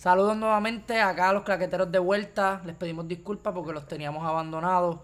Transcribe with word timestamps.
Saludos 0.00 0.34
nuevamente 0.34 0.98
acá 0.98 1.28
a 1.28 1.34
los 1.34 1.42
claqueteros 1.42 1.92
de 1.92 1.98
vuelta. 1.98 2.62
Les 2.64 2.74
pedimos 2.74 3.06
disculpas 3.06 3.52
porque 3.52 3.74
los 3.74 3.86
teníamos 3.86 4.26
abandonados. 4.26 5.00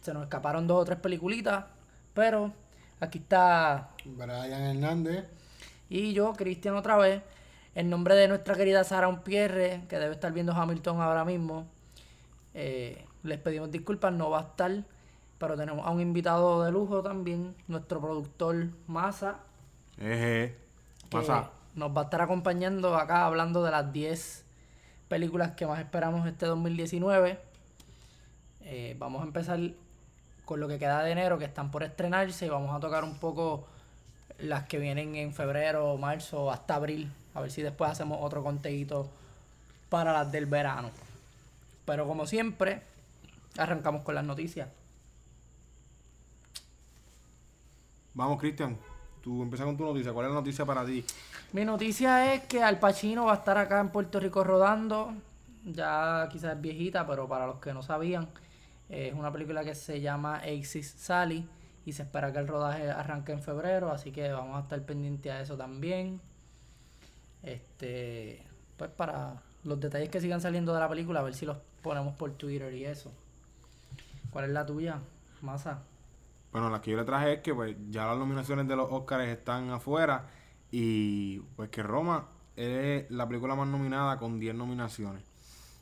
Se 0.00 0.12
nos 0.12 0.24
escaparon 0.24 0.66
dos 0.66 0.82
o 0.82 0.84
tres 0.84 0.98
peliculitas. 0.98 1.64
Pero 2.12 2.52
aquí 2.98 3.18
está 3.18 3.90
Brian 4.04 4.50
Hernández. 4.50 5.26
y 5.88 6.12
yo, 6.12 6.32
Cristian, 6.32 6.74
otra 6.74 6.96
vez. 6.96 7.22
En 7.76 7.88
nombre 7.88 8.16
de 8.16 8.26
nuestra 8.26 8.56
querida 8.56 8.82
Sara 8.82 9.22
Pierre, 9.22 9.84
que 9.88 9.96
debe 9.96 10.14
estar 10.14 10.32
viendo 10.32 10.52
Hamilton 10.52 11.00
ahora 11.00 11.24
mismo. 11.24 11.68
eh, 12.52 13.04
les 13.22 13.38
pedimos 13.38 13.70
disculpas, 13.70 14.12
no 14.12 14.30
va 14.30 14.40
a 14.40 14.42
estar. 14.42 14.72
Pero 15.38 15.56
tenemos 15.56 15.86
a 15.86 15.90
un 15.90 16.00
invitado 16.00 16.64
de 16.64 16.72
lujo 16.72 17.00
también, 17.00 17.54
nuestro 17.68 18.00
productor 18.00 18.70
Masa. 18.88 19.36
Eje. 20.00 20.56
Nos 21.76 21.94
va 21.94 22.00
a 22.00 22.04
estar 22.04 22.22
acompañando 22.22 22.96
acá 22.96 23.26
hablando 23.26 23.62
de 23.62 23.70
las 23.70 23.92
10 23.92 24.44
películas 25.08 25.52
que 25.52 25.66
más 25.66 25.78
esperamos 25.78 26.26
este 26.26 26.46
2019. 26.46 27.38
Eh, 28.62 28.96
vamos 28.98 29.22
a 29.22 29.26
empezar 29.26 29.60
con 30.44 30.58
lo 30.58 30.68
que 30.68 30.78
queda 30.78 31.02
de 31.02 31.12
enero, 31.12 31.38
que 31.38 31.44
están 31.44 31.70
por 31.70 31.82
estrenarse, 31.82 32.46
y 32.46 32.48
vamos 32.48 32.74
a 32.74 32.80
tocar 32.80 33.04
un 33.04 33.18
poco 33.18 33.66
las 34.38 34.64
que 34.64 34.78
vienen 34.78 35.16
en 35.16 35.34
febrero, 35.34 35.96
marzo, 35.98 36.50
hasta 36.50 36.74
abril, 36.74 37.10
a 37.34 37.40
ver 37.40 37.50
si 37.50 37.62
después 37.62 37.90
hacemos 37.90 38.18
otro 38.22 38.42
conteíto 38.42 39.10
para 39.90 40.12
las 40.12 40.32
del 40.32 40.46
verano. 40.46 40.90
Pero 41.84 42.06
como 42.06 42.26
siempre, 42.26 42.82
arrancamos 43.58 44.02
con 44.02 44.14
las 44.14 44.24
noticias. 44.24 44.68
Vamos, 48.14 48.40
Cristian. 48.40 48.78
Tú 49.26 49.42
empieza 49.42 49.64
con 49.64 49.76
tu 49.76 49.82
noticia. 49.82 50.12
¿Cuál 50.12 50.26
es 50.26 50.30
la 50.30 50.38
noticia 50.38 50.64
para 50.64 50.86
ti? 50.86 51.04
Mi 51.52 51.64
noticia 51.64 52.32
es 52.32 52.44
que 52.44 52.62
Al 52.62 52.78
Pacino 52.78 53.24
va 53.24 53.32
a 53.32 53.34
estar 53.34 53.58
acá 53.58 53.80
en 53.80 53.88
Puerto 53.88 54.20
Rico 54.20 54.44
rodando. 54.44 55.12
Ya 55.64 56.28
quizás 56.30 56.54
es 56.54 56.60
viejita, 56.60 57.04
pero 57.08 57.26
para 57.26 57.44
los 57.48 57.56
que 57.56 57.74
no 57.74 57.82
sabían, 57.82 58.28
es 58.88 59.12
una 59.14 59.32
película 59.32 59.64
que 59.64 59.74
se 59.74 60.00
llama 60.00 60.44
Exis 60.44 60.94
Sally 60.96 61.44
y 61.84 61.92
se 61.92 62.04
espera 62.04 62.32
que 62.32 62.38
el 62.38 62.46
rodaje 62.46 62.88
arranque 62.88 63.32
en 63.32 63.42
febrero, 63.42 63.90
así 63.90 64.12
que 64.12 64.30
vamos 64.30 64.58
a 64.58 64.60
estar 64.60 64.80
pendientes 64.82 65.32
a 65.32 65.40
eso 65.40 65.56
también. 65.56 66.20
Este, 67.42 68.44
pues 68.76 68.92
para 68.92 69.42
los 69.64 69.80
detalles 69.80 70.08
que 70.08 70.20
sigan 70.20 70.40
saliendo 70.40 70.72
de 70.72 70.78
la 70.78 70.88
película, 70.88 71.18
a 71.18 71.24
ver 71.24 71.34
si 71.34 71.46
los 71.46 71.56
ponemos 71.82 72.14
por 72.14 72.30
Twitter 72.34 72.72
y 72.72 72.84
eso. 72.84 73.10
¿Cuál 74.30 74.44
es 74.44 74.50
la 74.52 74.64
tuya, 74.64 75.00
Masa? 75.42 75.80
Bueno, 76.56 76.70
la 76.70 76.80
que 76.80 76.90
yo 76.92 76.96
le 76.96 77.04
traje 77.04 77.34
es 77.34 77.40
que 77.40 77.54
pues 77.54 77.76
ya 77.90 78.06
las 78.06 78.16
nominaciones 78.16 78.66
de 78.66 78.74
los 78.76 78.90
Oscars 78.90 79.28
están 79.28 79.68
afuera 79.68 80.24
y 80.70 81.40
pues 81.54 81.68
que 81.68 81.82
Roma 81.82 82.28
es 82.56 83.10
la 83.10 83.28
película 83.28 83.54
más 83.54 83.68
nominada 83.68 84.18
con 84.18 84.40
10 84.40 84.54
nominaciones. 84.54 85.22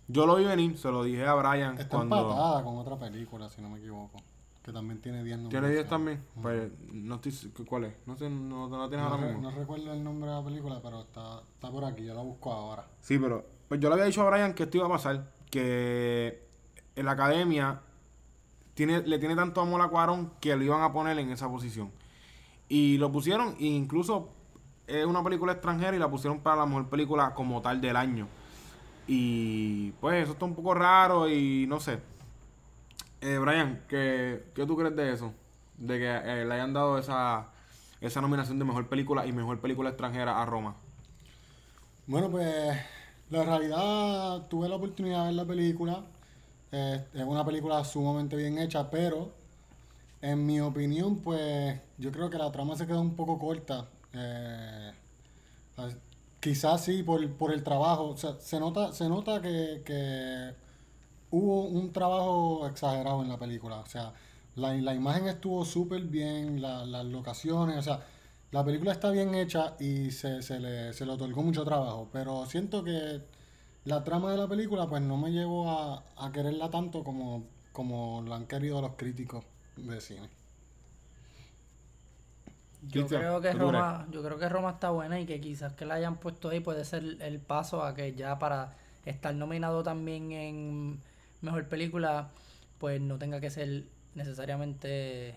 Yo 0.09 0.27
lo 0.27 0.35
vi 0.35 0.45
venir, 0.45 0.77
se 0.77 0.91
lo 0.91 1.05
dije 1.05 1.25
a 1.25 1.35
Brian 1.35 1.79
Está 1.79 1.97
cuando... 1.97 2.17
empatada 2.21 2.65
con 2.65 2.77
otra 2.79 2.99
película, 2.99 3.49
si 3.49 3.63
no 3.63 3.69
me 3.71 3.79
equivoco. 3.79 4.21
Que 4.65 4.73
también 4.73 5.01
tiene 5.01 5.23
10 5.23 5.39
nombres. 5.39 5.61
¿Tiene 5.61 5.73
10 5.77 5.89
también? 5.89 6.25
Pues 6.43 6.73
no 6.93 7.15
estoy... 7.23 7.53
¿Cuál 7.65 7.85
es? 7.85 7.95
No 8.07 8.17
sé, 8.17 8.29
no, 8.29 8.67
no 8.69 8.77
la 8.77 8.89
tienes 8.89 9.07
No, 9.07 9.13
ahora 9.13 9.27
re- 9.29 9.33
mismo. 9.33 9.49
no 9.49 9.57
recuerdo 9.57 9.93
el 9.93 10.03
nombre 10.03 10.29
de 10.29 10.35
la 10.37 10.45
película, 10.45 10.81
pero 10.83 11.03
está, 11.03 11.41
está 11.55 11.71
por 11.71 11.85
aquí, 11.85 12.05
yo 12.05 12.15
la 12.15 12.23
busco 12.23 12.53
ahora. 12.53 12.85
Sí, 13.01 13.17
pero 13.17 13.47
pues 13.69 13.79
yo 13.79 13.89
le 13.91 13.95
había 13.95 14.07
dicho 14.07 14.23
a 14.27 14.29
Brian 14.29 14.53
que 14.55 14.65
esto 14.65 14.79
iba 14.79 14.87
a 14.87 14.91
pasar, 14.91 15.31
que 15.53 16.49
en 16.97 17.05
la 17.07 17.13
academia 17.13 17.81
tiene, 18.75 19.01
le 19.03 19.19
tiene 19.19 19.37
tanto 19.37 19.61
amor 19.61 19.81
a 19.81 19.89
Cuarón 19.89 20.33
que 20.41 20.55
lo 20.57 20.65
iban 20.65 20.83
a 20.83 20.93
poner 20.93 21.19
en 21.19 21.31
esa 21.31 21.49
posición. 21.49 21.91
Y 22.69 22.99
lo 22.99 23.11
pusieron, 23.11 23.57
e 23.59 23.67
incluso 23.67 24.31
es 24.87 25.05
una 25.07 25.23
película 25.23 25.53
extranjera 25.53 25.97
y 25.97 25.99
la 25.99 26.11
pusieron 26.11 26.41
para 26.41 26.57
la 26.57 26.67
mejor 26.67 26.89
película 26.89 27.35
como 27.35 27.63
tal 27.63 27.81
del 27.81 27.97
año. 27.97 28.29
Y 29.07 29.93
pues 29.93 30.23
eso 30.23 30.33
está 30.33 30.45
un 30.45 30.55
poco 30.55 30.75
raro 30.75 31.29
y 31.29 31.67
no 31.67 31.81
sé. 31.81 32.01
Eh, 33.21 33.39
Brian, 33.39 33.83
¿qué, 33.89 34.45
¿qué 34.55 34.67
tú 34.67 34.77
crees 34.77 34.97
de 34.97 35.13
eso? 35.13 35.33
De 35.79 35.99
que 35.99 36.11
eh, 36.11 36.45
le 36.45 36.55
hayan 36.55 36.73
dado 36.73 36.99
esa, 36.99 37.49
esa 38.01 38.21
nominación 38.21 38.59
de 38.59 38.65
mejor 38.65 38.87
película 38.89 39.27
y 39.27 39.33
mejor 39.33 39.61
película 39.61 39.91
extranjera 39.91 40.41
a 40.41 40.47
Roma. 40.47 40.77
Bueno, 42.07 42.31
pues 42.31 42.77
la 43.31 43.45
realidad 43.45 44.47
tuve 44.49 44.69
la 44.69 44.77
oportunidad 44.77 45.21
de 45.21 45.25
ver 45.27 45.35
la 45.35 45.45
película. 45.45 46.05
Eh, 46.77 47.05
es 47.15 47.23
una 47.25 47.45
película 47.45 47.85
sumamente 47.85 48.37
bien 48.37 48.59
hecha, 48.59 48.91
pero 48.91 49.33
en 50.23 50.47
mi 50.47 50.61
opinión, 50.61 51.19
pues 51.21 51.81
yo 51.99 52.13
creo 52.13 52.31
que 52.31 52.39
la 52.39 52.53
trama 52.53 52.77
se 52.77 52.87
quedó 52.87 53.01
un 53.03 53.17
poco 53.17 53.39
corta. 53.39 53.89
Eh, 54.15 54.93
quizás 56.41 56.85
sí 56.85 57.03
por, 57.03 57.29
por 57.37 57.53
el 57.53 57.63
trabajo. 57.63 58.09
O 58.11 58.17
sea, 58.17 58.35
se 58.41 58.59
nota, 58.61 58.93
se 58.93 59.09
nota 59.09 59.41
que, 59.41 59.83
que 59.85 60.55
hubo 61.31 61.65
un 61.67 61.93
trabajo 61.93 62.67
exagerado 62.69 63.23
en 63.23 63.29
la 63.29 63.39
película. 63.39 63.79
O 63.81 63.87
sea, 63.87 64.15
la, 64.57 64.75
la 64.75 64.95
imagen 64.95 65.29
estuvo 65.29 65.65
súper 65.65 66.03
bien, 66.05 66.63
la- 66.63 66.85
las 66.87 67.05
locaciones, 67.07 67.79
o 67.79 67.83
sea, 67.83 68.01
la 68.53 68.65
película 68.65 68.93
está 68.93 69.11
bien 69.11 69.35
hecha 69.35 69.75
y 69.81 70.11
se, 70.13 70.43
se 70.43 70.61
le, 70.61 70.93
se 70.93 71.07
le 71.07 71.13
otorgó 71.13 71.43
mucho 71.43 71.65
trabajo. 71.65 72.09
Pero 72.13 72.47
siento 72.47 72.85
que 72.85 73.23
la 73.85 74.03
trama 74.05 74.31
de 74.33 74.39
la 74.39 74.49
película, 74.49 74.87
pues 74.89 75.03
no 75.03 75.17
me 75.17 75.31
llevó 75.31 75.71
a, 75.71 76.05
a 76.17 76.33
quererla 76.33 76.71
tanto 76.71 77.05
como, 77.05 77.45
como 77.73 78.23
la 78.27 78.37
han 78.37 78.47
querido 78.47 78.81
los 78.81 78.93
críticos 78.97 79.45
de 79.77 80.01
cine. 80.01 80.29
Yo 82.89 83.07
creo 83.07 83.41
que 83.41 83.49
¿qué 83.49 83.55
tú 83.55 83.61
Roma, 83.61 84.07
yo 84.11 84.23
creo 84.23 84.39
que 84.39 84.49
Roma 84.49 84.71
está 84.71 84.91
buena 84.91 85.19
y 85.19 85.27
que 85.27 85.41
quizás 85.41 85.73
que 85.73 85.87
la 85.87 85.95
hayan 85.95 86.17
puesto 86.17 86.51
ahí 86.51 86.61
puede 86.61 86.85
ser 86.85 87.03
el 87.21 87.41
paso 87.41 87.83
a 87.83 87.95
que 87.95 88.15
ya 88.15 88.39
para 88.39 88.75
estar 89.07 89.35
nominado 89.35 89.83
también 89.83 90.33
en 90.33 91.01
mejor 91.41 91.67
película, 91.69 92.29
pues 92.79 93.01
no 93.01 93.19
tenga 93.19 93.41
que 93.41 93.51
ser 93.51 93.85
necesariamente 94.15 95.35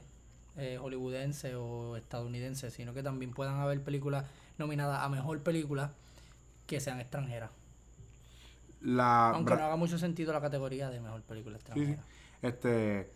eh, 0.58 0.78
hollywoodense 0.82 1.56
o 1.56 1.96
estadounidense, 1.96 2.70
sino 2.72 2.94
que 2.94 3.04
también 3.04 3.32
puedan 3.32 3.60
haber 3.60 3.82
películas 3.82 4.26
nominadas 4.58 5.02
a 5.02 5.10
mejor 5.10 5.42
película 5.42 5.92
que 6.66 6.80
sean 6.80 7.00
extranjeras. 7.00 7.52
La, 8.82 9.30
Aunque 9.32 9.54
Bra- 9.54 9.58
no 9.60 9.66
haga 9.66 9.76
mucho 9.76 9.98
sentido 9.98 10.32
la 10.34 10.42
categoría 10.42 10.90
de 10.90 11.00
mejor 11.00 11.22
película 11.24 11.58
Sí, 11.58 11.64
sí. 11.66 11.70
extranjera. 11.82 12.04
Este. 12.42 13.12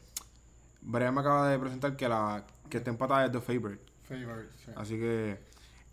Brian 0.82 1.14
me 1.14 1.22
acaba 1.22 1.48
de 1.50 1.60
presentar 1.60 1.96
que 1.96 2.10
la 2.10 2.44
que 2.70 2.78
está 2.78 2.90
empatada 2.90 3.26
es 3.26 3.32
The 3.32 3.40
Favorite. 3.42 3.84
Favorite, 4.04 4.50
sí. 4.66 4.72
Así 4.76 4.96
que 4.98 5.40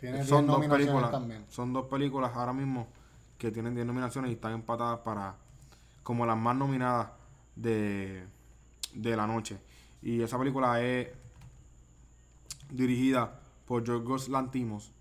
Tiene 0.01 0.19
son 0.25 0.27
10 0.27 0.47
dos 0.47 0.47
nominaciones 0.47 0.87
películas. 0.87 1.11
también. 1.11 1.45
Son 1.51 1.73
dos 1.73 1.87
películas 1.87 2.33
ahora 2.35 2.53
mismo 2.55 2.89
que 3.37 3.51
tienen 3.51 3.75
10 3.75 3.87
nominaciones 3.87 4.31
y 4.31 4.35
están 4.35 4.53
empatadas 4.53 5.01
para 5.01 5.35
como 6.03 6.25
las 6.25 6.39
más 6.39 6.57
nominadas 6.57 7.09
de, 7.55 8.25
de 8.95 9.17
la 9.17 9.27
noche. 9.27 9.59
Y 10.01 10.23
esa 10.23 10.39
película 10.39 10.81
es 10.81 11.09
dirigida 12.71 13.41
por 13.67 13.85
Yorgos 13.85 14.29
Lantimos, 14.29 14.93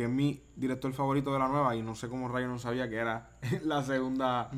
que 0.00 0.04
es 0.06 0.10
mi 0.10 0.42
director 0.56 0.90
favorito 0.94 1.30
de 1.30 1.38
la 1.38 1.46
nueva 1.48 1.76
y 1.76 1.82
no 1.82 1.94
sé 1.94 2.08
cómo 2.08 2.26
Ryan 2.26 2.48
no 2.52 2.58
sabía 2.58 2.88
que 2.88 2.96
era 2.96 3.32
la 3.64 3.82
segunda, 3.84 4.48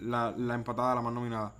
la, 0.00 0.34
la 0.36 0.54
empatada, 0.56 0.96
la 0.96 1.00
más 1.00 1.12
nominada. 1.12 1.52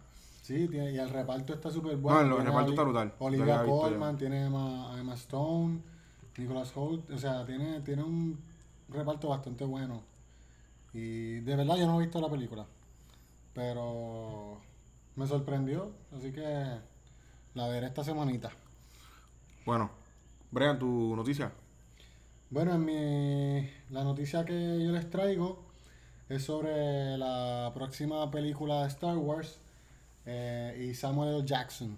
Sí, 0.42 0.66
tiene- 0.66 0.90
y 0.90 0.98
el 0.98 1.08
reparto 1.10 1.54
está 1.54 1.70
súper 1.70 1.96
bueno. 1.96 2.24
No, 2.24 2.38
el 2.40 2.44
reparto 2.46 2.70
está 2.70 2.82
brutal. 2.82 3.14
Olivia 3.20 3.62
Colman, 3.92 4.16
tiene 4.18 4.46
Emma, 4.46 4.96
Emma 4.98 5.14
Stone, 5.14 5.78
Nicholas 6.38 6.72
Holt, 6.74 7.08
o 7.08 7.18
sea, 7.18 7.46
tiene, 7.46 7.80
tiene 7.82 8.02
un 8.02 8.36
reparto 8.88 9.28
bastante 9.28 9.64
bueno. 9.64 10.02
Y 10.92 11.38
de 11.38 11.54
verdad 11.54 11.76
yo 11.76 11.86
no 11.86 12.00
he 12.00 12.04
visto 12.04 12.20
la 12.20 12.28
película, 12.28 12.66
pero 13.54 14.60
me 15.14 15.24
sorprendió, 15.28 15.92
así 16.16 16.32
que 16.32 16.42
la 17.54 17.68
veré 17.68 17.86
esta 17.86 18.02
semanita. 18.02 18.50
Bueno, 19.64 19.88
Brian, 20.50 20.80
tu 20.80 21.14
noticia. 21.14 21.52
Bueno, 22.50 22.74
en 22.74 22.84
mi, 22.84 23.70
la 23.90 24.02
noticia 24.02 24.44
que 24.44 24.52
yo 24.84 24.90
les 24.90 25.08
traigo 25.08 25.62
es 26.28 26.42
sobre 26.44 27.16
la 27.16 27.70
próxima 27.74 28.28
película 28.30 28.82
de 28.82 28.88
Star 28.88 29.16
Wars 29.18 29.58
eh, 30.26 30.88
y 30.90 30.94
Samuel 30.94 31.36
L. 31.36 31.46
Jackson. 31.46 31.96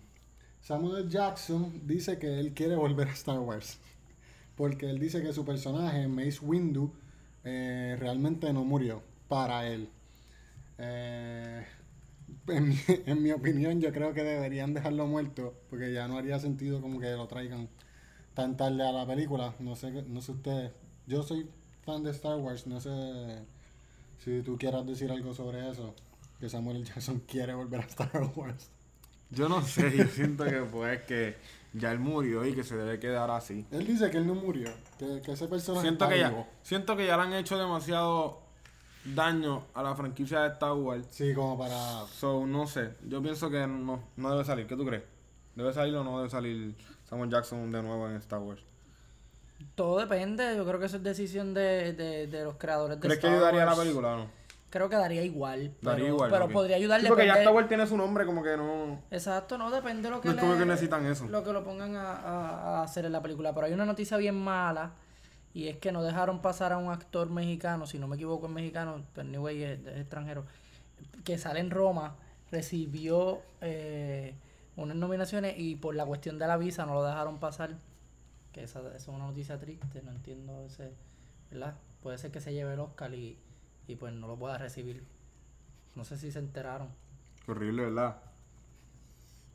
Samuel 0.60 1.04
L. 1.04 1.10
Jackson 1.10 1.80
dice 1.86 2.18
que 2.18 2.38
él 2.38 2.52
quiere 2.52 2.76
volver 2.76 3.08
a 3.08 3.12
Star 3.12 3.38
Wars 3.40 3.78
porque 4.56 4.90
él 4.90 4.98
dice 4.98 5.22
que 5.22 5.32
su 5.32 5.44
personaje, 5.46 6.06
Mace 6.06 6.40
Windu, 6.42 6.92
eh, 7.44 7.96
realmente 7.98 8.52
no 8.52 8.62
murió 8.64 9.02
para 9.28 9.66
él. 9.68 9.88
Eh, 10.78 11.64
en, 12.48 12.74
en 13.06 13.22
mi 13.22 13.32
opinión, 13.32 13.80
yo 13.80 13.90
creo 13.92 14.12
que 14.12 14.22
deberían 14.22 14.74
dejarlo 14.74 15.06
muerto 15.06 15.54
porque 15.70 15.94
ya 15.94 16.08
no 16.08 16.18
haría 16.18 16.38
sentido 16.38 16.82
como 16.82 17.00
que 17.00 17.10
lo 17.12 17.26
traigan 17.26 17.68
tan 18.34 18.56
tarde 18.56 18.86
a 18.86 18.92
la 18.92 19.06
película. 19.06 19.54
No 19.58 19.76
sé, 19.76 19.90
no 19.90 20.20
sé 20.20 20.32
ustedes. 20.32 20.72
Yo 21.06 21.22
soy 21.22 21.48
fan 21.84 22.02
de 22.02 22.10
Star 22.10 22.36
Wars. 22.36 22.66
No 22.66 22.80
sé 22.80 23.44
si 24.24 24.42
tú 24.42 24.56
quieras 24.58 24.86
decir 24.86 25.10
algo 25.10 25.34
sobre 25.34 25.68
eso. 25.70 25.94
Que 26.40 26.48
Samuel. 26.48 26.84
Jackson 26.84 27.22
quiere 27.26 27.54
volver 27.54 27.80
a 27.80 27.84
Star 27.84 28.30
Wars. 28.34 28.70
Yo 29.30 29.48
no 29.48 29.62
sé, 29.62 29.96
yo 29.96 30.04
siento 30.06 30.44
que 30.44 30.60
pues 30.60 31.02
que 31.02 31.36
ya 31.72 31.90
él 31.90 31.98
murió 31.98 32.44
y 32.44 32.54
que 32.54 32.64
se 32.64 32.76
debe 32.76 32.98
quedar 32.98 33.30
así. 33.30 33.64
Él 33.70 33.86
dice 33.86 34.10
que 34.10 34.18
él 34.18 34.26
no 34.26 34.34
murió. 34.34 34.70
Que, 34.98 35.22
que 35.22 35.32
ese 35.32 35.48
personaje 35.48 35.86
Siento 35.86 36.04
está 36.04 36.14
que 36.14 36.20
ya, 36.20 36.48
siento 36.62 36.96
que 36.96 37.06
ya 37.06 37.16
le 37.16 37.22
han 37.22 37.32
hecho 37.32 37.56
demasiado 37.56 38.42
daño 39.04 39.64
a 39.72 39.82
la 39.82 39.94
franquicia 39.94 40.40
de 40.40 40.48
Star 40.48 40.74
Wars. 40.74 41.06
Sí, 41.10 41.32
como 41.32 41.58
para... 41.58 42.04
So, 42.06 42.46
no 42.46 42.66
sé. 42.66 42.90
Yo 43.08 43.22
pienso 43.22 43.50
que 43.50 43.66
no, 43.66 44.02
no 44.16 44.30
debe 44.30 44.44
salir. 44.44 44.66
¿Qué 44.66 44.76
tú 44.76 44.84
crees? 44.84 45.04
¿Debe 45.54 45.72
salir 45.72 45.94
o 45.96 46.04
no 46.04 46.18
debe 46.18 46.30
salir 46.30 46.74
Samuel 47.12 47.28
Jackson 47.28 47.70
de 47.70 47.82
nuevo 47.82 48.08
en 48.08 48.16
Star 48.16 48.38
Wars? 48.38 48.62
Todo 49.74 49.98
depende, 49.98 50.56
yo 50.56 50.64
creo 50.66 50.80
que 50.80 50.86
eso 50.86 50.96
es 50.96 51.02
decisión 51.02 51.52
de, 51.52 51.92
de, 51.92 52.26
de 52.26 52.44
los 52.44 52.56
creadores 52.56 52.96
de 52.98 53.06
¿Crees 53.06 53.20
que 53.20 53.26
Star 53.26 53.36
ayudaría 53.36 53.62
a 53.64 53.66
la 53.66 53.76
película 53.76 54.08
o 54.14 54.16
no? 54.16 54.26
Creo 54.70 54.88
que 54.88 54.96
daría 54.96 55.22
igual. 55.22 55.74
Pero, 55.78 55.90
Daría 55.92 56.08
igual. 56.08 56.30
pero 56.30 56.46
ok. 56.46 56.52
podría 56.52 56.76
ayudarle. 56.76 57.04
Sí, 57.04 57.08
porque 57.10 57.26
ya 57.26 57.34
Star 57.34 57.52
Wars 57.52 57.68
tiene 57.68 57.86
su 57.86 57.98
nombre, 57.98 58.24
como 58.24 58.42
que 58.42 58.56
no. 58.56 58.98
Exacto, 59.10 59.58
no 59.58 59.70
depende 59.70 60.04
de 60.04 60.10
lo 60.10 60.22
que 60.22 60.28
No 60.28 60.34
es 60.34 60.40
como 60.40 60.54
le- 60.54 60.60
que 60.60 60.64
necesitan 60.64 61.04
eso. 61.04 61.26
Lo 61.28 61.44
que 61.44 61.52
lo 61.52 61.62
pongan 61.62 61.94
a, 61.96 62.12
a- 62.14 62.78
a 62.78 62.82
hacer 62.82 63.04
en 63.04 63.12
la 63.12 63.20
película. 63.20 63.52
Pero 63.54 63.66
hay 63.66 63.74
una 63.74 63.84
noticia 63.84 64.16
bien 64.16 64.34
mala. 64.42 64.92
Y 65.52 65.68
es 65.68 65.76
que 65.76 65.92
no 65.92 66.02
dejaron 66.02 66.40
pasar 66.40 66.72
a 66.72 66.78
un 66.78 66.90
actor 66.90 67.28
mexicano, 67.28 67.86
si 67.86 67.98
no 67.98 68.08
me 68.08 68.16
equivoco 68.16 68.46
es 68.46 68.52
mexicano, 68.52 69.02
pero 69.14 69.28
anyway 69.28 69.62
es, 69.62 69.80
es 69.86 69.98
extranjero, 70.00 70.46
que 71.24 71.36
sale 71.36 71.60
en 71.60 71.70
Roma, 71.70 72.14
recibió 72.50 73.42
eh, 73.60 74.34
unas 74.76 74.96
nominaciones 74.96 75.54
y 75.58 75.76
por 75.76 75.94
la 75.94 76.06
cuestión 76.06 76.38
de 76.38 76.46
la 76.46 76.56
visa 76.56 76.86
no 76.86 76.94
lo 76.94 77.04
dejaron 77.04 77.38
pasar. 77.38 77.76
Que 78.52 78.64
esa, 78.64 78.80
esa 78.80 78.96
es 78.96 79.08
una 79.08 79.26
noticia 79.26 79.58
triste, 79.58 80.02
no 80.02 80.10
entiendo 80.10 80.64
ese, 80.66 80.92
¿verdad? 81.50 81.74
Puede 82.02 82.18
ser 82.18 82.30
que 82.30 82.40
se 82.40 82.52
lleve 82.52 82.74
el 82.74 82.80
Oscar 82.80 83.14
y, 83.14 83.38
y 83.86 83.96
pues 83.96 84.12
no 84.12 84.26
lo 84.26 84.36
pueda 84.36 84.58
recibir. 84.58 85.04
No 85.94 86.04
sé 86.04 86.18
si 86.18 86.30
se 86.30 86.38
enteraron. 86.38 86.88
Qué 87.44 87.50
horrible, 87.50 87.84
¿verdad? 87.84 88.16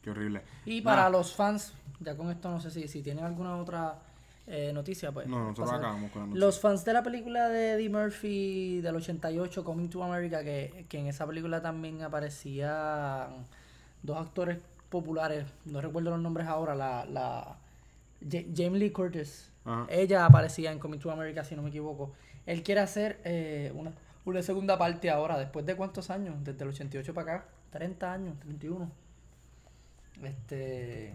Qué 0.02 0.12
horrible. 0.12 0.42
Y 0.66 0.82
para 0.82 1.10
los 1.10 1.36
fans, 1.36 1.74
ya 2.00 2.16
con 2.16 2.32
esto 2.32 2.50
no 2.50 2.60
sé 2.60 2.72
si, 2.72 2.88
si 2.88 3.02
tienen 3.02 3.24
alguna 3.24 3.58
otra 3.58 4.00
eh, 4.48 4.72
noticia, 4.74 5.12
pues. 5.12 5.28
No, 5.28 5.44
nosotros 5.50 5.74
acabamos 5.74 6.12
con 6.12 6.22
la 6.22 6.28
noticia. 6.28 6.46
Los 6.46 6.60
fans 6.60 6.86
de 6.86 6.94
la 6.94 7.04
película 7.04 7.50
de 7.50 7.74
Eddie 7.74 7.90
Murphy 7.90 8.82
del 8.82 8.96
88, 8.96 9.64
Coming 9.64 9.90
to 9.90 10.04
America, 10.04 10.44
que, 10.44 10.86
que 10.90 11.00
en 11.00 11.08
esa 11.08 11.28
película 11.28 11.62
también 11.62 12.02
aparecían 12.02 13.46
dos 14.02 14.18
actores 14.18 14.60
populares, 14.90 15.46
no 15.66 15.82
recuerdo 15.82 16.12
los 16.12 16.20
nombres 16.20 16.48
ahora, 16.48 16.76
la, 16.76 17.06
la 17.06 17.58
Ja- 18.32 18.46
Jamie 18.56 18.80
Lee 18.80 18.92
Curtis. 18.92 19.52
Ajá. 19.66 19.86
Ella 19.90 20.26
aparecía 20.26 20.72
en 20.72 20.80
Coming 20.80 21.00
to 21.00 21.12
America, 21.12 21.44
si 21.44 21.56
no 21.56 21.62
me 21.62 21.70
equivoco. 21.70 22.14
Él 22.46 22.64
quiere 22.64 22.82
hacer 22.82 23.20
eh, 23.26 23.72
una, 23.76 23.92
una 24.26 24.42
segunda 24.42 24.78
parte 24.78 25.10
ahora, 25.10 25.38
después 25.38 25.66
de 25.66 25.76
cuántos 25.76 26.10
años, 26.10 26.36
desde 26.44 26.64
el 26.64 26.70
88 26.70 27.14
para 27.14 27.34
acá, 27.36 27.46
30 27.72 28.14
años, 28.14 28.40
31. 28.40 28.90
Este. 30.24 31.14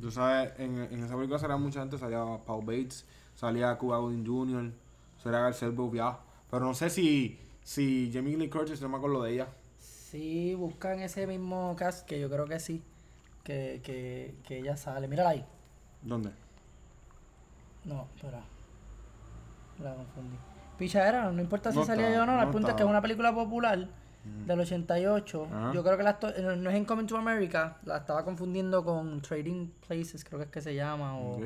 Tú 0.00 0.10
sabes, 0.10 0.52
en, 0.58 0.78
en 0.78 1.04
esa 1.04 1.14
película 1.14 1.38
salía 1.38 1.56
mucha 1.56 1.80
gente, 1.80 1.98
salía 1.98 2.24
Paul 2.46 2.64
Bates, 2.64 3.04
salía 3.34 3.76
Cuba 3.76 3.98
Gooding 3.98 4.26
Jr., 4.26 4.72
salía 5.22 5.40
García 5.40 5.68
Bouviat. 5.68 6.18
Pero 6.50 6.64
no 6.64 6.74
sé 6.74 6.88
si, 6.90 7.38
si 7.62 8.10
Jamie 8.12 8.36
Lee 8.36 8.48
Curtis, 8.48 8.80
no 8.80 8.88
me 8.88 8.96
acuerdo 8.96 9.22
de 9.22 9.34
ella. 9.34 9.48
Sí, 10.10 10.54
buscan 10.54 11.00
ese 11.00 11.26
mismo 11.26 11.76
cast, 11.76 12.06
que 12.06 12.18
yo 12.18 12.28
creo 12.28 12.46
que 12.46 12.58
sí. 12.58 12.82
Que, 13.44 13.80
que, 13.84 14.34
que 14.46 14.58
ella 14.58 14.76
sale. 14.76 15.06
Mírala 15.08 15.30
ahí. 15.30 15.44
¿Dónde? 16.02 16.30
No, 17.84 18.06
espera. 18.16 18.40
La 19.82 19.94
confundí. 19.94 20.36
Pichadera, 20.78 21.30
no 21.30 21.40
importa 21.40 21.70
si 21.72 21.78
No 21.78 21.84
salía 21.84 22.10
yo 22.14 22.22
o 22.22 22.26
no. 22.26 22.36
no 22.36 22.42
el 22.42 22.48
punto 22.50 22.68
es 22.68 22.74
que 22.74 22.82
es 22.82 22.88
una 22.88 23.00
película 23.02 23.34
popular 23.34 23.86
del 24.46 24.60
88. 24.60 25.46
Ajá. 25.50 25.72
Yo 25.72 25.82
creo 25.84 25.96
que 25.96 26.02
la 26.02 26.10
estoy- 26.10 26.34
no 26.58 26.70
es 26.70 26.76
en 26.76 26.84
Coming 26.84 27.06
to 27.06 27.16
America. 27.16 27.78
La 27.84 27.98
estaba 27.98 28.24
confundiendo 28.24 28.84
con 28.84 29.20
Trading 29.22 29.68
Places, 29.86 30.24
creo 30.24 30.38
que 30.40 30.44
es 30.46 30.50
que 30.50 30.60
se 30.60 30.74
llama. 30.74 31.16
O, 31.18 31.38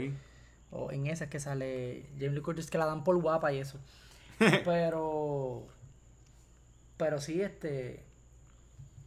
o 0.72 0.90
en 0.90 1.06
esa 1.06 1.24
es 1.24 1.30
que 1.30 1.38
sale 1.38 2.06
Jamie 2.14 2.30
Lee 2.30 2.40
Curtis, 2.40 2.70
que 2.70 2.78
la 2.78 2.86
dan 2.86 3.04
por 3.04 3.20
guapa 3.20 3.52
y 3.52 3.58
eso. 3.58 3.78
pero. 4.64 5.66
Pero 6.96 7.20
sí, 7.20 7.40
este. 7.42 8.04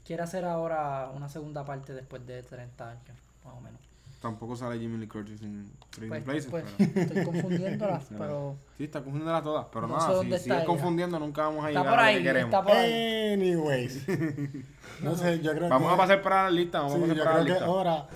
Quiere 0.07 0.23
hacer 0.23 0.45
ahora 0.45 1.11
una 1.13 1.27
segunda 1.27 1.65
parte 1.65 1.93
después 1.93 2.25
de 2.25 2.41
30 2.41 2.89
años, 2.89 3.03
más 3.43 3.53
o 3.55 3.59
menos. 3.61 3.81
Tampoco 4.21 4.55
sale 4.55 4.77
Jamie 4.81 4.97
Lee 4.97 5.07
Curtis 5.07 5.41
en 5.43 5.69
Trading 5.91 6.09
Pues, 6.09 6.23
Places. 6.23 6.45
pues, 6.49 6.65
pero- 6.77 7.01
estoy 7.01 7.23
confundiéndolas, 7.25 8.05
pero. 8.17 8.55
Sí, 8.77 8.85
está 8.85 8.99
confundiéndolas 9.01 9.43
todas. 9.43 9.65
Pero 9.71 9.87
No 9.87 9.97
nada, 9.97 10.23
si 10.23 10.39
sigues 10.39 10.63
confundiendo, 10.63 11.19
nunca 11.19 11.43
vamos 11.43 11.65
a 11.65 11.69
Está 11.69 11.81
llegar 11.81 11.93
por 11.93 11.99
a 11.99 12.01
lo 12.03 12.07
ahí, 12.07 12.17
que 12.17 12.23
queremos. 12.23 12.45
está 12.53 12.63
por 12.63 12.71
ahí. 12.75 13.33
Anyways. 13.33 14.05
No 15.03 15.15
sé, 15.15 15.39
yo 15.41 15.51
creo 15.53 15.69
Vamos 15.69 15.89
que... 15.89 15.93
a 15.93 15.97
pasar 15.97 16.21
para 16.23 16.43
la 16.45 16.49
lista. 16.49 16.79
Vamos 16.81 16.95
Sí, 16.95 17.03
a 17.03 17.07
pasar 17.07 17.17
yo 17.17 17.23
para 17.23 17.37
la 17.37 17.43
creo 17.43 17.53
que 17.53 17.59
lista. 17.59 17.65
ahora, 17.65 18.07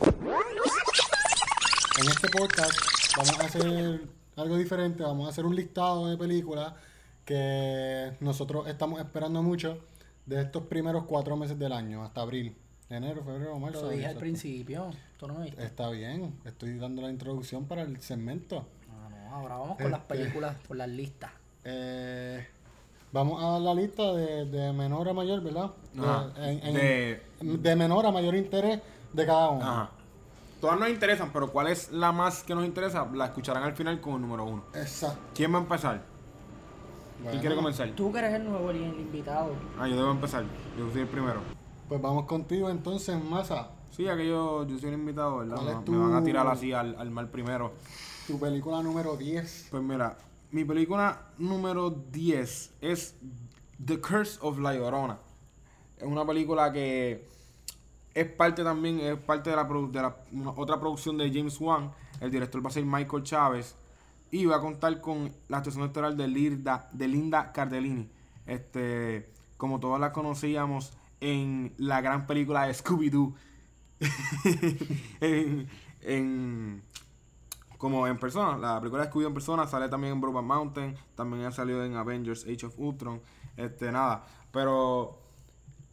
en 2.01 2.07
este 2.07 2.29
podcast, 2.29 2.71
vamos 3.17 3.39
a 3.39 3.43
hacer 3.45 4.01
algo 4.37 4.57
diferente. 4.57 5.03
Vamos 5.03 5.27
a 5.27 5.29
hacer 5.29 5.45
un 5.45 5.55
listado 5.55 6.07
de 6.07 6.17
películas 6.17 6.73
que 7.25 8.13
nosotros 8.19 8.67
estamos 8.67 8.99
esperando 8.99 9.43
mucho 9.43 9.77
de 10.35 10.41
estos 10.41 10.63
primeros 10.63 11.03
cuatro 11.05 11.35
meses 11.35 11.59
del 11.59 11.73
año, 11.73 12.03
hasta 12.03 12.21
abril. 12.21 12.55
Enero, 12.89 13.23
febrero, 13.23 13.57
marzo. 13.59 13.83
Lo 13.83 13.89
dije 13.89 14.05
al 14.07 14.15
principio. 14.15 14.89
¿Tú 15.17 15.27
no 15.27 15.35
me 15.35 15.45
viste? 15.45 15.63
Está 15.63 15.89
bien, 15.89 16.33
estoy 16.45 16.77
dando 16.77 17.01
la 17.01 17.09
introducción 17.09 17.65
para 17.65 17.81
el 17.83 17.99
segmento. 18.01 18.65
Ah, 18.89 19.09
no, 19.09 19.35
ahora 19.35 19.57
vamos 19.57 19.77
con 19.77 19.91
las 19.91 20.01
Este. 20.01 20.15
películas, 20.15 20.55
por 20.67 20.77
las 20.77 20.89
listas. 20.89 21.31
Eh, 21.63 22.45
vamos 23.11 23.43
a 23.43 23.59
la 23.59 23.73
lista 23.73 24.13
de, 24.13 24.45
de 24.45 24.73
menor 24.73 25.07
a 25.09 25.13
mayor, 25.13 25.41
¿verdad? 25.41 25.71
Ajá. 25.99 26.27
De, 26.29 26.49
en- 26.51 26.65
en- 26.67 26.73
De- 26.73 27.21
de 27.57 27.75
menor 27.75 28.05
a 28.05 28.11
mayor 28.11 28.35
interés 28.35 28.79
de 29.13 29.25
cada 29.25 29.49
uno. 29.49 29.63
Ajá. 29.65 29.91
Todas 30.59 30.79
nos 30.79 30.89
interesan, 30.89 31.31
pero 31.33 31.51
¿cuál 31.51 31.67
es 31.67 31.91
la 31.91 32.11
más 32.11 32.43
que 32.43 32.53
nos 32.55 32.65
interesa? 32.65 33.07
La 33.13 33.25
escucharán 33.25 33.63
al 33.63 33.73
final 33.73 33.99
con 33.99 34.13
el 34.15 34.21
número 34.21 34.45
uno. 34.45 34.63
Exacto. 34.75 35.19
¿Quién 35.33 35.53
va 35.53 35.57
a 35.57 35.61
empezar? 35.61 36.03
Bueno, 37.21 37.29
¿Quién 37.31 37.41
quiere 37.41 37.55
comenzar? 37.55 37.89
Tú 37.91 38.11
que 38.11 38.19
eres 38.19 38.33
el 38.33 38.45
nuevo 38.45 38.69
el 38.71 38.77
invitado. 38.99 39.53
Ah, 39.79 39.87
yo 39.87 39.95
debo 39.95 40.11
empezar. 40.11 40.43
Yo 40.77 40.91
soy 40.91 41.01
el 41.01 41.07
primero. 41.07 41.39
Pues 41.87 42.01
vamos 42.01 42.25
contigo 42.25 42.69
entonces, 42.69 43.21
Masa. 43.23 43.69
Sí, 43.91 44.03
ya 44.03 44.15
que 44.15 44.27
yo, 44.27 44.65
yo 44.65 44.79
soy 44.79 44.89
el 44.89 44.95
invitado, 44.95 45.37
¿verdad? 45.37 45.55
¿Cuál 45.57 45.67
es 45.69 45.75
Me- 45.77 45.83
tu- 45.83 45.91
Me 45.91 45.97
van 45.99 46.13
a 46.15 46.23
tirar 46.23 46.47
así 46.47 46.71
al, 46.73 46.95
al 46.97 47.11
mal 47.11 47.29
primero. 47.29 47.73
Tu 48.27 48.39
película 48.39 48.81
número 48.81 49.17
10. 49.17 49.67
Pues 49.69 49.83
mira, 49.83 50.17
mi 50.51 50.63
película 50.63 51.27
número 51.37 51.89
10 51.89 52.73
es 52.81 53.15
The 53.83 53.99
Curse 53.99 54.39
of 54.41 54.59
La 54.59 54.73
Llorona. 54.73 55.17
Es 55.97 56.07
una 56.07 56.25
película 56.25 56.71
que 56.71 57.27
es 58.13 58.27
parte 58.31 58.63
también, 58.63 58.99
es 59.01 59.17
parte 59.17 59.49
de 59.49 59.55
la, 59.57 59.67
produ- 59.67 59.91
de 59.91 60.01
la 60.01 60.15
una- 60.31 60.51
otra 60.51 60.79
producción 60.79 61.17
de 61.17 61.29
James 61.31 61.59
Wan. 61.59 61.91
El 62.21 62.31
director 62.31 62.63
va 62.65 62.69
a 62.69 62.73
ser 62.73 62.85
Michael 62.85 63.23
Chávez. 63.23 63.75
Y 64.31 64.45
va 64.45 64.57
a 64.57 64.61
contar 64.61 65.01
con 65.01 65.31
la 65.49 65.57
actuación 65.57 65.85
estelar 65.85 66.15
de 66.15 66.27
Linda, 66.27 66.89
de 66.93 67.07
Linda 67.07 67.51
Cardellini. 67.51 68.09
Este, 68.45 69.29
como 69.57 69.79
todos 69.79 69.99
la 69.99 70.11
conocíamos 70.11 70.93
en 71.19 71.73
la 71.77 72.01
gran 72.01 72.25
película 72.25 72.65
de 72.65 72.73
Scooby-Doo. 72.73 73.35
en, 76.01 76.81
como 77.77 78.07
en 78.07 78.17
persona. 78.17 78.57
La 78.57 78.79
película 78.79 79.03
de 79.03 79.09
Scooby 79.09 79.25
en 79.25 79.33
persona 79.33 79.67
sale 79.67 79.89
también 79.89 80.13
en 80.13 80.21
Brokeback 80.21 80.45
Mountain. 80.45 80.95
También 81.15 81.45
ha 81.45 81.51
salido 81.51 81.83
en 81.83 81.95
Avengers 81.95 82.45
Age 82.45 82.65
of 82.65 82.73
Ultron. 82.77 83.21
Este, 83.57 83.91
nada. 83.91 84.25
Pero. 84.51 85.19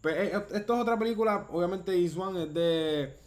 pues, 0.01 0.17
eh, 0.17 0.47
esto 0.53 0.75
es 0.75 0.81
otra 0.81 0.99
película. 0.99 1.47
Obviamente, 1.51 1.97
Iswan 1.97 2.37
es 2.37 2.55
de 2.55 3.19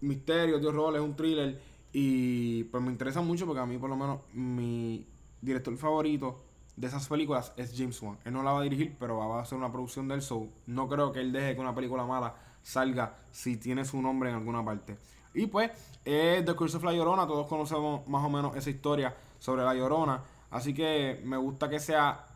misterio, 0.00 0.58
de 0.58 0.66
horror, 0.66 0.96
es 0.96 1.00
un 1.00 1.16
thriller. 1.16 1.58
Y 1.92 2.64
pues 2.64 2.82
me 2.82 2.90
interesa 2.90 3.20
mucho 3.20 3.46
porque 3.46 3.60
a 3.60 3.66
mí, 3.66 3.78
por 3.78 3.90
lo 3.90 3.96
menos, 3.96 4.20
mi 4.32 5.06
director 5.40 5.76
favorito 5.76 6.42
de 6.76 6.86
esas 6.86 7.08
películas 7.08 7.52
es 7.56 7.74
James 7.76 8.00
Wan. 8.02 8.18
Él 8.24 8.32
no 8.32 8.42
la 8.42 8.52
va 8.52 8.60
a 8.60 8.62
dirigir, 8.62 8.96
pero 8.98 9.16
va 9.16 9.38
a 9.38 9.42
hacer 9.42 9.58
una 9.58 9.72
producción 9.72 10.06
del 10.06 10.22
show. 10.22 10.50
No 10.66 10.88
creo 10.88 11.12
que 11.12 11.20
él 11.20 11.32
deje 11.32 11.54
que 11.54 11.60
una 11.60 11.74
película 11.74 12.04
mala 12.04 12.34
salga 12.62 13.16
si 13.32 13.56
tiene 13.56 13.84
su 13.84 14.00
nombre 14.00 14.30
en 14.30 14.36
alguna 14.36 14.64
parte. 14.64 14.96
Y 15.34 15.46
pues, 15.46 15.70
es 16.04 16.44
The 16.44 16.54
Curse 16.54 16.76
of 16.76 16.84
La 16.84 16.92
Llorona. 16.92 17.26
Todos 17.26 17.46
conocemos 17.46 18.06
más 18.06 18.24
o 18.24 18.30
menos 18.30 18.56
esa 18.56 18.70
historia 18.70 19.16
sobre 19.38 19.64
La 19.64 19.74
Llorona. 19.74 20.22
Así 20.50 20.72
que 20.72 21.20
me 21.24 21.36
gusta 21.36 21.68
que 21.68 21.80
sea 21.80 22.26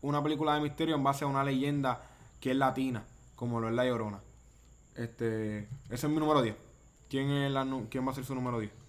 una 0.00 0.22
película 0.22 0.54
de 0.54 0.60
misterio 0.60 0.96
en 0.96 1.04
base 1.04 1.24
a 1.24 1.28
una 1.28 1.44
leyenda 1.44 2.02
que 2.40 2.50
es 2.50 2.56
latina, 2.56 3.04
como 3.36 3.60
lo 3.60 3.68
es 3.68 3.74
La 3.74 3.84
Llorona. 3.84 4.20
Este, 4.94 5.68
ese 5.88 6.06
es 6.06 6.08
mi 6.08 6.18
número 6.18 6.42
10. 6.42 6.56
¿Quién, 7.08 7.30
es 7.30 7.52
la 7.52 7.66
¿Quién 7.88 8.06
va 8.06 8.12
a 8.12 8.14
ser 8.14 8.24
su 8.24 8.34
número 8.34 8.58
10? 8.58 8.81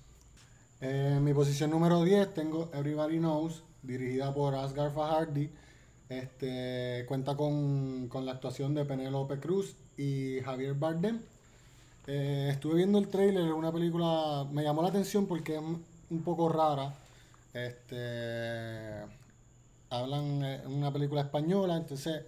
Eh, 0.85 1.17
mi 1.21 1.33
posición 1.33 1.69
número 1.71 2.03
10 2.03 2.33
tengo 2.33 2.69
Everybody 2.73 3.17
Knows, 3.17 3.63
dirigida 3.83 4.33
por 4.33 4.53
Asghar 4.53 4.91
Fajardi. 4.91 5.49
Este, 6.09 7.05
cuenta 7.07 7.37
con, 7.37 8.09
con 8.09 8.25
la 8.25 8.33
actuación 8.33 8.73
de 8.73 8.83
Penélope 8.83 9.39
Cruz 9.39 9.77
y 9.95 10.41
Javier 10.41 10.73
Bardem. 10.73 11.21
Eh, 12.05 12.49
estuve 12.51 12.75
viendo 12.75 12.99
el 12.99 13.07
trailer, 13.07 13.53
una 13.53 13.71
película, 13.71 14.45
me 14.51 14.61
llamó 14.61 14.81
la 14.81 14.89
atención 14.89 15.25
porque 15.25 15.55
es 15.55 15.61
un 15.61 16.21
poco 16.21 16.49
rara. 16.49 16.93
Este, 17.53 19.05
hablan 19.89 20.43
eh, 20.43 20.63
una 20.67 20.91
película 20.91 21.21
española, 21.21 21.77
entonces 21.77 22.23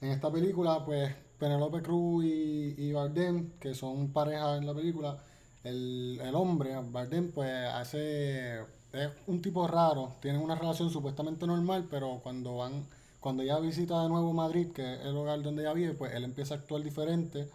en 0.00 0.10
esta 0.10 0.30
película 0.30 0.84
pues 0.84 1.12
Penélope 1.40 1.82
Cruz 1.82 2.24
y, 2.24 2.74
y 2.78 2.92
Bardem, 2.92 3.50
que 3.58 3.74
son 3.74 4.12
pareja 4.12 4.56
en 4.58 4.64
la 4.66 4.74
película, 4.74 5.18
el, 5.66 6.20
el 6.22 6.34
hombre, 6.34 6.76
Bardem, 6.90 7.32
pues 7.32 7.50
hace, 7.68 8.60
es 8.92 9.10
un 9.26 9.42
tipo 9.42 9.66
raro, 9.66 10.12
tienen 10.20 10.40
una 10.40 10.54
relación 10.54 10.90
supuestamente 10.90 11.46
normal, 11.46 11.86
pero 11.90 12.20
cuando 12.22 12.56
van, 12.56 12.86
cuando 13.20 13.42
ella 13.42 13.58
visita 13.58 14.02
de 14.02 14.08
nuevo 14.08 14.32
Madrid, 14.32 14.68
que 14.72 14.94
es 14.94 15.00
el 15.00 15.16
hogar 15.16 15.42
donde 15.42 15.62
ella 15.62 15.72
vive, 15.72 15.94
pues 15.94 16.14
él 16.14 16.24
empieza 16.24 16.54
a 16.54 16.58
actuar 16.58 16.82
diferente 16.82 17.48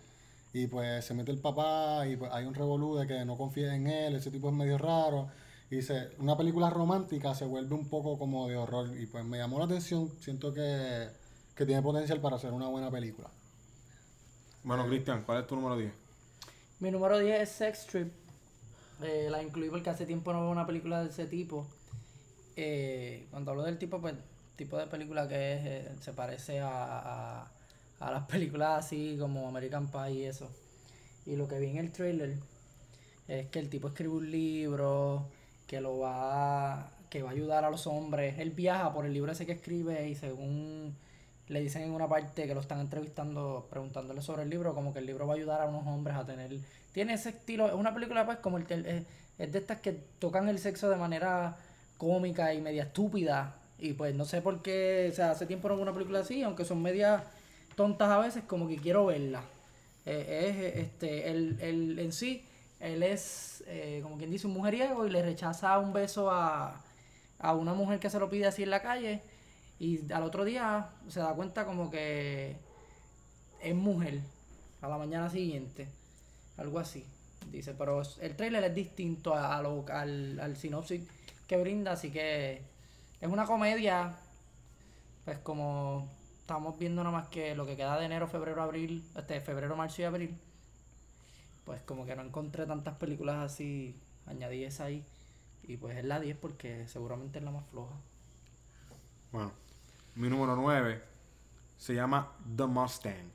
y 0.54 0.68
pues 0.68 1.06
se 1.06 1.14
mete 1.14 1.32
el 1.32 1.40
papá 1.40 2.06
y 2.08 2.18
pues 2.18 2.32
hay 2.34 2.46
un 2.46 2.54
revolú 2.54 2.96
de 2.98 3.08
que 3.08 3.24
no 3.24 3.38
confía 3.38 3.74
en 3.76 3.88
él, 3.88 4.16
ese 4.16 4.32
tipo 4.32 4.50
es 4.50 4.56
medio 4.56 4.78
raro. 4.78 5.30
Y 5.70 5.80
una 6.20 6.36
película 6.36 6.70
romántica 6.70 7.34
se 7.34 7.46
vuelve 7.46 7.74
un 7.76 7.88
poco 7.88 8.20
como 8.20 8.50
de 8.50 8.58
horror 8.58 8.90
y 9.00 9.06
pues 9.06 9.24
me 9.24 9.38
llamó 9.38 9.58
la 9.58 9.66
atención, 9.66 10.12
siento 10.20 10.54
que, 10.54 11.08
que 11.56 11.66
tiene 11.66 11.82
potencial 11.82 12.20
para 12.20 12.38
ser 12.38 12.52
una 12.52 12.68
buena 12.68 12.92
película. 12.92 13.30
Bueno, 14.64 14.86
Cristian, 14.86 15.24
¿cuál 15.24 15.42
es 15.42 15.48
tu 15.48 15.56
número 15.56 15.78
10? 15.78 16.01
Mi 16.82 16.90
número 16.90 17.20
10 17.20 17.42
es 17.42 17.50
Sex 17.50 17.86
Trip. 17.86 18.12
Eh, 19.04 19.28
la 19.30 19.44
incluí 19.44 19.70
porque 19.70 19.92
hace 19.92 20.08
tiempo 20.08 20.34
no 20.34 20.42
veo 20.42 20.50
una 20.50 20.66
película 20.66 21.04
de 21.04 21.10
ese 21.12 21.28
tipo. 21.28 21.68
Eh, 22.56 23.28
cuando 23.30 23.52
hablo 23.52 23.62
del 23.62 23.78
tipo, 23.78 24.02
pues, 24.02 24.16
tipo 24.56 24.80
de 24.80 24.88
película 24.88 25.28
que 25.28 25.54
es, 25.54 25.66
eh, 25.66 25.92
se 26.02 26.12
parece 26.14 26.60
a, 26.60 26.72
a, 26.72 27.52
a 28.00 28.12
las 28.12 28.26
películas 28.26 28.84
así 28.84 29.16
como 29.20 29.48
American 29.48 29.92
Pie 29.92 30.12
y 30.12 30.24
eso. 30.26 30.50
Y 31.28 31.36
lo 31.36 31.48
que 31.48 31.60
vi 31.60 31.68
en 31.68 31.78
el 31.78 31.92
trailer 31.92 32.38
es 33.28 33.46
que 33.50 33.60
el 33.60 33.70
tipo 33.70 33.90
escribe 33.90 34.16
un 34.16 34.32
libro 34.32 35.28
que 35.68 35.82
lo 35.82 36.00
va 36.00 36.92
que 37.12 37.22
va 37.22 37.30
a 37.30 37.34
ayudar 37.34 37.64
a 37.64 37.70
los 37.70 37.86
hombres. 37.86 38.40
Él 38.40 38.50
viaja 38.50 38.92
por 38.92 39.06
el 39.06 39.14
libro 39.14 39.32
ese 39.32 39.46
que 39.46 39.52
escribe 39.52 40.10
y 40.10 40.16
según 40.16 40.96
le 41.52 41.60
dicen 41.60 41.84
en 41.84 41.92
una 41.92 42.08
parte 42.08 42.48
que 42.48 42.56
lo 42.56 42.62
están 42.62 42.80
entrevistando, 42.80 43.68
preguntándole 43.70 44.22
sobre 44.22 44.44
el 44.44 44.50
libro, 44.50 44.74
como 44.74 44.94
que 44.94 45.00
el 45.00 45.06
libro 45.06 45.28
va 45.28 45.34
a 45.34 45.36
ayudar 45.36 45.62
a 45.62 45.66
unos 45.66 45.86
hombres 45.86 46.16
a 46.16 46.26
tener... 46.26 46.50
Tiene 46.94 47.14
ese 47.14 47.30
estilo, 47.30 47.68
es 47.68 47.74
una 47.74 47.94
película 47.94 48.26
pues 48.26 48.38
como 48.38 48.58
el, 48.58 48.66
es, 48.70 49.04
es 49.38 49.52
de 49.52 49.60
estas 49.60 49.82
que 49.82 49.92
tocan 50.20 50.48
el 50.48 50.60
sexo 50.60 50.90
de 50.90 50.96
manera 50.96 51.58
cómica 51.98 52.54
y 52.54 52.62
media 52.62 52.84
estúpida. 52.84 53.56
Y 53.80 53.94
pues 53.94 54.16
no 54.16 54.24
sé 54.24 54.42
por 54.42 54.62
qué, 54.62 55.10
o 55.12 55.16
sea, 55.16 55.32
hace 55.32 55.46
tiempo 55.46 55.68
no 55.68 55.76
veo 55.76 55.84
una 55.84 55.94
película 55.94 56.20
así, 56.20 56.42
aunque 56.42 56.64
son 56.64 56.82
medias 56.82 57.22
tontas 57.76 58.10
a 58.10 58.20
veces, 58.20 58.44
como 58.48 58.70
que 58.70 58.78
quiero 58.78 59.08
verla. 59.08 59.44
Eh, 60.06 60.74
es 60.76 60.86
este, 60.86 61.32
él, 61.32 61.58
él 61.60 62.00
en 62.00 62.14
sí, 62.14 62.46
él 62.80 63.04
es, 63.04 63.62
eh, 63.68 64.00
como 64.04 64.18
quien 64.18 64.32
dice, 64.32 64.48
un 64.48 64.54
mujeriego 64.54 65.06
y 65.06 65.10
le 65.10 65.22
rechaza 65.22 65.78
un 65.80 65.92
beso 65.92 66.32
a, 66.32 66.82
a 67.40 67.54
una 67.56 67.74
mujer 67.74 68.00
que 68.00 68.10
se 68.10 68.20
lo 68.20 68.30
pide 68.30 68.48
así 68.48 68.64
en 68.64 68.70
la 68.70 68.82
calle 68.82 69.22
y 69.82 70.12
al 70.14 70.24
otro 70.24 70.46
día 70.46 70.90
se 71.10 71.20
da 71.22 71.34
cuenta 71.36 71.66
como 71.66 71.92
que 71.92 72.56
es 73.62 73.76
mujer 73.76 74.20
a 74.82 74.88
la 74.88 74.98
mañana 74.98 75.30
siguiente, 75.30 75.88
algo 76.58 76.80
así. 76.80 77.06
Dice, 77.52 77.74
pero 77.74 78.02
el 78.22 78.36
trailer 78.36 78.64
es 78.66 78.76
distinto 78.76 79.36
a, 79.36 79.62
lo- 79.62 79.86
al, 79.90 80.40
al 80.40 80.58
sinopsis 80.58 81.02
que 81.48 81.58
brinda, 81.58 81.94
así 81.94 82.12
que 82.12 82.62
es 83.22 83.30
una 83.30 83.46
comedia, 83.46 84.16
pues 85.26 85.40
como 85.40 86.10
estamos 86.42 86.78
viendo 86.80 87.04
nomás 87.04 87.28
que 87.30 87.56
lo 87.56 87.66
que 87.66 87.76
queda 87.78 87.98
de 88.00 88.06
enero, 88.06 88.28
febrero, 88.28 88.62
abril, 88.62 89.04
este 89.16 89.40
febrero, 89.42 89.76
marzo 89.76 90.02
y 90.02 90.06
abril, 90.06 90.38
pues 91.66 91.82
como 91.84 92.06
que 92.06 92.16
no 92.16 92.24
encontré 92.24 92.66
tantas 92.66 92.96
películas 92.98 93.38
así, 93.38 93.96
añadí 94.26 94.64
esa 94.64 94.86
ahí, 94.86 95.06
y 95.64 95.78
pues 95.78 95.98
es 95.98 96.06
la 96.06 96.20
10 96.20 96.38
porque 96.38 96.88
seguramente 96.88 97.40
es 97.40 97.46
la 97.46 97.52
más 97.52 97.66
floja. 97.68 97.96
Bueno, 99.32 99.52
mi 100.16 100.30
número 100.30 100.56
9 100.56 101.02
se 101.78 101.96
llama 101.96 102.32
The 102.56 102.66
Mustang. 102.66 103.32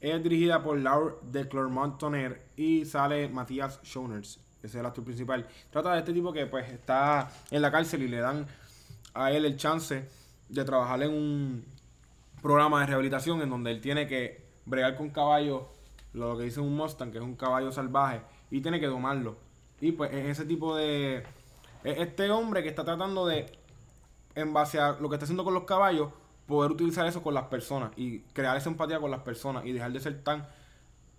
Es 0.00 0.22
dirigida 0.22 0.62
por 0.62 0.78
Laure 0.78 1.16
de 1.22 1.48
Clermont-Tonnerre 1.48 2.42
y 2.56 2.84
sale 2.84 3.28
Matías 3.28 3.80
Schoners, 3.84 4.40
ese 4.58 4.66
es 4.66 4.74
el 4.74 4.86
actor 4.86 5.04
principal. 5.04 5.46
Trata 5.70 5.92
de 5.92 6.00
este 6.00 6.12
tipo 6.12 6.32
que 6.32 6.46
pues 6.46 6.68
está 6.70 7.30
en 7.50 7.62
la 7.62 7.70
cárcel 7.70 8.02
y 8.02 8.08
le 8.08 8.18
dan 8.18 8.46
a 9.14 9.30
él 9.30 9.44
el 9.44 9.56
chance 9.56 10.08
de 10.48 10.64
trabajar 10.64 11.02
en 11.02 11.10
un 11.10 11.64
programa 12.42 12.80
de 12.80 12.86
rehabilitación 12.86 13.40
en 13.42 13.50
donde 13.50 13.70
él 13.70 13.80
tiene 13.80 14.06
que 14.06 14.44
bregar 14.66 14.96
con 14.96 15.10
caballos, 15.10 15.62
lo 16.12 16.36
que 16.36 16.44
dice 16.44 16.60
un 16.60 16.76
Mustang, 16.76 17.10
que 17.10 17.18
es 17.18 17.24
un 17.24 17.36
caballo 17.36 17.72
salvaje, 17.72 18.22
y 18.50 18.60
tiene 18.60 18.80
que 18.80 18.86
domarlo. 18.86 19.36
Y 19.80 19.92
pues 19.92 20.12
es 20.12 20.26
ese 20.26 20.44
tipo 20.44 20.76
de... 20.76 21.24
es 21.84 21.98
Este 21.98 22.30
hombre 22.30 22.62
que 22.62 22.68
está 22.68 22.84
tratando 22.84 23.26
de 23.26 23.46
en 24.34 24.52
base 24.52 24.78
a 24.80 24.92
lo 24.92 25.08
que 25.08 25.16
está 25.16 25.24
haciendo 25.24 25.44
con 25.44 25.54
los 25.54 25.64
caballos, 25.64 26.12
poder 26.46 26.70
utilizar 26.70 27.06
eso 27.06 27.22
con 27.22 27.34
las 27.34 27.44
personas 27.44 27.92
y 27.96 28.20
crear 28.32 28.56
esa 28.56 28.68
empatía 28.68 29.00
con 29.00 29.10
las 29.10 29.20
personas 29.20 29.64
y 29.64 29.72
dejar 29.72 29.92
de 29.92 30.00
ser 30.00 30.22
tan 30.22 30.46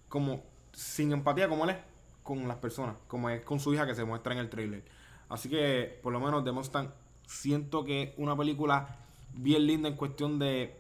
como 0.09 0.43
sin 0.73 1.11
empatía 1.11 1.47
como 1.47 1.63
él 1.63 1.71
es 1.71 1.77
con 2.23 2.47
las 2.47 2.57
personas, 2.57 2.95
como 3.07 3.29
es 3.29 3.41
con 3.41 3.59
su 3.59 3.73
hija 3.73 3.85
que 3.85 3.95
se 3.95 4.05
muestra 4.05 4.33
en 4.33 4.39
el 4.39 4.49
trailer. 4.49 4.83
Así 5.29 5.49
que 5.49 5.99
por 6.03 6.13
lo 6.13 6.19
menos 6.19 6.43
The 6.43 6.51
Mustang 6.51 6.89
siento 7.25 7.83
que 7.83 8.03
es 8.03 8.13
una 8.17 8.35
película 8.37 8.97
bien 9.33 9.65
linda 9.65 9.89
en 9.89 9.95
cuestión 9.95 10.39
de 10.39 10.79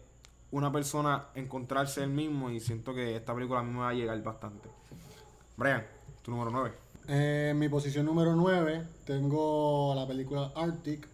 una 0.51 0.71
persona 0.71 1.29
encontrarse 1.33 2.03
él 2.03 2.09
mismo 2.11 2.51
y 2.51 2.59
siento 2.59 2.93
que 2.93 3.15
esta 3.15 3.33
película 3.33 3.61
a 3.61 3.63
mí 3.63 3.71
me 3.71 3.79
va 3.79 3.89
a 3.89 3.93
llegar 3.93 4.21
bastante. 4.21 4.69
Brian, 5.57 5.83
tu 6.21 6.31
número 6.31 6.51
9. 6.51 6.71
Eh, 7.07 7.53
mi 7.55 7.67
posición 7.67 8.05
número 8.05 8.35
9 8.35 8.83
tengo 9.05 9.93
la 9.95 10.07
película 10.07 10.51
Arctic, 10.55 11.07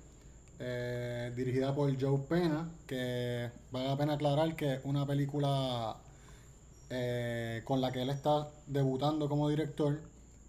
eh, 0.60 1.32
dirigida 1.36 1.74
por 1.74 1.90
Joe 2.00 2.20
Pena, 2.28 2.70
que 2.86 3.50
vale 3.72 3.88
la 3.88 3.98
pena 3.98 4.14
aclarar 4.14 4.56
que 4.56 4.74
es 4.76 4.82
una 4.84 5.06
película 5.06 5.96
eh, 6.90 7.62
con 7.66 7.82
la 7.82 7.92
que 7.92 8.02
él 8.02 8.10
está 8.10 8.50
debutando 8.68 9.30
como 9.30 9.48
director, 9.50 10.02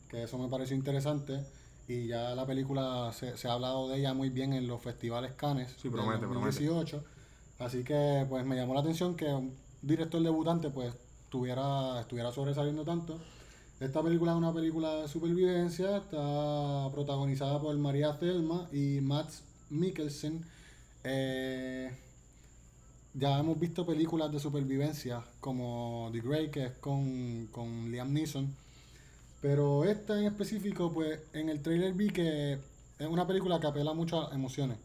que 0.08 0.24
eso 0.24 0.38
me 0.38 0.48
pareció 0.48 0.76
interesante, 0.76 1.44
y 1.86 2.06
ya 2.06 2.34
la 2.34 2.46
película 2.46 3.12
se, 3.12 3.36
se 3.36 3.48
ha 3.48 3.52
hablado 3.52 3.88
de 3.88 3.98
ella 3.98 4.14
muy 4.14 4.30
bien 4.30 4.52
en 4.52 4.66
los 4.66 4.80
festivales 4.82 5.32
Cannes 5.32 5.70
Sí, 5.76 5.88
del 5.88 5.92
promete, 5.92 6.26
promete. 6.26 6.64
2018, 6.64 7.04
así 7.60 7.84
que 7.84 8.26
pues 8.28 8.44
me 8.44 8.56
llamó 8.56 8.74
la 8.74 8.80
atención 8.80 9.16
que 9.16 9.26
un 9.26 9.56
director 9.82 10.22
debutante 10.22 10.70
pues 10.70 10.94
tuviera, 11.28 12.00
estuviera 12.00 12.32
sobresaliendo 12.32 12.84
tanto. 12.84 13.18
Esta 13.78 14.02
película 14.02 14.32
es 14.32 14.38
una 14.38 14.52
película 14.52 14.94
de 14.96 15.08
supervivencia, 15.08 15.96
está 15.98 16.88
protagonizada 16.92 17.60
por 17.60 17.76
María 17.78 18.18
Thelma 18.18 18.68
y 18.72 19.00
Max 19.00 19.42
Mikkelsen. 19.70 20.44
Eh, 21.04 21.90
ya 23.14 23.38
hemos 23.38 23.58
visto 23.58 23.86
películas 23.86 24.30
de 24.30 24.38
supervivencia 24.38 25.24
como 25.40 26.10
The 26.12 26.20
Grey, 26.20 26.50
que 26.50 26.66
es 26.66 26.72
con, 26.78 27.48
con 27.48 27.90
Liam 27.90 28.12
Neeson. 28.12 28.54
Pero 29.40 29.84
esta 29.84 30.18
en 30.18 30.26
específico, 30.26 30.92
pues 30.92 31.20
en 31.32 31.48
el 31.48 31.62
trailer 31.62 31.94
vi 31.94 32.10
que 32.10 32.58
es 32.98 33.06
una 33.06 33.26
película 33.26 33.58
que 33.58 33.66
apela 33.66 33.94
mucho 33.94 34.30
a 34.30 34.34
emociones. 34.34 34.78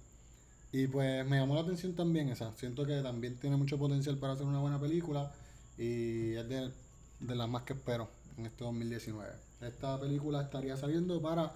Y 0.71 0.87
pues 0.87 1.25
me 1.25 1.37
llamó 1.39 1.55
la 1.55 1.61
atención 1.61 1.93
también 1.93 2.29
esa. 2.29 2.53
Siento 2.53 2.85
que 2.85 3.01
también 3.01 3.35
tiene 3.37 3.57
mucho 3.57 3.77
potencial 3.77 4.17
para 4.17 4.33
hacer 4.33 4.45
una 4.45 4.59
buena 4.59 4.79
película. 4.79 5.31
Y 5.77 6.33
es 6.33 6.47
de, 6.49 6.71
de 7.19 7.35
las 7.35 7.49
más 7.49 7.63
que 7.63 7.73
espero 7.73 8.09
en 8.37 8.45
este 8.45 8.63
2019. 8.63 9.31
Esta 9.61 9.99
película 9.99 10.41
estaría 10.41 10.77
saliendo 10.77 11.21
para 11.21 11.53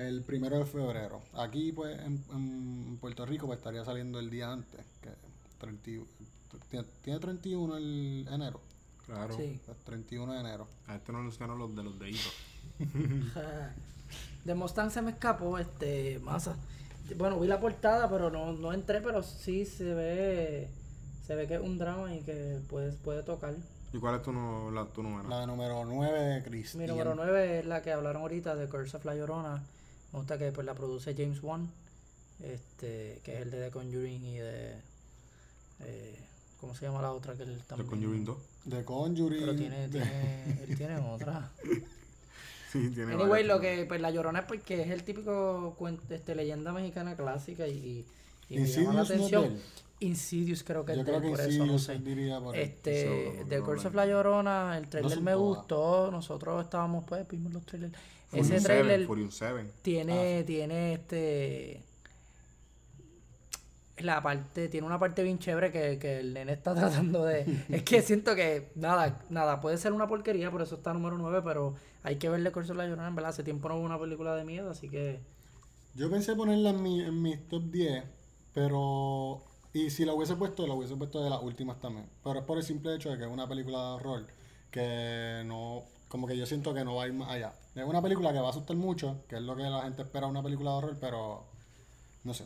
el 0.00 0.22
primero 0.22 0.58
de 0.58 0.64
febrero. 0.64 1.20
Aquí, 1.34 1.72
pues, 1.72 1.98
en, 2.00 2.22
en 2.32 2.98
Puerto 3.00 3.24
Rico, 3.26 3.46
pues 3.46 3.58
estaría 3.58 3.84
saliendo 3.84 4.18
el 4.18 4.30
día 4.30 4.52
antes. 4.52 4.80
Que 5.02 5.10
30 5.58 5.90
y- 5.90 6.04
tiene, 6.70 6.86
tiene 7.02 7.18
31 7.20 7.76
el 7.76 8.26
enero. 8.30 8.60
Claro. 9.06 9.36
Sí. 9.36 9.58
Pues 9.64 9.76
31 9.84 10.32
de 10.34 10.40
enero. 10.40 10.68
A 10.86 10.96
este 10.96 11.12
no 11.12 11.22
le 11.22 11.24
los 11.30 11.74
de 11.76 11.82
los 11.82 11.98
deditos. 11.98 12.32
De 14.44 14.54
Mustang 14.54 14.90
se 14.90 15.02
me 15.02 15.10
escapó, 15.10 15.58
este, 15.58 16.18
masa. 16.20 16.56
Bueno, 17.16 17.38
vi 17.40 17.46
la 17.48 17.60
portada, 17.60 18.08
pero 18.08 18.30
no, 18.30 18.52
no 18.52 18.72
entré, 18.72 19.00
pero 19.00 19.22
sí 19.22 19.66
se 19.66 19.92
ve, 19.94 20.68
se 21.26 21.34
ve 21.34 21.46
que 21.46 21.56
es 21.56 21.60
un 21.60 21.76
drama 21.78 22.14
y 22.14 22.20
que 22.22 22.58
puede, 22.68 22.92
puede 22.92 23.22
tocar. 23.22 23.54
¿Y 23.92 23.98
cuál 23.98 24.16
es 24.16 24.22
tu, 24.22 24.32
nu- 24.32 24.70
la- 24.70 24.86
tu 24.86 25.02
número? 25.02 25.28
La 25.28 25.46
número 25.46 25.84
9 25.84 26.18
de 26.20 26.42
Cristian. 26.42 26.82
Mi 26.82 26.88
número 26.88 27.14
9 27.14 27.60
es 27.60 27.66
la 27.66 27.82
que 27.82 27.92
hablaron 27.92 28.22
ahorita 28.22 28.54
de 28.54 28.68
Curse 28.68 28.96
of 28.98 29.04
La 29.04 29.14
Llorona. 29.14 29.62
Me 30.12 30.18
gusta 30.20 30.38
que 30.38 30.52
pues, 30.52 30.66
la 30.66 30.74
produce 30.74 31.14
James 31.14 31.42
Wan, 31.42 31.68
este, 32.42 33.20
que 33.24 33.34
es 33.36 33.42
el 33.42 33.50
de 33.50 33.64
The 33.66 33.70
Conjuring 33.70 34.24
y 34.24 34.38
de... 34.38 34.74
eh, 35.80 36.18
¿Cómo 36.60 36.74
se 36.74 36.86
llama 36.86 37.00
la 37.02 37.12
otra 37.12 37.34
que 37.36 37.44
él 37.44 37.58
The 37.58 37.64
también? 37.64 37.88
Conjuring 37.88 38.24
2. 38.24 38.36
De 38.64 38.84
Conjuring. 38.84 39.40
Pero 39.40 39.54
tiene, 39.56 39.88
tiene, 39.88 40.64
él 40.66 40.76
tiene 40.76 40.96
otra. 40.98 41.50
Sí, 42.70 42.90
tiene 42.90 43.14
Anyway, 43.14 43.44
lo 43.44 43.60
que, 43.60 43.86
pues 43.86 43.98
La 43.98 44.10
Llorona 44.10 44.40
es 44.40 44.44
porque 44.44 44.82
es 44.82 44.90
el 44.90 45.02
típico 45.02 45.74
este, 46.10 46.34
leyenda 46.34 46.70
mexicana 46.70 47.16
clásica 47.16 47.66
y, 47.66 48.04
y 48.50 48.58
me 48.58 48.66
llama 48.66 48.92
la 48.92 48.98
no 48.98 49.04
atención. 49.04 49.58
Insidious 50.00 50.62
creo 50.64 50.84
que 50.84 50.94
Yo 50.94 51.00
es 51.00 51.06
creo 51.06 51.20
que 51.22 51.30
por 51.30 51.40
eso 51.40 51.64
no 51.64 51.78
sé. 51.78 51.98
diría 51.98 52.38
por. 52.40 52.54
Este, 52.54 53.46
The 53.48 53.60
Curse 53.62 53.88
of 53.88 53.94
La 53.94 54.06
Llorona, 54.06 54.76
el 54.76 54.86
trailer 54.88 55.20
me 55.22 55.34
gustó, 55.34 56.10
nosotros 56.10 56.62
estábamos, 56.62 57.04
pues, 57.06 57.26
vimos 57.26 57.52
los 57.52 57.64
trailers. 57.64 57.94
Furion 58.28 58.46
Ese 58.46 58.60
7, 58.60 58.64
trailer 58.64 59.06
Furion 59.06 59.32
7. 59.32 59.54
Ah, 59.60 59.78
tiene, 59.82 60.44
tiene 60.44 60.92
este... 60.94 61.82
La 63.98 64.22
parte, 64.22 64.68
tiene 64.68 64.86
una 64.86 64.98
parte 64.98 65.24
bien 65.24 65.40
chévere 65.40 65.72
que, 65.72 65.98
que 65.98 66.20
el 66.20 66.32
nene 66.32 66.52
está 66.52 66.74
tratando 66.76 67.24
de... 67.24 67.64
es 67.68 67.82
que 67.82 68.02
siento 68.02 68.34
que, 68.36 68.70
nada, 68.76 69.24
nada, 69.28 69.60
puede 69.60 69.76
ser 69.76 69.92
una 69.92 70.06
porquería, 70.06 70.50
por 70.50 70.62
eso 70.62 70.76
está 70.76 70.92
número 70.92 71.18
9, 71.18 71.40
pero 71.44 71.74
hay 72.04 72.16
que 72.16 72.28
verle 72.28 72.52
Curse 72.52 72.72
of 72.72 72.78
La 72.78 72.86
Llorona, 72.86 73.08
en 73.08 73.14
verdad, 73.16 73.30
hace 73.30 73.42
tiempo 73.42 73.68
no 73.68 73.76
hubo 73.76 73.84
una 73.84 73.98
película 73.98 74.36
de 74.36 74.44
miedo, 74.44 74.70
así 74.70 74.88
que... 74.88 75.20
Yo 75.94 76.08
pensé 76.10 76.36
ponerla 76.36 76.70
en, 76.70 76.82
mi, 76.82 77.00
en 77.00 77.20
mis 77.20 77.48
top 77.48 77.64
10, 77.72 78.04
pero 78.54 79.42
Y 79.72 79.90
si 79.90 80.04
la 80.04 80.14
hubiese 80.14 80.36
puesto, 80.36 80.66
la 80.66 80.74
hubiese 80.74 80.96
puesto 80.96 81.22
de 81.22 81.30
las 81.30 81.42
últimas 81.42 81.80
también. 81.80 82.06
Pero 82.22 82.38
es 82.38 82.44
por 82.44 82.58
el 82.58 82.64
simple 82.64 82.94
hecho 82.94 83.10
de 83.10 83.18
que 83.18 83.24
es 83.24 83.30
una 83.30 83.48
película 83.48 83.78
de 83.78 83.94
horror 83.94 84.26
que 84.70 85.42
no, 85.46 85.84
como 86.08 86.26
que 86.26 86.36
yo 86.36 86.46
siento 86.46 86.74
que 86.74 86.84
no 86.84 86.96
va 86.96 87.04
a 87.04 87.06
ir 87.06 87.12
más 87.12 87.30
allá. 87.30 87.52
Es 87.78 87.84
una 87.84 88.02
película 88.02 88.32
que 88.32 88.40
va 88.40 88.48
a 88.48 88.50
asustar 88.50 88.76
mucho, 88.76 89.22
que 89.28 89.36
es 89.36 89.42
lo 89.42 89.54
que 89.54 89.62
la 89.62 89.82
gente 89.82 90.02
espera 90.02 90.26
una 90.26 90.42
película 90.42 90.72
de 90.72 90.76
horror, 90.78 90.96
pero 91.00 91.44
no 92.24 92.34
sé. 92.34 92.44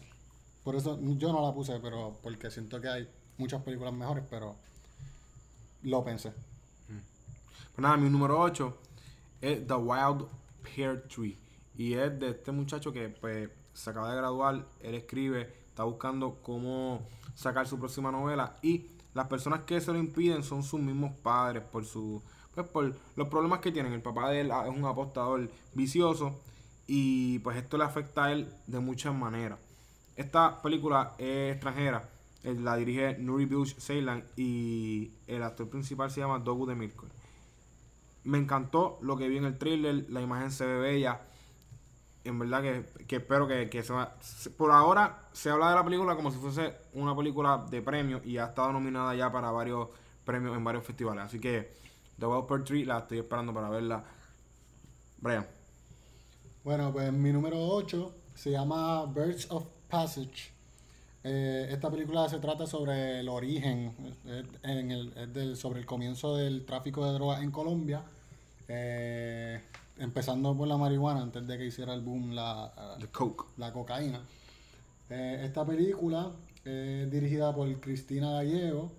Por 0.63 0.77
eso 0.77 0.99
yo 1.01 1.33
no 1.33 1.41
la 1.41 1.55
puse, 1.55 1.81
pero 1.81 2.19
porque 2.23 2.51
siento 2.51 2.81
que 2.83 2.89
hay 2.89 3.09
muchas 3.39 3.63
películas 3.63 3.95
mejores, 3.95 4.25
pero 4.29 4.57
lo 5.85 6.05
pensé. 6.05 6.33
Pues 6.87 7.79
nada, 7.79 7.97
mi 7.97 8.11
número 8.11 8.39
8 8.39 8.77
es 9.41 9.67
The 9.67 9.75
Wild 9.75 10.27
Pear 10.63 11.03
Tree. 11.09 11.39
Y 11.79 11.95
es 11.95 12.21
de 12.21 12.31
este 12.31 12.53
muchacho 12.53 12.93
que 12.93 13.09
pues 13.09 13.49
se 13.73 13.89
acaba 13.89 14.11
de 14.11 14.17
graduar, 14.19 14.67
él 14.81 14.95
escribe, 14.95 15.51
está 15.67 15.85
buscando 15.85 16.41
cómo 16.43 17.01
sacar 17.35 17.67
su 17.67 17.79
próxima 17.79 18.13
novela 18.13 18.59
y 18.61 18.87
las 19.15 19.27
personas 19.29 19.63
que 19.63 19.81
se 19.81 19.93
lo 19.93 19.99
impiden 19.99 20.43
son 20.43 20.63
sus 20.63 20.79
mismos 20.79 21.13
padres 21.23 21.63
por 21.63 21.87
su 21.87 22.23
pues 22.55 22.67
por 22.67 22.95
los 23.17 23.29
problemas 23.29 23.61
que 23.61 23.73
tienen. 23.73 23.93
El 23.93 24.03
papá 24.03 24.31
de 24.31 24.41
él 24.41 24.51
es 24.51 24.69
un 24.69 24.85
apostador 24.85 25.51
vicioso 25.75 26.41
y 26.87 27.39
pues 27.41 27.57
esto 27.57 27.79
le 27.79 27.85
afecta 27.85 28.25
a 28.25 28.33
él 28.33 28.53
de 28.67 28.81
muchas 28.81 29.15
maneras. 29.15 29.59
Esta 30.17 30.61
película 30.61 31.15
es 31.19 31.53
extranjera, 31.53 32.09
eh, 32.45 32.55
la 32.55 32.77
dirige 32.77 33.17
Nuri 33.19 33.47
Bilge 33.47 33.81
Ceylan 33.81 34.25
y 34.37 35.13
el 35.27 35.43
actor 35.43 35.69
principal 35.69 36.11
se 36.11 36.21
llama 36.21 36.39
Dogu 36.39 36.67
de 36.67 36.75
Mirko. 36.75 37.07
Me 38.25 38.39
encantó 38.39 38.99
lo 39.01 39.17
que 39.17 39.29
vi 39.29 39.39
en 39.39 39.45
el 39.45 39.59
thriller, 39.59 40.07
la 40.11 40.21
imagen 40.21 40.51
se 40.51 40.67
ve 40.67 40.79
bella. 40.79 41.23
En 42.25 42.39
verdad 42.39 42.63
que, 42.63 43.05
que 43.07 43.17
espero 43.17 43.49
que, 43.49 43.69
que 43.69 43.83
se 43.83 43.93
va. 43.93 44.15
Por 44.57 44.71
ahora 44.71 45.29
se 45.33 45.51
habla 45.51 45.71
de 45.71 45.75
la 45.75 45.85
película 45.85 46.15
como 46.15 46.31
si 46.31 46.39
fuese 46.39 46.75
una 46.93 47.17
película 47.17 47.67
de 47.69 47.83
premios 47.83 48.25
y 48.25 48.39
ha 48.39 48.47
estado 48.47 48.73
nominada 48.73 49.15
ya 49.17 49.33
para 49.33 49.51
varios 49.51 49.89
premios 50.25 50.57
en 50.57 50.63
varios 50.63 50.85
festivales. 50.85 51.25
Así 51.25 51.41
que 51.41 51.73
The 52.23 52.27
Wild 52.29 52.47
Pear 52.47 52.63
Tree 52.63 52.85
la 52.85 52.99
estoy 52.99 53.19
esperando 53.19 53.53
para 53.53 53.69
verla. 53.69 54.05
Brian. 55.19 55.45
Bueno, 56.63 56.93
pues 56.93 57.13
mi 57.13 57.33
número 57.33 57.59
8 57.61 58.15
se 58.37 58.53
llama 58.53 59.07
Birds 59.07 59.49
of 59.51 59.65
Passage. 59.91 60.53
Eh, 61.25 61.67
esta 61.73 61.91
película 61.91 62.29
se 62.29 62.39
trata 62.39 62.65
sobre 62.69 63.19
el 63.19 63.29
origen, 63.29 63.93
en 64.63 64.91
el, 64.93 65.13
es 65.17 65.35
del- 65.35 65.57
sobre 65.57 65.81
el 65.81 65.87
comienzo 65.87 66.37
del 66.37 66.65
tráfico 66.65 67.05
de 67.05 67.13
drogas 67.15 67.43
en 67.43 67.51
Colombia, 67.51 68.05
eh, 68.69 69.61
empezando 69.99 70.57
por 70.57 70.69
la 70.69 70.77
marihuana 70.77 71.23
antes 71.23 71.45
de 71.45 71.59
que 71.59 71.67
hiciera 71.67 71.93
el 71.93 72.03
boom 72.03 72.37
la, 72.37 72.73
The 73.01 73.09
Coke. 73.09 73.47
la 73.57 73.73
cocaína. 73.73 74.21
Eh, 75.11 75.41
esta 75.45 75.67
película 75.67 76.31
es 76.65 77.11
dirigida 77.11 77.53
por 77.53 77.69
Cristina 77.81 78.31
Gallego 78.35 78.93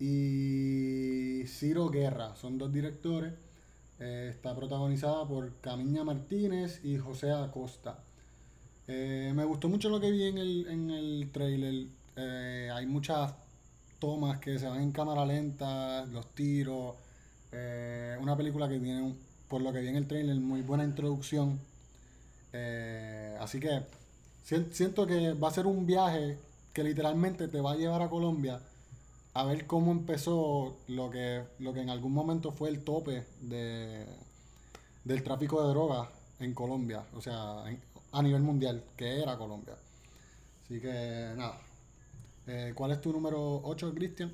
y 0.00 1.44
Ciro 1.46 1.88
Guerra, 1.90 2.36
son 2.36 2.58
dos 2.58 2.72
directores. 2.72 3.32
Eh, 4.00 4.28
está 4.32 4.54
protagonizada 4.54 5.26
por 5.26 5.60
Camiña 5.60 6.04
Martínez 6.04 6.80
y 6.84 6.98
José 6.98 7.32
Acosta. 7.32 7.98
Eh, 8.86 9.32
me 9.34 9.44
gustó 9.44 9.68
mucho 9.68 9.88
lo 9.90 10.00
que 10.00 10.10
vi 10.10 10.24
en 10.24 10.38
el, 10.38 10.66
en 10.68 10.90
el 10.90 11.30
trailer. 11.32 11.86
Eh, 12.16 12.70
hay 12.72 12.86
muchas 12.86 13.34
tomas 13.98 14.38
que 14.38 14.58
se 14.58 14.68
van 14.68 14.82
en 14.82 14.92
cámara 14.92 15.26
lenta, 15.26 16.06
los 16.06 16.32
tiros. 16.34 16.94
Una 18.20 18.36
película 18.36 18.68
que 18.68 18.78
tiene, 18.78 19.14
por 19.48 19.62
lo 19.62 19.72
que 19.72 19.80
vi 19.80 19.88
en 19.88 19.96
el 19.96 20.06
trailer, 20.06 20.36
muy 20.36 20.62
buena 20.62 20.84
introducción. 20.84 21.58
Así 23.40 23.60
que 23.60 23.82
sien- 24.44 24.68
siento 24.72 25.06
que 25.06 25.32
va 25.34 25.48
a 25.48 25.52
ser 25.52 25.66
un 25.66 25.86
viaje 25.86 26.38
que 26.72 26.84
literalmente 26.84 27.48
te 27.48 27.60
va 27.60 27.72
a 27.72 27.76
llevar 27.76 28.02
a 28.02 28.08
Colombia 28.10 28.60
a 29.38 29.44
ver 29.44 29.68
cómo 29.68 29.92
empezó 29.92 30.76
lo 30.88 31.10
que, 31.10 31.44
lo 31.60 31.72
que 31.72 31.80
en 31.80 31.90
algún 31.90 32.12
momento 32.12 32.50
fue 32.50 32.70
el 32.70 32.82
tope 32.82 33.24
de, 33.40 34.04
del 35.04 35.22
tráfico 35.22 35.62
de 35.62 35.68
drogas 35.68 36.08
en 36.40 36.54
Colombia, 36.54 37.04
o 37.14 37.20
sea, 37.20 37.62
a 38.10 38.22
nivel 38.22 38.42
mundial, 38.42 38.82
que 38.96 39.22
era 39.22 39.38
Colombia. 39.38 39.76
Así 40.64 40.80
que 40.80 41.34
nada. 41.36 41.56
Eh, 42.48 42.72
¿Cuál 42.74 42.90
es 42.90 43.00
tu 43.00 43.12
número 43.12 43.60
8, 43.62 43.94
Cristian? 43.94 44.32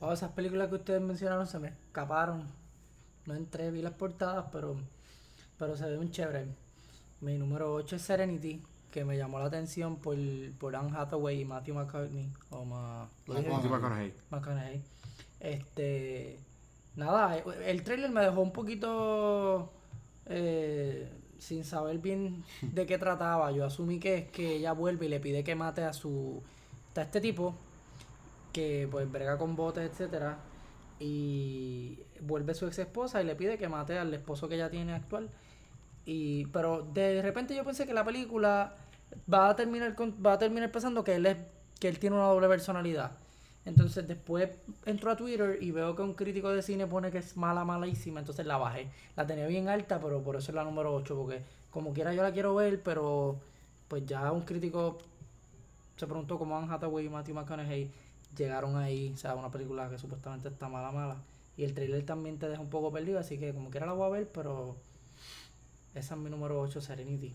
Todas 0.00 0.18
esas 0.18 0.32
películas 0.32 0.68
que 0.68 0.74
ustedes 0.74 1.00
mencionaron 1.00 1.46
se 1.46 1.60
me 1.60 1.68
escaparon. 1.68 2.42
No 3.24 3.36
entré, 3.36 3.70
vi 3.70 3.82
las 3.82 3.94
portadas, 3.94 4.46
pero, 4.50 4.74
pero 5.56 5.76
se 5.76 5.86
ve 5.86 5.96
un 5.96 6.10
chévere. 6.10 6.48
Mi 7.20 7.38
número 7.38 7.72
8 7.72 7.94
es 7.94 8.02
Serenity, 8.02 8.60
que 8.96 9.04
me 9.04 9.18
llamó 9.18 9.38
la 9.38 9.44
atención 9.44 9.96
por, 9.96 10.16
por 10.58 10.74
Anne 10.74 10.90
Hathaway 10.96 11.42
y 11.42 11.44
Matthew 11.44 11.74
McCartney. 11.74 12.32
O 12.48 12.64
ma. 12.64 13.06
Matthew 13.26 13.68
McConaughey. 13.68 14.14
McConaughey. 14.30 14.80
Este. 15.38 16.38
Nada, 16.94 17.36
el 17.36 17.82
trailer 17.82 18.10
me 18.10 18.22
dejó 18.22 18.40
un 18.40 18.52
poquito. 18.52 19.70
eh, 20.24 21.12
sin 21.38 21.62
saber 21.64 21.98
bien 21.98 22.42
de 22.62 22.86
qué 22.86 22.96
trataba. 22.96 23.52
Yo 23.52 23.66
asumí 23.66 24.00
que 24.00 24.14
es 24.16 24.30
que 24.30 24.56
ella 24.56 24.72
vuelve 24.72 25.04
y 25.04 25.08
le 25.10 25.20
pide 25.20 25.44
que 25.44 25.54
mate 25.54 25.84
a 25.84 25.92
su. 25.92 26.42
a 26.94 27.02
este 27.02 27.20
tipo. 27.20 27.54
Que 28.54 28.88
pues 28.90 29.12
brega 29.12 29.36
con 29.36 29.56
botes, 29.56 29.90
etcétera. 29.90 30.38
Y 30.98 31.98
vuelve 32.22 32.54
su 32.54 32.66
ex 32.66 32.78
esposa 32.78 33.20
y 33.20 33.26
le 33.26 33.36
pide 33.36 33.58
que 33.58 33.68
mate 33.68 33.98
al 33.98 34.14
esposo 34.14 34.48
que 34.48 34.54
ella 34.54 34.70
tiene 34.70 34.94
actual. 34.94 35.28
Y, 36.06 36.46
pero 36.46 36.80
de 36.94 37.20
repente 37.20 37.54
yo 37.54 37.62
pensé 37.62 37.84
que 37.84 37.92
la 37.92 38.04
película 38.06 38.74
va 39.32 39.48
a 39.50 39.56
terminar 39.56 39.94
con- 39.94 40.14
va 40.24 40.34
a 40.34 40.38
terminar 40.38 40.70
pensando 40.72 41.04
que 41.04 41.14
él 41.16 41.26
es 41.26 41.36
que 41.80 41.88
él 41.88 41.98
tiene 41.98 42.16
una 42.16 42.26
doble 42.26 42.48
personalidad. 42.48 43.12
Entonces 43.64 44.06
después 44.06 44.50
entro 44.86 45.10
a 45.10 45.16
Twitter 45.16 45.58
y 45.60 45.70
veo 45.72 45.94
que 45.96 46.02
un 46.02 46.14
crítico 46.14 46.50
de 46.50 46.62
cine 46.62 46.86
pone 46.86 47.10
que 47.10 47.18
es 47.18 47.36
mala, 47.36 47.64
malísima, 47.64 48.20
entonces 48.20 48.46
la 48.46 48.56
bajé. 48.58 48.88
La 49.16 49.26
tenía 49.26 49.46
bien 49.46 49.68
alta, 49.68 50.00
pero 50.00 50.22
por 50.22 50.36
eso 50.36 50.50
es 50.52 50.54
la 50.54 50.64
número 50.64 50.94
8, 50.94 51.16
porque 51.16 51.42
como 51.70 51.92
quiera 51.92 52.14
yo 52.14 52.22
la 52.22 52.32
quiero 52.32 52.54
ver, 52.54 52.82
pero 52.82 53.36
pues 53.88 54.06
ya 54.06 54.30
un 54.32 54.42
crítico 54.42 54.98
se 55.96 56.06
preguntó 56.06 56.38
cómo 56.38 56.56
Anne 56.58 56.72
Hathaway 56.72 57.06
y 57.06 57.08
Matthew 57.08 57.34
McConaughey 57.34 57.90
llegaron 58.36 58.76
ahí, 58.76 59.12
o 59.14 59.16
sea, 59.16 59.34
una 59.34 59.50
película 59.50 59.88
que 59.88 59.98
supuestamente 59.98 60.48
está 60.48 60.68
mala, 60.68 60.90
mala. 60.92 61.16
Y 61.56 61.64
el 61.64 61.74
trailer 61.74 62.04
también 62.04 62.38
te 62.38 62.48
deja 62.48 62.60
un 62.60 62.70
poco 62.70 62.92
perdido, 62.92 63.18
así 63.18 63.38
que 63.38 63.54
como 63.54 63.70
quiera 63.70 63.86
la 63.86 63.92
voy 63.94 64.06
a 64.06 64.10
ver, 64.10 64.28
pero 64.32 64.76
esa 65.94 66.14
es 66.14 66.20
mi 66.20 66.30
número 66.30 66.60
8, 66.60 66.80
Serenity. 66.80 67.34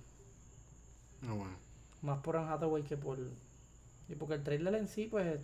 Ah, 1.28 1.34
bueno. 1.34 1.54
Más 2.02 2.20
por 2.20 2.38
Anne 2.38 2.52
Hathaway 2.52 2.84
que 2.84 2.98
por... 2.98 3.18
Y 4.10 4.16
porque 4.16 4.36
el 4.36 4.44
trailer 4.44 4.76
en 4.76 4.88
sí, 4.88 5.08
pues... 5.10 5.40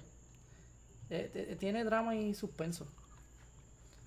eh, 1.10 1.32
eh, 1.34 1.56
tiene 1.60 1.84
drama 1.84 2.16
y 2.16 2.34
suspenso. 2.34 2.86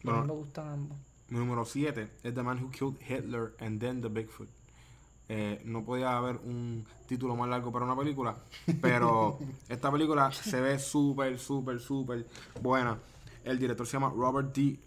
Y 0.02 0.08
a 0.08 0.12
mí 0.12 0.18
Bueno. 0.18 0.34
me 0.34 0.40
gustan 0.40 0.68
ambos. 0.68 0.98
Mi 1.28 1.38
número 1.38 1.64
7 1.64 2.10
es 2.24 2.34
The 2.34 2.42
Man 2.42 2.62
Who 2.62 2.70
Killed 2.70 2.96
Hitler 3.08 3.54
and 3.60 3.80
Then 3.80 4.02
the 4.02 4.08
Bigfoot. 4.08 4.48
Eh, 5.28 5.62
no 5.64 5.84
podía 5.84 6.16
haber 6.18 6.36
un 6.38 6.84
título 7.06 7.36
más 7.36 7.48
largo 7.48 7.70
para 7.70 7.84
una 7.84 7.96
película, 7.96 8.36
pero 8.82 9.38
esta 9.68 9.92
película 9.92 10.32
se 10.32 10.60
ve 10.60 10.76
súper, 10.80 11.38
súper, 11.38 11.78
súper 11.78 12.26
buena. 12.60 12.98
El 13.44 13.60
director 13.60 13.86
se 13.86 13.92
llama 13.92 14.10
Robert 14.14 14.52
D. 14.52 14.80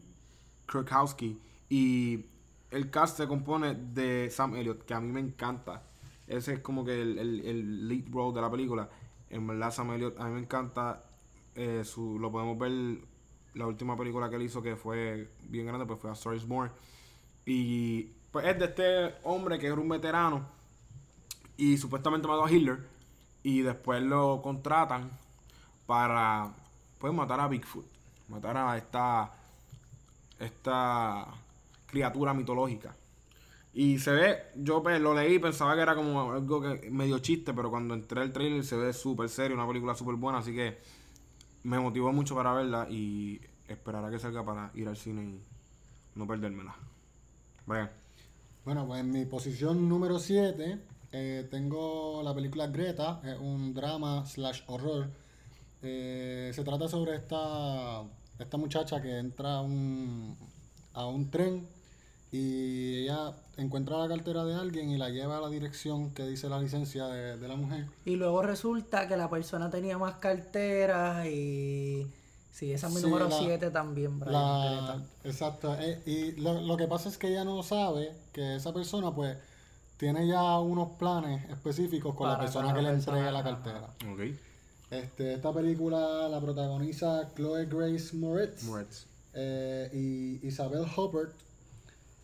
Kirkowski 0.69 1.39
y 1.69 2.25
el 2.71 2.89
cast 2.89 3.17
se 3.17 3.27
compone 3.27 3.73
de 3.75 4.29
Sam 4.29 4.55
Elliott, 4.55 4.83
que 4.83 4.93
a 4.93 4.99
mí 4.99 5.09
me 5.11 5.21
encanta. 5.21 5.81
Ese 6.27 6.53
es 6.53 6.59
como 6.59 6.85
que 6.85 7.01
el, 7.01 7.19
el, 7.19 7.87
lead 7.87 8.05
role 8.11 8.33
de 8.33 8.41
la 8.41 8.49
película. 8.49 8.89
En 9.29 9.45
verdad, 9.47 9.71
Sam 9.71 9.91
a 9.91 9.97
mí 9.97 10.33
me 10.33 10.39
encanta. 10.39 11.03
eh, 11.55 11.83
su, 11.83 12.17
lo 12.19 12.31
podemos 12.31 12.57
ver 12.57 12.99
la 13.53 13.67
última 13.67 13.95
película 13.95 14.29
que 14.29 14.35
él 14.37 14.43
hizo 14.43 14.61
que 14.61 14.75
fue 14.75 15.29
bien 15.43 15.67
grande, 15.67 15.85
pues 15.85 15.99
fue 15.99 16.09
A 16.09 16.13
Star 16.13 16.35
is. 16.35 16.45
Y 17.45 18.03
pues 18.31 18.47
es 18.47 18.57
de 18.59 18.65
este 18.65 19.15
hombre 19.23 19.59
que 19.59 19.67
era 19.67 19.75
un 19.75 19.89
veterano 19.89 20.45
y 21.57 21.77
supuestamente 21.77 22.27
mató 22.27 22.45
a 22.45 22.51
Hitler 22.51 22.79
y 23.43 23.61
después 23.61 24.01
lo 24.01 24.41
contratan 24.41 25.11
para 25.85 26.51
pues 26.99 27.13
matar 27.13 27.39
a 27.41 27.47
Bigfoot, 27.47 27.85
matar 28.29 28.57
a 28.57 28.77
esta 28.77 29.33
esta 30.39 31.27
criatura 31.85 32.33
mitológica. 32.33 32.95
Y 33.73 33.97
se 33.97 34.11
ve, 34.11 34.37
yo 34.55 34.83
pues, 34.83 35.01
lo 35.01 35.15
leí 35.15 35.39
pensaba 35.39 35.75
que 35.75 35.81
era 35.81 35.95
como 35.95 36.31
algo 36.31 36.61
que 36.61 36.91
medio 36.91 37.17
chiste, 37.19 37.53
pero 37.53 37.71
cuando 37.71 37.95
entré 37.95 38.21
al 38.21 38.31
trailer 38.31 38.63
se 38.63 38.77
ve 38.77 38.93
súper 38.93 39.29
serio, 39.29 39.55
una 39.57 39.67
película 39.67 39.95
súper 39.95 40.15
buena, 40.15 40.39
así 40.39 40.53
que 40.53 40.77
me 41.63 41.79
motivó 41.79 42.13
mucho 42.13 42.35
para 42.35 42.53
verla 42.53 42.87
y 42.89 43.41
esperar 43.67 44.05
a 44.05 44.11
que 44.11 44.19
salga 44.19 44.45
para 44.45 44.71
ir 44.75 44.87
al 44.87 44.97
cine 44.97 45.23
y 45.23 45.41
no 46.15 46.27
perdérmela. 46.27 46.75
Brian. 47.65 47.89
Bueno, 48.63 48.85
pues 48.85 49.01
en 49.01 49.11
mi 49.11 49.25
posición 49.25 49.89
número 49.89 50.19
7 50.19 50.79
eh, 51.11 51.47
tengo 51.49 52.21
la 52.23 52.33
película 52.33 52.67
Greta, 52.67 53.21
es 53.23 53.37
un 53.39 53.73
drama 53.73 54.25
slash 54.25 54.61
horror. 54.67 55.09
Eh, 55.81 56.51
se 56.53 56.63
trata 56.63 56.87
sobre 56.87 57.15
esta, 57.15 58.03
esta 58.37 58.57
muchacha 58.57 59.01
que 59.01 59.17
entra 59.17 59.61
un, 59.61 60.37
a 60.93 61.07
un 61.07 61.29
tren 61.29 61.67
y 62.33 63.03
ella 63.03 63.31
encuentra 63.57 63.97
la 63.99 64.07
cartera 64.07 64.43
de 64.43 64.55
alguien 64.55 64.89
y 64.89 64.97
la 64.97 65.09
lleva 65.09 65.37
a 65.37 65.41
la 65.41 65.49
dirección 65.49 66.11
que 66.15 66.25
dice 66.25 66.49
la 66.49 66.59
licencia 66.59 67.05
de, 67.07 67.37
de 67.37 67.47
la 67.47 67.55
mujer. 67.55 67.85
Y 68.05 68.15
luego 68.15 68.41
resulta 68.41 69.07
que 69.07 69.15
la 69.15 69.29
persona 69.29 69.69
tenía 69.69 69.97
más 69.97 70.15
carteras 70.15 71.25
y... 71.27 72.07
Sí, 72.51 72.71
esa 72.71 72.87
es 72.87 72.93
mi 72.93 72.99
Sí, 73.01 73.05
número 73.07 73.29
la- 73.29 73.37
7 73.39 73.71
también, 73.71 74.19
Brian. 74.19 74.33
La, 74.33 75.01
exacto. 75.23 75.75
eh, 75.79 76.01
y 76.05 76.31
lo, 76.41 76.61
lo 76.61 76.77
que 76.77 76.87
pasa 76.87 77.09
es 77.09 77.17
que 77.17 77.27
ella 77.29 77.43
no 77.43 77.63
sabe 77.63 78.11
que 78.31 78.55
esa 78.57 78.73
persona 78.73 79.13
pues 79.13 79.37
tiene 79.97 80.27
ya 80.27 80.59
unos 80.59 80.89
planes 80.99 81.49
específicos 81.49 82.13
con 82.15 82.27
la 82.29 82.39
persona 82.39 82.73
que 82.73 82.81
la 82.81 82.89
le 82.89 82.95
persona, 82.95 83.17
entrega 83.17 83.31
la 83.31 83.43
cartera. 83.43 83.87
Ok. 84.11 84.19
Este, 84.91 85.33
esta 85.33 85.51
película 85.53 86.27
la 86.29 86.39
protagoniza 86.41 87.29
Chloe 87.35 87.65
Grace 87.65 88.15
Moretz 88.15 88.63
Moretz. 88.65 89.05
eh, 89.33 89.89
y 90.41 90.47
Isabel 90.47 90.85
Huppert 90.95 91.33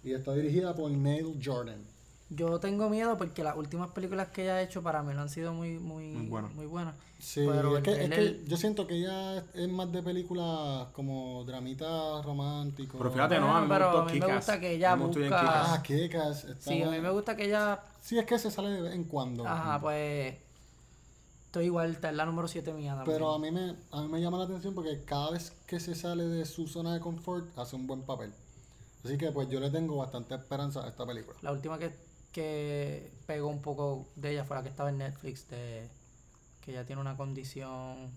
y 0.04 0.14
está 0.14 0.34
dirigida 0.34 0.76
por 0.76 0.90
Neil 0.92 1.40
Jordan. 1.44 1.84
Yo 2.30 2.60
tengo 2.60 2.90
miedo 2.90 3.18
porque 3.18 3.44
las 3.44 3.58
últimas 3.58 3.90
películas 3.90 4.28
que 4.28 4.44
ella 4.44 4.56
ha 4.56 4.62
hecho 4.62 4.84
para 4.84 5.02
mí 5.02 5.14
no 5.16 5.22
han 5.22 5.30
sido 5.30 5.52
muy, 5.54 5.80
muy, 5.80 6.06
Muy 6.10 6.28
buenas. 6.28 6.54
muy 6.54 6.66
buenas. 6.68 6.96
Sí, 7.18 7.44
Pero 7.46 7.76
es, 7.78 7.84
que, 7.84 7.92
el 7.92 8.14
es 8.14 8.20
que 8.20 8.46
yo 8.48 8.56
siento 8.56 8.88
que 8.88 8.96
ella 8.96 9.38
es, 9.38 9.44
es 9.56 9.68
más 9.68 9.92
de 9.92 10.02
películas 10.04 10.88
como 10.94 11.44
dramitas 11.44 12.24
románticos. 12.24 12.98
Pero 12.98 13.12
fíjate, 13.12 13.40
no, 13.40 13.54
a 13.56 13.62
mí 13.62 13.68
me 13.68 13.74
pero 13.74 13.90
a 13.90 14.06
mí 14.06 14.20
me 14.20 14.36
gusta 14.36 14.60
que 14.60 14.72
ella 14.76 14.96
busca-. 14.96 15.72
Ah, 15.74 15.84
está- 15.86 16.56
Sí, 16.60 16.82
a 16.82 16.90
mí 16.90 17.00
me 17.00 17.10
gusta 17.10 17.36
que 17.36 17.46
ella... 17.46 17.80
Sí, 18.02 18.18
es 18.18 18.26
que 18.26 18.40
se 18.40 18.52
sale 18.52 18.70
de 18.70 18.82
vez 18.82 18.94
en 18.94 19.04
cuando. 19.04 19.46
Ajá, 19.46 19.80
pues... 19.82 20.36
Estoy 21.48 21.66
igual, 21.66 21.90
está 21.92 22.10
en 22.10 22.18
la 22.18 22.26
número 22.28 22.48
7 22.48 22.72
mía 22.74 22.96
también. 22.96 23.18
Pero 23.18 23.34
a 23.34 23.40
mí, 23.40 23.50
me, 23.50 23.76
a 23.92 24.02
mí 24.04 24.08
me 24.08 24.22
llama 24.22 24.38
la 24.38 24.44
atención 24.44 24.76
porque 24.76 25.04
cada 25.04 25.32
vez 25.32 25.52
que 25.66 25.80
se 25.80 25.96
sale 25.96 26.24
de 26.26 26.46
su 26.46 26.68
zona 26.68 26.94
de 26.94 27.00
confort 27.00 27.58
hace 27.58 27.76
un 27.76 27.88
buen 27.88 28.04
papel. 28.04 28.32
Así 29.04 29.18
que 29.18 29.32
pues 29.32 29.50
yo 29.50 29.60
le 29.60 29.70
tengo 29.70 29.98
bastante 29.98 30.36
esperanza 30.36 30.86
a 30.86 30.90
esta 30.90 31.06
película. 31.06 31.38
La 31.42 31.52
última 31.52 31.78
que, 31.80 31.92
que 32.32 33.12
pegó 33.26 33.48
un 33.48 33.62
poco 33.62 34.08
de 34.16 34.32
ella 34.32 34.44
fue 34.44 34.58
la 34.58 34.64
que 34.64 34.70
estaba 34.70 34.90
en 34.90 34.98
Netflix, 34.98 35.48
de 35.50 35.88
que 36.62 36.72
ella 36.72 36.86
tiene 36.86 37.02
una 37.02 37.16
condición. 37.16 38.12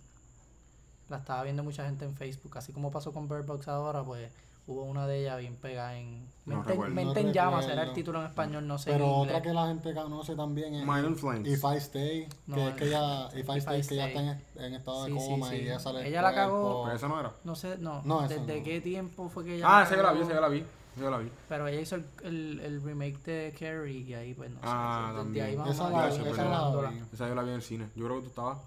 La 1.08 1.18
estaba 1.18 1.42
viendo 1.44 1.62
mucha 1.62 1.84
gente 1.84 2.04
en 2.04 2.14
Facebook, 2.14 2.56
así 2.58 2.72
como 2.72 2.90
pasó 2.90 3.12
con 3.12 3.28
Bird 3.28 3.46
Box 3.46 3.68
ahora, 3.68 4.02
pues 4.02 4.30
hubo 4.66 4.82
una 4.84 5.06
de 5.06 5.20
ellas 5.20 5.38
bien 5.40 5.56
pegada 5.56 5.96
en 5.98 6.30
Mente, 6.44 6.74
No 6.76 7.14
en 7.16 7.32
llamas, 7.32 7.66
era 7.66 7.82
el 7.84 7.92
título 7.92 8.20
en 8.20 8.26
español, 8.26 8.66
no 8.66 8.76
sé. 8.78 8.90
Pero 8.92 9.06
otra 9.16 9.40
que 9.42 9.52
la 9.52 9.66
gente 9.68 9.94
conoce 9.94 10.34
también 10.34 10.74
es 10.74 10.84
Mind 10.86 11.06
and 11.06 11.16
Flames. 11.16 11.48
If 11.48 11.62
I 11.64 11.76
Stay, 11.76 12.28
No, 12.46 12.56
que 12.56 12.68
es 12.68 12.74
que 12.74 12.84
ella, 12.86 13.28
If 13.28 13.48
I 13.48 13.58
If 13.58 13.66
I 13.68 13.80
Stay, 13.80 13.82
que 13.86 13.94
ella 13.94 14.06
está 14.08 14.20
en, 14.20 14.64
en 14.64 14.74
estado 14.74 15.04
de 15.04 15.12
Sí, 15.12 15.16
coma 15.28 15.48
sí. 15.50 15.56
y 15.56 15.60
ella 15.60 15.78
sale 15.78 16.08
Ella 16.08 16.22
la 16.22 16.34
cagó. 16.34 16.84
Pero 16.84 16.96
esa 16.96 17.08
no 17.08 17.20
era. 17.20 17.32
No 17.44 17.54
sé, 17.54 17.78
no. 17.78 18.02
No, 18.04 18.24
esa 18.24 18.34
¿Desde 18.34 18.58
no. 18.58 18.64
qué 18.64 18.80
tiempo 18.80 19.28
fue 19.28 19.44
que 19.44 19.54
ella 19.56 19.66
Ah, 19.68 19.82
esa 19.84 19.94
yo 19.96 20.02
la 20.02 20.12
vi, 20.12 20.20
esa 20.22 20.32
yo 20.34 20.40
la 20.40 20.48
vi. 20.48 20.58
Esa 20.58 21.00
yo 21.04 21.10
la 21.10 21.18
vi. 21.18 21.30
Pero 21.48 21.68
ella 21.68 21.80
hizo 21.80 21.94
el, 21.94 22.04
el, 22.24 22.60
el 22.60 22.82
remake 22.82 23.18
de 23.24 23.54
Carrie 23.58 23.98
y 24.00 24.14
ahí 24.14 24.34
pues 24.34 24.50
no 24.50 24.56
sé. 24.56 24.66
Ah, 24.66 25.06
desde 25.10 25.22
también. 25.22 25.46
ahí 25.46 25.56
vamos 25.56 25.74
Esa 25.74 25.86
a 25.86 25.90
la, 25.90 26.08
esa 26.08 26.22
pero- 26.24 26.82
la 26.82 26.90
vi. 26.90 27.02
Esa 27.12 27.28
yo 27.28 27.34
la 27.36 27.42
vi 27.42 27.48
en 27.50 27.54
el 27.54 27.62
cine. 27.62 27.88
Yo 27.94 28.04
creo 28.06 28.16
que 28.16 28.22
tú 28.24 28.28
estabas. 28.30 28.58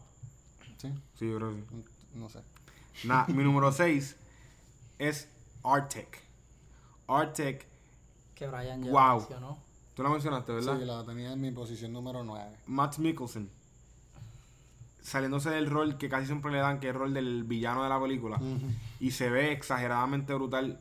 Sí, 0.78 0.92
Sí, 1.20 1.30
yo 1.30 1.38
creo 1.38 1.52
que 1.52 1.62
sí. 1.62 1.86
no 2.16 2.30
sé. 2.30 2.40
Nah, 3.04 3.26
mi 3.28 3.44
número 3.44 3.72
6 3.72 4.16
es 5.00 5.28
Arctic. 5.66 6.22
Arctic, 7.08 7.66
Que 8.36 8.48
Brian 8.48 8.84
ya 8.84 8.92
Wow. 8.92 9.20
mencionó. 9.20 9.58
tú 9.96 10.04
la 10.04 10.10
mencionaste, 10.10 10.52
¿verdad? 10.54 10.78
Sí, 10.80 10.86
la 10.86 11.04
tenía 11.06 11.32
en 11.34 11.42
mi 11.42 11.52
posición 11.52 11.94
número 11.94 12.24
9. 12.24 12.58
Matt 12.68 12.98
Mikkelsen. 12.98 13.50
Saliéndose 15.02 15.50
del 15.52 15.70
rol 15.70 15.98
que 15.98 16.10
casi 16.10 16.26
siempre 16.26 16.52
le 16.52 16.58
dan, 16.58 16.80
que 16.80 16.88
es 16.90 16.94
el 16.94 17.00
rol 17.00 17.14
del 17.14 17.44
villano 17.44 17.84
de 17.84 17.90
la 17.90 18.00
película. 18.00 18.40
Y 19.00 19.12
se 19.12 19.30
ve 19.30 19.52
exageradamente 19.52 20.34
brutal. 20.34 20.80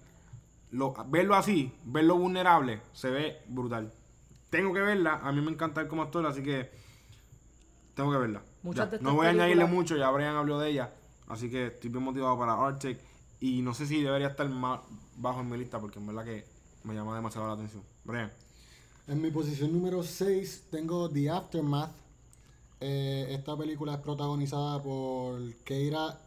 Lo, 0.70 0.94
verlo 1.06 1.34
así, 1.36 1.72
verlo 1.84 2.16
vulnerable, 2.16 2.80
se 2.94 3.10
ve 3.10 3.42
brutal. 3.48 3.92
Tengo 4.50 4.72
que 4.72 4.80
verla, 4.80 5.20
a 5.22 5.30
mí 5.30 5.40
me 5.40 5.50
encanta 5.52 5.82
él 5.82 5.88
como 5.88 6.02
actor, 6.02 6.26
así 6.26 6.42
que 6.42 6.70
tengo 7.94 8.10
que 8.10 8.18
verla. 8.18 8.42
Muchas 8.62 8.90
Ya, 8.90 8.98
no 9.00 9.14
voy 9.14 9.26
a 9.26 9.30
añadirle 9.30 9.66
mucho, 9.66 9.96
ya 9.96 10.10
Brian 10.10 10.34
habló 10.36 10.58
de 10.58 10.70
ella, 10.70 10.90
así 11.28 11.50
que 11.50 11.66
estoy 11.66 11.90
bien 11.90 12.02
motivado 12.02 12.36
para 12.38 12.54
Arctic. 12.54 12.98
Y 13.40 13.62
no 13.62 13.74
sé 13.74 13.86
si 13.86 14.02
debería 14.02 14.28
estar 14.28 14.48
más 14.48 14.80
bajo 15.16 15.40
en 15.40 15.50
mi 15.50 15.58
lista, 15.58 15.78
porque 15.78 15.98
en 15.98 16.06
verdad 16.06 16.24
que 16.24 16.44
me 16.84 16.94
llama 16.94 17.14
demasiado 17.16 17.46
la 17.46 17.54
atención. 17.54 17.82
Brian. 18.04 18.30
En 19.06 19.20
mi 19.20 19.30
posición 19.30 19.72
número 19.72 20.02
6 20.02 20.64
tengo 20.70 21.10
The 21.10 21.30
Aftermath. 21.30 21.92
Eh, 22.80 23.26
esta 23.30 23.56
película 23.56 23.94
es 23.94 24.00
protagonizada 24.00 24.82
por 24.82 25.40
Keira 25.64 26.18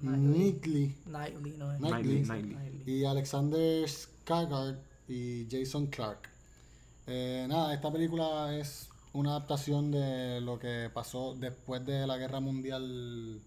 Knightley 0.00 0.94
Nightly, 1.06 1.56
no 1.56 1.72
es. 1.72 1.78
Knightley. 1.78 2.22
Knightley. 2.24 2.54
Knightley. 2.54 2.94
y 2.94 3.04
Alexander 3.04 3.88
Skarsgård 3.88 4.78
y 5.08 5.46
Jason 5.50 5.86
Clark. 5.86 6.28
Eh, 7.06 7.46
nada, 7.48 7.72
esta 7.74 7.92
película 7.92 8.56
es 8.56 8.88
una 9.12 9.30
adaptación 9.30 9.90
de 9.90 10.40
lo 10.40 10.58
que 10.58 10.90
pasó 10.92 11.34
después 11.34 11.84
de 11.86 12.06
la 12.06 12.16
guerra 12.16 12.40
mundial, 12.40 13.40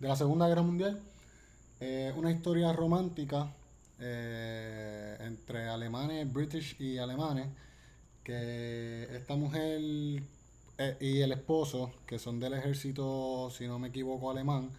de 0.00 0.08
la 0.08 0.16
segunda 0.16 0.46
guerra 0.48 0.62
mundial. 0.62 1.00
Eh, 1.80 2.12
una 2.16 2.30
historia 2.30 2.72
romántica 2.72 3.52
eh, 4.00 5.16
entre 5.20 5.68
alemanes, 5.68 6.32
british 6.32 6.76
y 6.80 6.98
alemanes, 6.98 7.46
que 8.24 9.08
esta 9.16 9.36
mujer 9.36 9.80
eh, 10.78 10.96
y 11.00 11.20
el 11.20 11.32
esposo, 11.32 11.92
que 12.06 12.18
son 12.18 12.40
del 12.40 12.54
ejército, 12.54 13.50
si 13.50 13.66
no 13.66 13.78
me 13.78 13.88
equivoco, 13.88 14.30
alemán, 14.30 14.70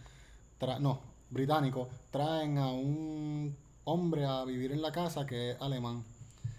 tra- 0.60 0.78
no, 0.78 1.00
británico, 1.30 1.88
traen 2.10 2.58
a 2.58 2.68
un 2.70 3.56
hombre 3.84 4.24
a 4.26 4.44
vivir 4.44 4.72
en 4.72 4.82
la 4.82 4.92
casa 4.92 5.26
que 5.26 5.52
es 5.52 5.60
alemán. 5.60 6.04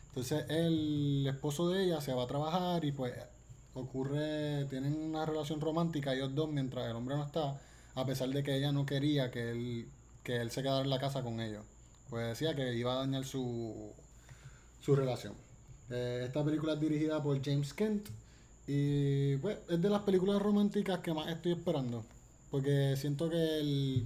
Entonces 0.10 0.45
el 0.49 1.25
esposo 1.27 1.69
de 1.69 1.86
ella 1.86 2.01
se 2.01 2.13
va 2.13 2.23
a 2.23 2.27
trabajar 2.27 2.84
y 2.84 2.91
pues 2.91 3.13
ocurre, 3.73 4.65
tienen 4.65 4.93
una 4.95 5.25
relación 5.25 5.62
romántica 5.62 6.13
ellos 6.13 6.36
dos 6.36 6.49
mientras 6.49 6.89
el 6.89 6.95
hombre 6.95 7.15
no 7.15 7.23
está, 7.25 7.60
a 7.95 8.06
pesar 8.06 8.30
de 8.30 8.43
que 8.43 8.58
ella 8.58 8.71
no 8.73 8.86
quería 8.86 9.32
que 9.32 9.51
él, 9.51 9.88
que 10.23 10.38
él 10.38 10.51
se 10.51 10.62
quedara 10.62 10.81
en 10.81 10.89
la 10.89 10.99
casa 10.99 11.21
con 11.21 11.39
ellos. 11.39 11.63
Pues 12.10 12.27
decía 12.27 12.55
que 12.55 12.73
iba 12.75 12.93
a 12.93 12.97
dañar 12.97 13.23
su, 13.25 13.93
su 14.81 14.95
relación. 14.95 15.34
Eh, 15.89 16.23
esta 16.25 16.43
película 16.43 16.73
es 16.73 16.79
dirigida 16.79 17.21
por 17.21 17.41
James 17.43 17.73
Kent 17.73 18.07
y 18.67 19.36
pues 19.38 19.57
es 19.69 19.81
de 19.81 19.89
las 19.89 20.01
películas 20.03 20.41
románticas 20.41 20.99
que 20.99 21.13
más 21.13 21.27
estoy 21.27 21.53
esperando. 21.53 22.05
Porque 22.49 22.95
siento 22.97 23.29
que 23.29 23.60
el, 23.60 24.05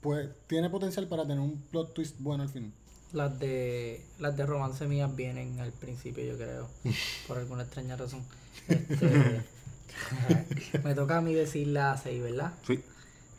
pues, 0.00 0.28
tiene 0.46 0.70
potencial 0.70 1.06
para 1.08 1.22
tener 1.22 1.40
un 1.40 1.60
plot 1.70 1.94
twist 1.94 2.16
bueno 2.20 2.42
al 2.42 2.48
fin. 2.48 2.72
Las 3.12 3.38
de 3.38 4.04
las 4.18 4.36
de 4.36 4.44
romance 4.44 4.86
mías 4.86 5.14
vienen 5.14 5.58
al 5.60 5.72
principio, 5.72 6.24
yo 6.24 6.36
creo. 6.36 6.68
por 7.26 7.38
alguna 7.38 7.62
extraña 7.62 7.96
razón. 7.96 8.22
Este, 8.68 9.42
me 10.84 10.94
toca 10.94 11.18
a 11.18 11.20
mí 11.20 11.34
decir 11.34 11.68
la 11.68 11.96
6, 11.96 12.22
¿verdad? 12.22 12.52
Sí. 12.66 12.82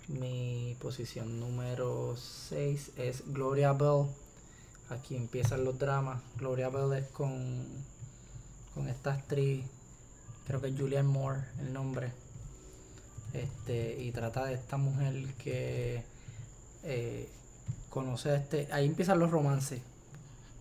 Mi 0.07 0.77
posición 0.79 1.37
número 1.37 2.15
6 2.15 2.91
es 2.95 3.23
Gloria 3.33 3.73
Bell. 3.73 4.05
Aquí 4.89 5.17
empiezan 5.17 5.65
los 5.65 5.77
dramas. 5.77 6.21
Gloria 6.37 6.69
Bell 6.69 6.93
es 6.93 7.09
con, 7.09 7.65
con 8.73 8.87
esta 8.87 9.11
actriz, 9.11 9.65
creo 10.45 10.61
que 10.61 10.69
es 10.69 10.79
Julianne 10.79 11.09
Moore 11.09 11.41
el 11.59 11.73
nombre. 11.73 12.13
Este, 13.33 14.01
y 14.01 14.11
trata 14.13 14.45
de 14.45 14.53
esta 14.53 14.77
mujer 14.77 15.33
que 15.43 16.05
eh, 16.83 17.29
conoce 17.89 18.29
a 18.29 18.35
este. 18.35 18.69
Ahí 18.71 18.85
empiezan 18.85 19.19
los 19.19 19.29
romances. 19.29 19.81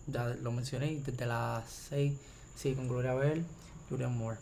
Ya 0.07 0.27
lo 0.27 0.51
mencioné 0.51 1.01
desde 1.05 1.25
las 1.25 1.69
6, 1.89 2.13
sí, 2.53 2.75
con 2.75 2.89
Gloria 2.89 3.13
Bell, 3.13 3.45
Julianne 3.89 4.17
Moore. 4.17 4.39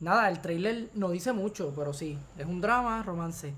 Nada, 0.00 0.28
el 0.28 0.42
trailer 0.42 0.90
no 0.94 1.08
dice 1.10 1.32
mucho, 1.32 1.72
pero 1.74 1.94
sí, 1.94 2.18
es 2.36 2.44
un 2.44 2.60
drama, 2.60 3.02
romance. 3.02 3.54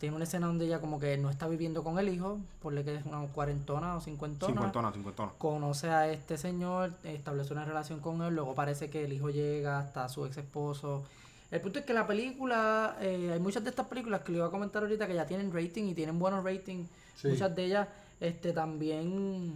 Tiene 0.00 0.16
una 0.16 0.24
escena 0.24 0.46
donde 0.46 0.64
ella 0.64 0.80
como 0.80 0.98
que 0.98 1.18
no 1.18 1.28
está 1.28 1.46
viviendo 1.46 1.84
con 1.84 1.98
el 1.98 2.08
hijo, 2.08 2.38
ponle 2.62 2.82
que 2.84 2.94
es 2.96 3.04
una 3.04 3.20
cuarentona 3.26 3.96
o 3.96 4.00
cincuentona. 4.00 4.50
Cincuentona, 4.50 4.92
cincuentona. 4.92 5.32
Conoce 5.36 5.90
a 5.90 6.10
este 6.10 6.38
señor, 6.38 6.94
establece 7.04 7.52
una 7.52 7.66
relación 7.66 8.00
con 8.00 8.22
él, 8.22 8.34
luego 8.34 8.54
parece 8.54 8.88
que 8.88 9.04
el 9.04 9.12
hijo 9.12 9.28
llega 9.28 9.78
hasta 9.78 10.08
su 10.08 10.24
ex 10.24 10.38
esposo. 10.38 11.04
El 11.50 11.60
punto 11.60 11.80
es 11.80 11.84
que 11.84 11.92
la 11.92 12.06
película, 12.06 12.96
eh, 13.02 13.28
hay 13.30 13.40
muchas 13.40 13.62
de 13.62 13.68
estas 13.68 13.88
películas 13.88 14.22
que 14.22 14.32
le 14.32 14.38
iba 14.38 14.46
a 14.46 14.50
comentar 14.50 14.82
ahorita 14.82 15.06
que 15.06 15.14
ya 15.14 15.26
tienen 15.26 15.52
rating 15.52 15.84
y 15.84 15.94
tienen 15.94 16.18
buenos 16.18 16.42
ratings. 16.44 16.88
Sí. 17.16 17.28
Muchas 17.28 17.54
de 17.54 17.64
ellas 17.66 17.88
este, 18.20 18.54
también 18.54 19.52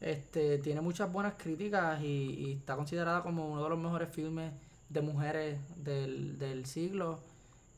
este, 0.00 0.56
tiene 0.58 0.80
muchas 0.80 1.12
buenas 1.12 1.34
críticas 1.36 2.00
y, 2.00 2.06
y 2.06 2.52
está 2.52 2.74
considerada 2.74 3.22
como 3.22 3.52
uno 3.52 3.62
de 3.62 3.68
los 3.68 3.78
mejores 3.78 4.08
filmes 4.08 4.50
de 4.88 5.00
mujeres 5.02 5.58
del, 5.76 6.38
del 6.38 6.64
siglo. 6.64 7.18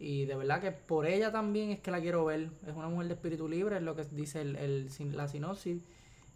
Y 0.04 0.26
de 0.26 0.34
verdad 0.34 0.60
que 0.60 0.70
por 0.70 1.06
ella 1.06 1.32
también 1.32 1.70
es 1.70 1.80
que 1.80 1.90
la 1.90 1.98
quiero 1.98 2.26
ver. 2.26 2.50
Es 2.66 2.74
una 2.74 2.88
mujer 2.88 3.08
de 3.08 3.14
espíritu 3.14 3.48
libre, 3.48 3.78
es 3.78 3.82
lo 3.82 3.96
que 3.96 4.04
dice 4.04 4.42
el, 4.42 4.56
el, 4.56 5.16
la 5.16 5.28
sinopsis. 5.28 5.80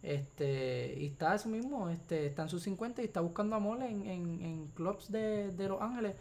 Este, 0.02 0.94
y 0.98 1.06
está 1.08 1.34
eso 1.34 1.50
mismo, 1.50 1.90
este, 1.90 2.24
está 2.26 2.44
en 2.44 2.48
sus 2.48 2.62
50 2.62 3.02
y 3.02 3.04
está 3.04 3.20
buscando 3.20 3.56
amor 3.56 3.82
en, 3.82 4.06
en, 4.06 4.40
en 4.42 4.68
clubs 4.68 5.12
de, 5.12 5.50
de 5.52 5.68
Los 5.68 5.82
Ángeles. 5.82 6.14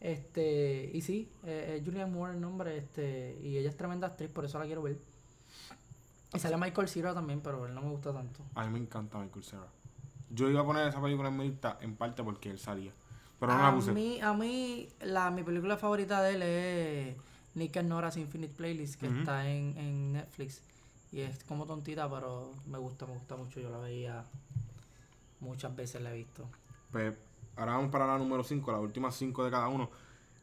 Este, 0.00 0.90
y 0.94 1.02
sí, 1.02 1.28
eh, 1.44 1.76
es 1.76 1.84
Julianne 1.84 2.10
Moore 2.10 2.32
el 2.32 2.40
nombre, 2.40 2.78
este, 2.78 3.38
y 3.42 3.58
ella 3.58 3.68
es 3.68 3.76
tremenda 3.76 4.06
actriz, 4.06 4.30
por 4.30 4.46
eso 4.46 4.58
la 4.58 4.64
quiero 4.64 4.82
Y 4.88 6.38
sale 6.38 6.56
Michael 6.56 6.88
Cera 6.88 7.12
también, 7.12 7.42
pero 7.42 7.66
él 7.66 7.74
no 7.74 7.82
me 7.82 7.90
gusta 7.90 8.12
tanto. 8.14 8.40
A 8.54 8.64
mí 8.64 8.72
me 8.72 8.78
encanta 8.78 9.18
Michael 9.18 9.44
Cera. 9.44 9.66
Yo 10.30 10.48
iba 10.48 10.62
a 10.62 10.64
poner 10.64 10.88
esa 10.88 11.02
película 11.02 11.28
en 11.28 11.36
mi 11.36 11.48
lista 11.48 11.76
en 11.82 11.94
parte 11.94 12.22
porque 12.24 12.48
él 12.50 12.58
salía. 12.58 12.92
Pero 13.40 13.52
no 13.52 13.58
la 13.58 13.68
a 13.68 13.74
puse. 13.74 13.92
mí, 13.92 14.20
a 14.20 14.32
mí 14.32 14.88
la, 15.00 15.30
mi 15.30 15.42
película 15.42 15.76
favorita 15.76 16.22
de 16.22 16.34
él 16.34 16.42
es 16.42 17.16
Nick 17.54 17.76
and 17.76 17.88
Nora's 17.88 18.16
Infinite 18.16 18.54
Playlist, 18.54 18.98
que 19.00 19.06
está 19.06 19.48
en, 19.48 19.76
en 19.76 20.12
Netflix. 20.14 20.62
Y 21.12 21.20
es 21.20 21.44
como 21.44 21.66
tontita, 21.66 22.08
pero 22.10 22.50
me 22.66 22.78
gusta, 22.78 23.06
me 23.06 23.12
gusta 23.14 23.36
mucho. 23.36 23.60
Yo 23.60 23.70
la 23.70 23.78
veía 23.78 24.24
muchas 25.40 25.74
veces, 25.74 26.02
la 26.02 26.12
he 26.12 26.16
visto. 26.18 26.46
Pues 26.90 27.14
ahora 27.56 27.72
vamos 27.76 27.90
para 27.90 28.06
la 28.06 28.18
número 28.18 28.42
5, 28.42 28.72
las 28.72 28.80
últimas 28.80 29.14
5 29.16 29.44
de 29.44 29.50
cada 29.50 29.68
uno. 29.68 29.90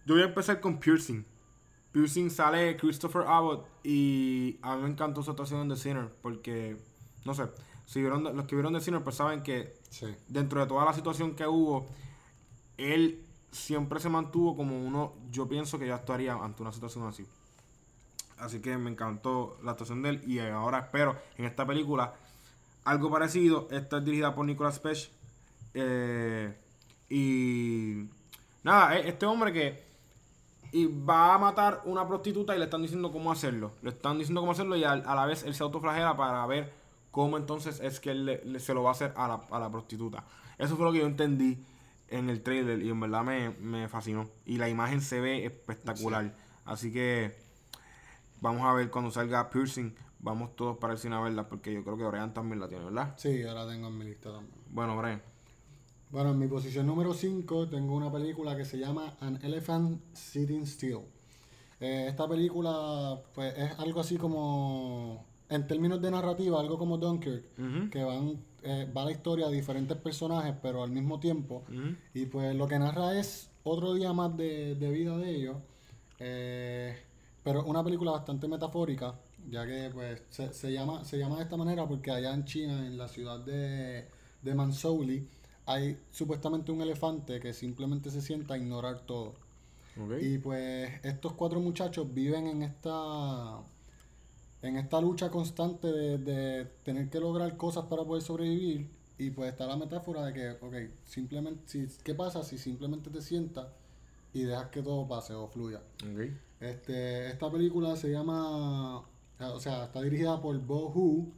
Yo 0.06 0.16
voy 0.16 0.24
a 0.24 0.28
empezar 0.28 0.60
con 0.60 0.78
Piercing. 0.80 1.26
Piercing 1.92 2.30
sale 2.32 2.76
Christopher 2.78 3.24
Abbott 3.28 3.66
y 3.84 4.58
a 4.62 4.76
mí 4.76 4.84
me 4.84 4.90
encantó 4.90 5.22
su 5.22 5.30
actuación 5.32 5.62
en 5.62 5.70
The 5.70 5.76
Sinner 5.76 6.10
porque, 6.22 6.78
no 7.24 7.34
sé, 7.36 7.44
si 7.86 8.02
vieron, 8.02 8.24
los 8.24 8.46
que 8.48 8.56
vieron 8.56 8.74
The 8.74 8.82
Sinner 8.82 9.04
pues 9.04 9.16
saben 9.16 9.44
que 9.44 9.76
Sí. 9.90 10.08
dentro 10.28 10.60
de 10.60 10.66
toda 10.68 10.86
la 10.86 10.94
situación 10.94 11.36
que 11.36 11.46
hubo, 11.46 11.86
él 12.78 13.24
siempre 13.52 14.00
se 14.00 14.10
mantuvo 14.10 14.56
como 14.56 14.78
uno, 14.84 15.14
yo 15.32 15.48
pienso 15.48 15.78
que 15.80 15.88
yo 15.88 15.96
actuaría 15.96 16.34
ante 16.34 16.62
una 16.62 16.72
situación 16.72 17.06
así. 17.08 17.26
Así 18.38 18.60
que 18.62 18.78
me 18.78 18.90
encantó 18.90 19.58
la 19.64 19.72
actuación 19.72 20.02
de 20.02 20.10
él 20.10 20.24
y 20.28 20.40
ahora 20.40 20.80
espero 20.80 21.16
en 21.38 21.46
esta 21.46 21.66
película 21.66 22.14
algo 22.84 23.10
parecido. 23.12 23.68
Esta 23.72 23.98
es 24.00 24.06
dirigida 24.06 24.34
por 24.36 24.46
Nicolas 24.46 24.80
Pech. 24.80 25.12
eh, 25.76 26.54
y 27.10 28.08
nada, 28.64 28.98
e- 28.98 29.08
este 29.10 29.26
hombre 29.26 29.54
que 29.54 29.84
y 30.72 30.86
va 30.88 31.36
a 31.36 31.38
matar 31.38 31.82
una 31.86 32.08
prostituta 32.08 32.56
y 32.56 32.58
le 32.60 32.66
están 32.66 32.82
diciendo 32.82 33.12
cómo 33.12 33.32
hacerlo. 33.32 33.72
Le 33.84 33.92
están 33.92 34.18
diciendo 34.18 34.42
cómo 34.42 34.54
hacerlo 34.54 34.76
y 34.76 34.84
a, 34.84 34.96
la 34.96 35.26
vez 35.28 35.44
él 35.44 35.54
se 35.54 35.62
autoflagela 35.64 36.18
para 36.18 36.44
ver 36.48 36.74
cómo 37.12 37.38
entonces 37.38 37.80
es 37.82 38.00
que 38.00 38.10
él 38.12 38.26
le- 38.26 38.60
se 38.60 38.74
lo 38.74 38.82
va 38.82 38.90
a 38.90 38.94
hacer 38.94 39.14
a 39.16 39.28
la, 39.28 39.42
a 39.52 39.60
la 39.60 39.70
prostituta. 39.70 40.24
Eso 40.58 40.76
fue 40.76 40.86
lo 40.86 40.92
que 40.92 41.00
yo 41.00 41.06
entendí 41.06 41.64
en 42.18 42.30
el 42.30 42.42
trailer 42.42 42.82
y 42.82 42.90
en 42.90 43.00
verdad 43.00 43.24
me, 43.24 43.50
me 43.52 43.88
fascinó. 43.88 44.30
Y 44.46 44.58
la 44.58 44.70
imagen 44.70 45.02
se 45.02 45.20
ve 45.20 45.46
espectacular. 45.46 46.34
Así 46.66 46.92
que 46.92 47.36
vamos 48.42 48.62
a 48.64 48.74
ver 48.74 48.90
cuando 48.90 49.12
salga 49.12 49.50
Piercing. 49.50 49.94
Vamos 50.20 50.56
todos 50.56 50.78
para 50.78 50.94
el 50.94 51.00
cine 51.00 51.16
a 51.16 51.20
verla 51.22 51.48
porque 51.48 51.74
yo 51.74 51.84
creo 51.84 51.98
que 51.98 52.06
Brian 52.06 52.34
también 52.34 52.60
la 52.62 52.70
tiene, 52.70 52.86
¿verdad? 52.86 53.14
Sí, 53.18 53.40
yo 53.40 53.54
la 53.54 53.68
tengo 53.68 53.88
en 53.90 53.98
mi 53.98 54.06
lista 54.06 54.32
también. 54.32 54.56
Bueno, 54.70 54.98
Brian. 54.98 55.22
Bueno, 56.12 56.30
en 56.32 56.40
mi 56.40 56.48
posición 56.48 56.86
número 56.86 57.14
5 57.14 57.68
tengo 57.70 57.96
una 57.96 58.12
película 58.12 58.56
que 58.56 58.64
se 58.64 58.78
llama 58.78 59.16
An 59.20 59.40
Elephant 59.44 60.00
Sitting 60.14 60.66
Still. 60.66 61.00
Eh, 61.80 62.06
esta 62.08 62.28
película 62.30 63.20
pues 63.34 63.58
es 63.58 63.78
algo 63.80 64.00
así 64.00 64.18
como, 64.18 65.26
en 65.50 65.68
términos 65.68 66.02
de 66.02 66.12
narrativa, 66.12 66.60
algo 66.60 66.78
como 66.78 66.98
Dunkirk, 66.98 67.46
Ujú. 67.60 67.90
que 67.90 68.04
van, 68.04 68.38
eh, 68.64 68.92
va 68.96 69.06
la 69.06 69.12
historia 69.12 69.48
de 69.48 69.56
diferentes 69.56 69.98
personajes, 69.98 70.56
pero 70.62 70.84
al 70.84 70.92
mismo 70.92 71.20
tiempo. 71.20 71.64
Y 72.14 72.26
pues 72.28 72.56
lo 72.56 72.68
que 72.68 72.80
narra 72.80 73.18
es 73.20 73.50
otro 73.64 73.94
día 73.94 74.14
más 74.14 74.36
de, 74.38 74.76
de 74.76 74.92
vida 74.92 75.18
de 75.18 75.30
ellos. 75.32 75.58
eh, 76.20 76.96
pero 77.44 77.66
una 77.66 77.84
película 77.84 78.12
bastante 78.12 78.48
metafórica, 78.48 79.16
ya 79.50 79.66
que 79.66 79.90
pues 79.94 80.22
se, 80.30 80.54
se 80.54 80.72
llama, 80.72 81.04
se 81.04 81.18
llama 81.18 81.38
de 81.38 81.44
esta 81.44 81.58
manera 81.58 81.86
porque 81.88 82.12
allá 82.12 82.34
en 82.34 82.46
China, 82.46 82.86
en 82.88 82.98
la 82.98 83.08
ciudad 83.10 83.40
de, 83.40 84.06
de 84.42 84.56
Mansouli, 84.56 85.28
hay 85.66 85.98
supuestamente 86.12 86.72
un 86.72 86.82
elefante 86.82 87.40
que 87.42 87.54
simplemente 87.54 88.10
se 88.12 88.22
sienta 88.22 88.54
a 88.54 88.58
ignorar 88.58 89.02
todo. 89.02 89.34
Y 90.18 90.38
pues 90.40 90.92
estos 91.04 91.34
cuatro 91.34 91.60
muchachos 91.60 92.14
viven 92.14 92.48
en 92.48 92.64
esta 92.64 93.60
en 94.64 94.78
esta 94.78 95.00
lucha 95.00 95.30
constante 95.30 95.88
de, 95.88 96.18
de 96.18 96.66
tener 96.84 97.10
que 97.10 97.20
lograr 97.20 97.56
cosas 97.58 97.86
para 97.86 98.04
poder 98.04 98.24
sobrevivir. 98.24 98.90
Y 99.18 99.30
pues 99.30 99.52
está 99.52 99.68
la 99.68 99.78
metáfora 99.78 100.26
de 100.26 100.34
que, 100.34 100.50
ok, 100.52 100.76
simplemente, 101.06 101.62
si, 101.68 101.88
¿qué 102.04 102.16
pasa 102.16 102.44
si 102.44 102.58
simplemente 102.58 103.12
te 103.12 103.22
sientas 103.22 103.68
y 104.34 104.44
dejas 104.44 104.70
que 104.70 104.82
todo 104.82 105.08
pase 105.08 105.34
o 105.34 105.48
fluya? 105.48 105.82
Este, 106.60 107.28
esta 107.28 107.52
película 107.52 107.96
se 107.96 108.10
llama, 108.10 109.00
o 109.00 109.60
sea, 109.60 109.86
está 109.86 110.02
dirigida 110.02 110.42
por 110.42 110.58
Bo 110.60 110.90
Hu. 110.90 111.32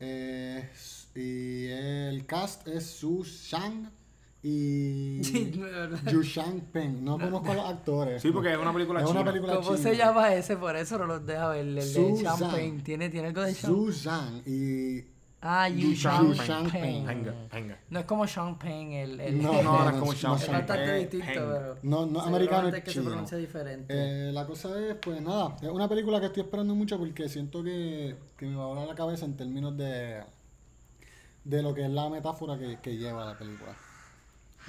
eh, 0.00 0.70
y 1.14 1.66
el 1.66 2.24
cast 2.26 2.66
es 2.68 2.86
Su 2.86 3.22
Shang 3.24 3.90
y 4.46 5.22
Yu 6.12 6.22
Shang 6.22 6.60
Peng. 6.70 7.02
No 7.02 7.18
conozco 7.18 7.50
a 7.52 7.54
los 7.54 7.64
actores. 7.66 8.20
Sí, 8.20 8.30
porque 8.30 8.52
es 8.52 8.58
una 8.58 8.74
película 8.74 9.00
Es 9.00 9.06
una 9.06 9.20
china. 9.20 9.32
película 9.32 9.54
¿Cómo 9.56 9.76
se 9.76 9.92
china. 9.92 10.04
llama 10.04 10.34
ese? 10.34 10.56
Por 10.58 10.76
eso 10.76 10.98
no 10.98 11.06
los 11.06 11.24
deja 11.24 11.48
ver. 11.48 11.60
El 11.60 11.74
de 11.76 11.82
Suzanne. 11.82 12.22
Champagne. 12.22 12.80
¿Tiene, 12.82 13.08
tiene 13.08 13.28
algo 13.28 13.40
de 13.40 13.54
Su 13.54 13.90
Champagne. 13.90 13.92
Shang 13.92 14.42
y 14.46 15.04
Ah, 15.46 15.68
Yu. 15.68 15.88
Venga, 16.72 17.34
venga. 17.52 17.78
No 17.90 17.98
es 18.00 18.04
como 18.06 18.26
Champagne, 18.26 19.02
el... 19.02 19.20
el 19.20 19.42
No, 19.42 19.52
No, 19.52 19.62
no, 19.62 19.84
no, 19.84 19.90
es 19.90 19.96
como 19.96 20.12
Sean 20.12 20.32
no, 20.32 20.38
es 20.38 20.48
bastante 20.50 20.94
distinto, 20.94 21.26
pero... 21.26 21.76
No, 21.82 22.06
no, 22.06 22.20
americano 22.22 22.68
es 22.68 22.74
que 22.82 22.90
se 22.90 22.92
chino. 22.98 23.10
pronuncia 23.10 23.36
diferente. 23.36 23.94
Eh, 24.28 24.32
la 24.32 24.46
cosa 24.46 24.78
es, 24.80 24.94
pues 24.96 25.20
nada, 25.20 25.54
es 25.60 25.68
una 25.68 25.86
película 25.86 26.18
que 26.20 26.26
estoy 26.26 26.44
esperando 26.44 26.74
mucho 26.74 26.98
porque 26.98 27.28
siento 27.28 27.62
que, 27.62 28.16
que 28.38 28.46
me 28.46 28.56
va 28.56 28.64
a 28.64 28.66
volar 28.68 28.86
la 28.88 28.94
cabeza 28.94 29.26
en 29.26 29.36
términos 29.36 29.76
de, 29.76 30.22
de 31.44 31.62
lo 31.62 31.74
que 31.74 31.84
es 31.84 31.90
la 31.90 32.08
metáfora 32.08 32.58
que, 32.58 32.78
que 32.80 32.96
lleva 32.96 33.26
la 33.26 33.36
película. 33.38 33.76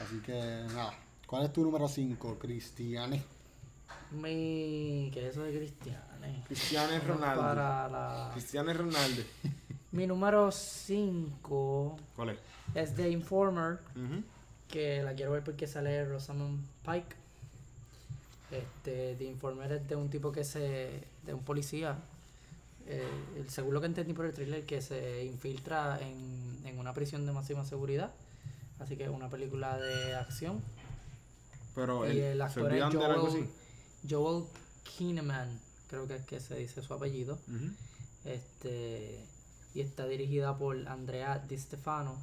Así 0.02 0.20
que 0.20 0.34
nada, 0.74 0.94
¿cuál 1.26 1.46
es 1.46 1.54
tu 1.54 1.64
número 1.64 1.88
5, 1.88 2.38
Cristiane? 2.40 3.24
Mi... 4.12 5.10
¿Qué 5.14 5.22
es 5.28 5.32
eso 5.32 5.44
de 5.44 5.56
Cristiane? 5.58 6.44
Cristiano 6.48 6.92
Vamos 6.92 7.08
Ronaldo. 7.08 7.42
Para 7.42 7.88
la... 7.90 8.30
Cristiano 8.34 8.74
Ronaldo. 8.74 9.22
Mi 9.92 10.06
número 10.08 10.52
5 10.52 11.98
¿Cuál 12.16 12.30
es? 12.32 12.38
es 12.74 12.96
The 12.96 13.10
Informer, 13.10 13.80
que 14.68 15.02
la 15.04 15.14
quiero 15.14 15.32
ver 15.32 15.44
porque 15.44 15.68
sale 15.68 16.04
Rosamund 16.06 16.66
Pike. 16.84 17.16
Este, 18.52 19.16
The 19.16 19.24
Informer 19.24 19.72
es 19.72 19.88
de 19.88 19.96
un 19.96 20.10
tipo 20.10 20.32
que 20.32 20.44
se... 20.44 21.02
de 21.24 21.34
un 21.34 21.44
policía. 21.44 21.98
eh, 22.88 23.08
según 23.48 23.74
lo 23.74 23.80
que 23.80 23.88
entendí 23.88 24.14
por 24.14 24.26
el 24.26 24.34
thriller, 24.34 24.66
que 24.66 24.82
se 24.82 25.24
infiltra 25.26 25.98
en, 26.02 26.62
en 26.66 26.78
una 26.78 26.94
prisión 26.94 27.26
de 27.26 27.32
máxima 27.32 27.64
seguridad. 27.64 28.12
Así 28.80 28.98
que 28.98 29.06
es 29.06 29.10
una 29.10 29.30
película 29.30 29.78
de 29.78 30.16
acción. 30.16 30.62
Pero 31.74 32.12
y 32.12 32.20
el 32.20 32.38
¿se 32.38 32.44
actor 32.44 32.74
es 32.74 32.82
algo 32.84 33.02
Joel, 33.02 33.28
así? 33.28 33.50
Joel 34.10 34.46
Kinnaman, 34.84 35.60
creo 35.90 36.08
que 36.08 36.16
es 36.16 36.26
que 36.26 36.40
se 36.40 36.56
dice 36.56 36.82
su 36.82 36.94
apellido. 36.94 37.38
Este 38.24 39.26
y 39.74 39.82
está 39.82 40.08
dirigida 40.08 40.58
por 40.58 40.88
Andrea 40.88 41.44
Di 41.50 41.58
Stefano. 41.58 42.16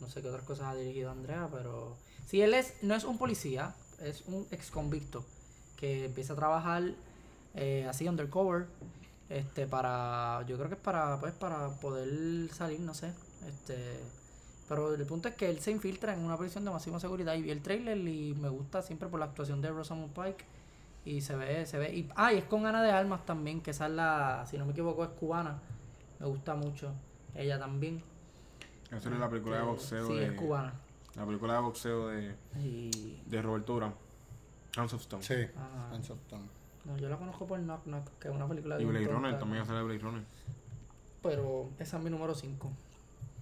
No 0.00 0.08
sé 0.08 0.22
qué 0.22 0.28
otras 0.28 0.44
cosas 0.44 0.66
ha 0.66 0.74
dirigido 0.74 1.10
Andrea, 1.10 1.48
pero 1.52 1.96
si 2.26 2.42
él 2.42 2.54
es 2.54 2.74
no 2.82 2.94
es 2.94 3.04
un 3.04 3.16
policía, 3.16 3.74
es 4.00 4.22
un 4.26 4.46
ex 4.50 4.70
convicto 4.70 5.24
que 5.76 6.06
empieza 6.06 6.32
a 6.32 6.36
trabajar 6.36 6.82
eh, 7.54 7.86
así 7.88 8.08
undercover 8.08 8.66
este 9.28 9.66
para 9.66 10.44
yo 10.48 10.56
creo 10.56 10.68
que 10.68 10.74
es 10.74 10.80
para 10.80 11.20
pues 11.20 11.32
para 11.32 11.70
poder 11.80 12.52
salir, 12.52 12.80
no 12.80 12.94
sé, 12.94 13.12
este 13.48 14.00
pero 14.70 14.94
el 14.94 15.04
punto 15.04 15.26
es 15.26 15.34
que 15.34 15.50
él 15.50 15.58
se 15.58 15.72
infiltra 15.72 16.14
en 16.14 16.20
una 16.20 16.36
prisión 16.38 16.64
de 16.64 16.70
máxima 16.70 17.00
seguridad 17.00 17.34
y 17.34 17.42
vi 17.42 17.50
el 17.50 17.60
trailer 17.60 17.98
y 17.98 18.36
me 18.36 18.48
gusta 18.48 18.82
siempre 18.82 19.08
por 19.08 19.18
la 19.18 19.26
actuación 19.26 19.60
de 19.60 19.68
Rosamund 19.68 20.12
Pike 20.12 20.44
y 21.04 21.22
se 21.22 21.34
ve, 21.34 21.66
se 21.66 21.76
ve. 21.76 21.92
Y, 21.92 22.08
ah, 22.14 22.32
y 22.32 22.36
es 22.38 22.44
con 22.44 22.64
Ana 22.66 22.80
de 22.80 22.92
Almas 22.92 23.26
también, 23.26 23.62
que 23.62 23.72
esa 23.72 23.86
es 23.86 23.92
la, 23.92 24.46
si 24.48 24.58
no 24.58 24.66
me 24.66 24.70
equivoco, 24.70 25.02
es 25.02 25.10
cubana. 25.10 25.58
Me 26.20 26.26
gusta 26.26 26.54
mucho. 26.54 26.92
Ella 27.34 27.58
también. 27.58 28.00
Esa 28.92 29.12
es 29.12 29.18
la 29.18 29.28
película 29.28 29.56
de 29.56 29.62
Este, 29.62 29.72
boxeo 29.72 30.06
Sí, 30.06 30.14
de... 30.14 30.26
es 30.26 30.32
cubana. 30.34 30.72
La 31.16 31.26
película 31.26 31.54
de 31.54 31.60
boxeo 31.62 32.06
de, 32.06 32.36
Y. 32.60 33.22
de 33.26 33.42
Roberto 33.42 33.72
Durán. 33.72 33.94
Hands 34.76 34.92
of 34.94 35.00
Stone. 35.00 35.24
Sí, 35.24 35.48
Ajá. 35.56 35.90
Hands 35.92 36.10
of 36.10 36.18
Stone. 36.20 36.44
No, 36.84 36.96
yo 36.96 37.08
la 37.08 37.16
conozco 37.16 37.44
por 37.44 37.58
Knock 37.58 37.82
Knock, 37.86 38.08
que 38.20 38.28
es 38.28 38.34
una 38.34 38.46
película 38.46 38.76
de. 38.76 38.84
Y 38.84 38.86
Blade 38.86 39.08
Runner, 39.08 39.36
también 39.36 39.66
sale 39.66 39.82
Blade 39.82 39.98
Runner. 39.98 40.22
Pero 41.24 41.70
esa 41.80 41.96
es 41.96 42.04
mi 42.04 42.10
número 42.10 42.36
5. 42.36 42.70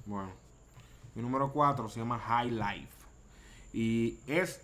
Bueno. 0.07 0.48
Mi 1.19 1.23
número 1.23 1.51
4 1.51 1.89
se 1.89 1.99
llama 1.99 2.17
High 2.17 2.53
Life. 2.53 2.95
Y 3.73 4.21
es 4.29 4.61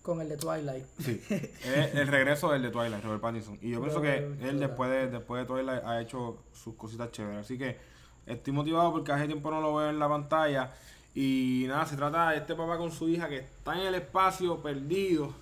Con 0.00 0.22
el 0.22 0.30
de 0.30 0.38
Twilight. 0.38 0.86
Sí, 0.98 1.22
es 1.28 1.94
el 1.94 2.06
regreso 2.08 2.50
del 2.50 2.62
de 2.62 2.70
Twilight, 2.70 3.04
Robert 3.04 3.20
Pattinson. 3.20 3.58
Y 3.60 3.72
yo 3.72 3.82
pienso 3.82 4.00
que 4.00 4.16
él 4.40 4.58
después 4.58 4.88
de, 4.90 5.08
después 5.08 5.42
de 5.42 5.46
Twilight 5.46 5.84
ha 5.84 6.00
hecho 6.00 6.38
sus 6.54 6.76
cositas 6.76 7.12
chéveres. 7.12 7.40
Así 7.40 7.58
que 7.58 7.76
estoy 8.24 8.54
motivado 8.54 8.90
porque 8.90 9.12
hace 9.12 9.26
tiempo 9.26 9.50
no 9.50 9.60
lo 9.60 9.74
veo 9.74 9.90
en 9.90 9.98
la 9.98 10.08
pantalla. 10.08 10.72
Y 11.14 11.66
nada, 11.68 11.84
se 11.84 11.96
trata 11.96 12.30
de 12.30 12.38
este 12.38 12.54
papá 12.54 12.78
con 12.78 12.90
su 12.90 13.10
hija 13.10 13.28
que 13.28 13.40
está 13.40 13.78
en 13.78 13.88
el 13.88 13.96
espacio 13.96 14.62
perdido. 14.62 15.34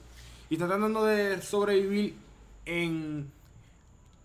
Y 0.51 0.55
está 0.55 0.67
tratando 0.67 1.05
de 1.05 1.41
sobrevivir 1.43 2.19
en... 2.65 3.31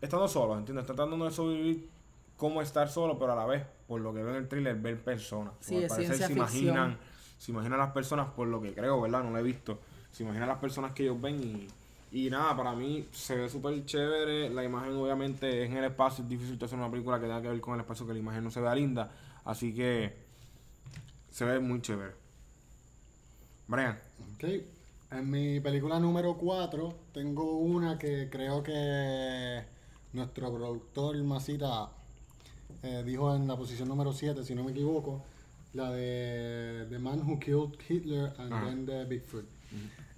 Estando 0.02 0.28
solo, 0.28 0.58
¿entiendes? 0.58 0.86
Está 0.86 0.95
tratando 0.95 1.24
de 1.24 1.32
sobrevivir 1.32 1.88
como 2.36 2.63
estar 2.63 2.89
solo, 2.89 3.19
pero 3.19 3.34
a 3.34 3.36
la 3.36 3.45
vez, 3.45 3.63
por 3.89 4.02
lo 4.02 4.13
que 4.13 4.21
veo 4.21 4.30
en 4.30 4.43
el 4.43 4.47
thriller, 4.47 4.75
ver 4.75 5.04
personas. 5.04 5.56
Sí, 5.62 5.78
al 5.78 5.84
es 5.86 5.89
parecer 5.89 6.15
se 6.15 6.28
ficción. 6.28 6.38
imaginan, 6.38 6.97
se 7.39 7.52
imaginan 7.52 7.80
las 7.80 7.91
personas 7.91 8.28
por 8.28 8.47
lo 8.47 8.62
que 8.62 8.71
creo, 8.75 9.02
¿verdad? 9.02 9.23
No 9.23 9.32
lo 9.32 9.39
he 9.39 9.41
visto. 9.43 9.80
Se 10.12 10.21
imaginan 10.21 10.47
las 10.47 10.60
personas 10.60 10.91
que 10.91 11.02
ellos 11.04 11.19
ven 11.19 11.67
y, 12.12 12.25
y 12.25 12.30
nada, 12.30 12.56
para 12.56 12.73
mí 12.73 13.08
se 13.12 13.36
ve 13.36 13.49
súper 13.49 13.84
chévere. 13.86 14.52
La 14.52 14.63
imagen 14.63 14.95
obviamente 14.95 15.63
es 15.63 15.71
en 15.71 15.78
el 15.78 15.86
espacio, 15.86 16.23
es 16.23 16.30
difícil 16.30 16.63
hacer 16.63 16.78
una 16.78 16.91
película 16.91 17.19
que 17.19 17.25
tenga 17.25 17.41
que 17.41 17.49
ver 17.49 17.60
con 17.62 17.73
el 17.73 17.80
espacio 17.80 18.06
que 18.06 18.13
la 18.13 18.19
imagen 18.19 18.43
no 18.43 18.52
se 18.52 18.62
vea 18.62 18.75
linda. 18.75 19.10
Así 19.43 19.73
que 19.73 20.13
se 21.32 21.45
ve 21.45 21.60
muy 21.60 21.82
chévere. 21.82 22.13
Brian. 23.67 23.97
Ok. 24.36 24.43
En 25.13 25.32
mi 25.32 25.60
película 25.62 25.99
número 25.99 26.38
4 26.38 26.93
tengo 27.12 27.58
una 27.58 27.97
que 27.97 28.30
creo 28.30 28.62
que 28.62 29.63
nuestro 30.13 30.54
productor 30.54 31.17
Masita 31.23 31.89
eh, 32.84 33.04
dijo 33.06 33.36
en 33.36 33.48
la 33.48 33.56
posición 33.58 33.88
número 33.89 34.13
7, 34.13 34.44
si 34.44 34.56
no 34.56 34.63
me 34.63 34.72
equivoco, 34.72 35.24
la 35.74 35.92
de 35.92 36.88
The 36.89 37.00
Man 37.00 37.22
Who 37.22 37.39
Killed 37.39 37.78
Hitler 37.88 38.34
and 38.38 38.54
Ajá. 38.54 38.65
then 38.65 38.86
the 38.86 39.06
Bigfoot. 39.06 39.46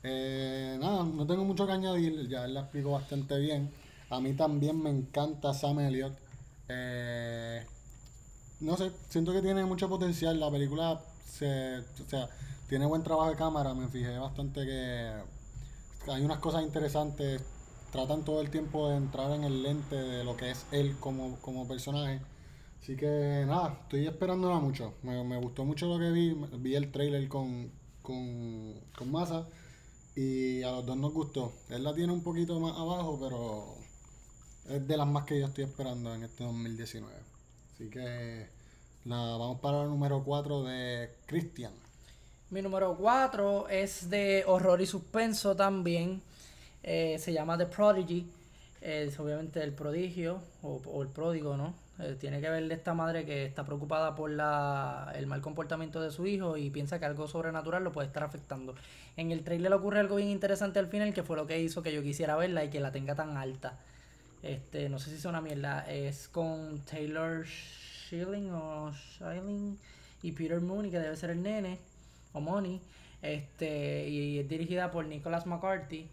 Eh, 0.03 0.77
nada, 0.79 1.03
no 1.03 1.27
tengo 1.27 1.43
mucho 1.43 1.65
que 1.67 1.73
añadir, 1.73 2.27
ya 2.27 2.45
él 2.45 2.53
la 2.53 2.61
explicó 2.61 2.91
bastante 2.91 3.37
bien. 3.39 3.69
A 4.09 4.19
mí 4.19 4.33
también 4.33 4.81
me 4.81 4.89
encanta 4.89 5.53
Sam 5.53 5.79
Elliott. 5.79 6.13
Eh, 6.69 7.65
no 8.61 8.77
sé, 8.77 8.91
siento 9.09 9.31
que 9.33 9.41
tiene 9.41 9.65
mucho 9.65 9.89
potencial. 9.89 10.39
La 10.39 10.49
película 10.51 11.01
se, 11.25 11.79
o 11.79 12.09
sea, 12.09 12.29
tiene 12.67 12.85
buen 12.85 13.03
trabajo 13.03 13.29
de 13.29 13.35
cámara. 13.35 13.73
Me 13.73 13.87
fijé 13.87 14.17
bastante 14.17 14.65
que 14.65 15.11
hay 16.11 16.23
unas 16.23 16.39
cosas 16.39 16.63
interesantes. 16.63 17.41
Tratan 17.91 18.23
todo 18.23 18.41
el 18.41 18.49
tiempo 18.49 18.89
de 18.89 18.95
entrar 18.97 19.31
en 19.31 19.43
el 19.43 19.63
lente 19.63 19.95
de 19.95 20.23
lo 20.23 20.37
que 20.37 20.51
es 20.51 20.65
él 20.71 20.95
como, 20.99 21.35
como 21.37 21.67
personaje. 21.67 22.21
Así 22.81 22.95
que 22.95 23.43
nada, 23.45 23.77
estoy 23.83 24.07
esperándola 24.07 24.59
mucho. 24.59 24.95
Me, 25.03 25.23
me 25.23 25.37
gustó 25.37 25.63
mucho 25.65 25.87
lo 25.87 25.99
que 25.99 26.09
vi. 26.11 26.35
Vi 26.57 26.75
el 26.75 26.91
trailer 26.91 27.27
con, 27.27 27.71
con, 28.01 28.73
con 28.97 29.11
Masa. 29.11 29.47
Y 30.15 30.63
a 30.63 30.71
los 30.71 30.85
dos 30.85 30.97
nos 30.97 31.13
gustó. 31.13 31.53
Él 31.69 31.83
la 31.83 31.93
tiene 31.93 32.11
un 32.11 32.23
poquito 32.23 32.59
más 32.59 32.75
abajo, 32.77 33.19
pero 33.21 34.75
es 34.75 34.87
de 34.87 34.97
las 34.97 35.07
más 35.07 35.25
que 35.25 35.39
yo 35.39 35.45
estoy 35.45 35.65
esperando 35.65 36.13
en 36.13 36.23
este 36.23 36.43
2019. 36.43 37.13
Así 37.73 37.89
que 37.89 38.47
la, 39.05 39.15
vamos 39.15 39.59
para 39.59 39.83
el 39.83 39.89
número 39.89 40.23
4 40.23 40.63
de 40.63 41.11
Christian. 41.27 41.73
Mi 42.49 42.63
número 42.63 42.97
4 42.97 43.69
es 43.69 44.09
de 44.09 44.43
horror 44.47 44.81
y 44.81 44.87
suspenso 44.87 45.55
también. 45.55 46.21
Eh, 46.81 47.17
se 47.19 47.31
llama 47.31 47.59
The 47.59 47.67
Prodigy. 47.67 48.25
Es 48.81 49.19
obviamente 49.19 49.63
el 49.63 49.73
prodigio 49.73 50.41
o, 50.63 50.81
o 50.85 51.03
el 51.03 51.09
pródigo, 51.09 51.55
¿no? 51.55 51.75
Eh, 51.99 52.15
tiene 52.19 52.41
que 52.41 52.49
ver 52.49 52.67
de 52.67 52.73
esta 52.73 52.93
madre 52.93 53.25
que 53.25 53.45
está 53.45 53.63
preocupada 53.65 54.15
por 54.15 54.29
la, 54.31 55.11
el 55.15 55.27
mal 55.27 55.41
comportamiento 55.41 56.01
de 56.01 56.09
su 56.11 56.25
hijo 56.25 56.57
y 56.57 56.69
piensa 56.69 56.99
que 56.99 57.05
algo 57.05 57.27
sobrenatural 57.27 57.83
lo 57.83 57.91
puede 57.91 58.07
estar 58.07 58.23
afectando. 58.23 58.75
En 59.17 59.31
el 59.31 59.43
trailer 59.43 59.73
ocurre 59.73 59.99
algo 59.99 60.15
bien 60.15 60.29
interesante 60.29 60.79
al 60.79 60.87
final 60.87 61.13
que 61.13 61.23
fue 61.23 61.35
lo 61.35 61.45
que 61.45 61.59
hizo 61.59 61.83
que 61.83 61.93
yo 61.93 62.01
quisiera 62.01 62.35
verla 62.35 62.63
y 62.63 62.69
que 62.69 62.79
la 62.79 62.91
tenga 62.91 63.15
tan 63.15 63.37
alta. 63.37 63.77
Este, 64.41 64.89
no 64.89 64.97
sé 64.99 65.11
si 65.11 65.17
es 65.17 65.25
una 65.25 65.41
mierda. 65.41 65.81
Es 65.89 66.27
con 66.27 66.79
Taylor 66.85 67.45
Schilling 67.45 68.51
o 68.51 68.91
Schilling 68.93 69.77
y 70.23 70.31
Peter 70.31 70.59
Mooney, 70.61 70.91
que 70.91 70.99
debe 70.99 71.15
ser 71.15 71.31
el 71.31 71.41
nene, 71.41 71.79
o 72.33 72.41
Money. 72.41 72.81
Este, 73.21 74.09
y 74.09 74.39
es 74.39 74.47
dirigida 74.47 74.89
por 74.91 75.05
Nicholas 75.05 75.45
McCarthy, 75.45 76.09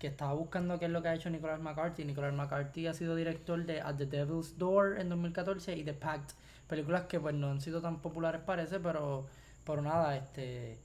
que 0.00 0.06
estaba 0.06 0.32
buscando 0.32 0.78
qué 0.78 0.86
es 0.86 0.90
lo 0.90 1.02
que 1.02 1.08
ha 1.08 1.14
hecho 1.14 1.28
Nicholas 1.28 1.60
McCarthy. 1.60 2.04
Nicholas 2.04 2.32
McCarthy 2.32 2.86
ha 2.86 2.94
sido 2.94 3.14
director 3.14 3.64
de 3.64 3.82
At 3.82 3.96
the 3.96 4.06
Devil's 4.06 4.58
Door 4.58 4.98
en 4.98 5.10
2014 5.10 5.76
y 5.76 5.84
The 5.84 5.92
Pact. 5.92 6.32
Películas 6.66 7.04
que 7.04 7.20
pues 7.20 7.34
no 7.34 7.50
han 7.50 7.60
sido 7.60 7.82
tan 7.82 8.00
populares 8.00 8.40
parece, 8.40 8.80
pero, 8.80 9.26
pero 9.64 9.82
nada, 9.82 10.16
este, 10.16 10.78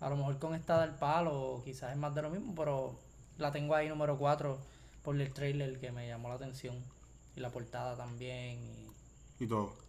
a 0.00 0.10
lo 0.10 0.16
mejor 0.16 0.38
con 0.38 0.54
esta 0.54 0.80
del 0.80 0.96
palo, 0.96 1.62
quizás 1.64 1.92
es 1.92 1.96
más 1.96 2.12
de 2.14 2.22
lo 2.22 2.30
mismo, 2.30 2.54
pero 2.56 2.98
la 3.38 3.52
tengo 3.52 3.74
ahí 3.74 3.88
número 3.88 4.18
4 4.18 4.58
por 5.04 5.20
el 5.20 5.32
trailer 5.32 5.78
que 5.78 5.92
me 5.92 6.08
llamó 6.08 6.28
la 6.28 6.34
atención. 6.34 6.76
Y 7.36 7.40
la 7.40 7.50
portada 7.50 7.96
también. 7.96 8.58
Y, 9.38 9.44
Y 9.44 9.46
todo. 9.46 9.85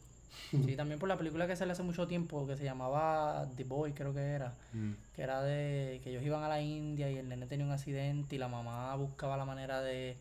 Sí, 0.51 0.75
también 0.75 0.99
por 0.99 1.09
la 1.09 1.17
película 1.17 1.47
que 1.47 1.55
sale 1.55 1.71
hace 1.71 1.83
mucho 1.83 2.07
tiempo, 2.07 2.45
que 2.47 2.57
se 2.57 2.63
llamaba 2.63 3.47
The 3.55 3.63
Boy, 3.63 3.93
creo 3.93 4.13
que 4.13 4.21
era. 4.21 4.53
Mm. 4.73 4.91
Que 5.15 5.21
era 5.21 5.41
de 5.41 5.99
que 6.03 6.11
ellos 6.11 6.23
iban 6.23 6.43
a 6.43 6.47
la 6.47 6.61
India 6.61 7.09
y 7.09 7.17
el 7.17 7.29
nene 7.29 7.45
tenía 7.47 7.65
un 7.65 7.71
accidente 7.71 8.35
y 8.35 8.39
la 8.39 8.47
mamá 8.47 8.95
buscaba 8.95 9.37
la 9.37 9.45
manera 9.45 9.81
de, 9.81 10.17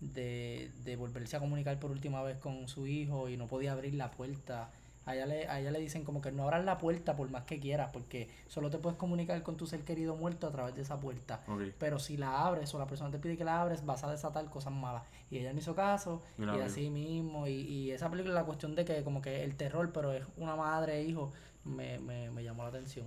de, 0.00 0.70
de 0.84 0.96
volverse 0.96 1.36
a 1.36 1.40
comunicar 1.40 1.78
por 1.78 1.90
última 1.90 2.22
vez 2.22 2.38
con 2.38 2.68
su 2.68 2.86
hijo 2.86 3.28
y 3.28 3.36
no 3.36 3.46
podía 3.46 3.72
abrir 3.72 3.94
la 3.94 4.10
puerta. 4.10 4.70
A 5.04 5.16
ella, 5.16 5.26
le, 5.26 5.48
a 5.48 5.58
ella 5.60 5.70
le 5.72 5.80
dicen 5.80 6.04
como 6.04 6.20
que 6.20 6.30
no 6.30 6.44
abras 6.44 6.64
la 6.64 6.78
puerta 6.78 7.16
por 7.16 7.28
más 7.28 7.42
que 7.42 7.58
quieras, 7.58 7.90
porque 7.92 8.30
solo 8.46 8.70
te 8.70 8.78
puedes 8.78 8.96
comunicar 8.98 9.42
con 9.42 9.56
tu 9.56 9.66
ser 9.66 9.84
querido 9.84 10.14
muerto 10.14 10.46
a 10.46 10.52
través 10.52 10.76
de 10.76 10.82
esa 10.82 11.00
puerta. 11.00 11.40
Pero 11.78 11.98
si 11.98 12.16
la 12.16 12.46
abres 12.46 12.72
o 12.74 12.78
la 12.78 12.86
persona 12.86 13.10
te 13.10 13.18
pide 13.18 13.36
que 13.36 13.44
la 13.44 13.60
abres, 13.60 13.84
vas 13.84 14.04
a 14.04 14.10
desatar 14.10 14.48
cosas 14.48 14.72
malas. 14.72 15.02
Y 15.30 15.38
ella 15.38 15.52
no 15.52 15.58
hizo 15.58 15.74
caso, 15.74 16.22
Y 16.38 16.44
y, 16.44 16.60
así 16.60 16.90
mismo. 16.90 17.46
Y, 17.48 17.52
y 17.52 17.90
esa 17.90 18.08
película, 18.10 18.34
la 18.34 18.44
cuestión 18.44 18.74
de 18.74 18.84
que 18.84 19.02
como 19.02 19.20
que 19.20 19.42
el 19.42 19.56
terror, 19.56 19.90
pero 19.92 20.12
es 20.12 20.24
una 20.36 20.54
madre 20.54 20.98
e 20.98 21.04
hijo, 21.04 21.32
me, 21.64 21.98
me, 21.98 22.30
me 22.30 22.44
llamó 22.44 22.62
la 22.62 22.68
atención. 22.68 23.06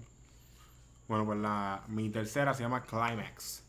Bueno, 1.08 1.26
pues 1.26 1.40
la, 1.40 1.84
mi 1.88 2.10
tercera 2.10 2.54
se 2.54 2.64
llama 2.64 2.84
Climax. 2.84 3.64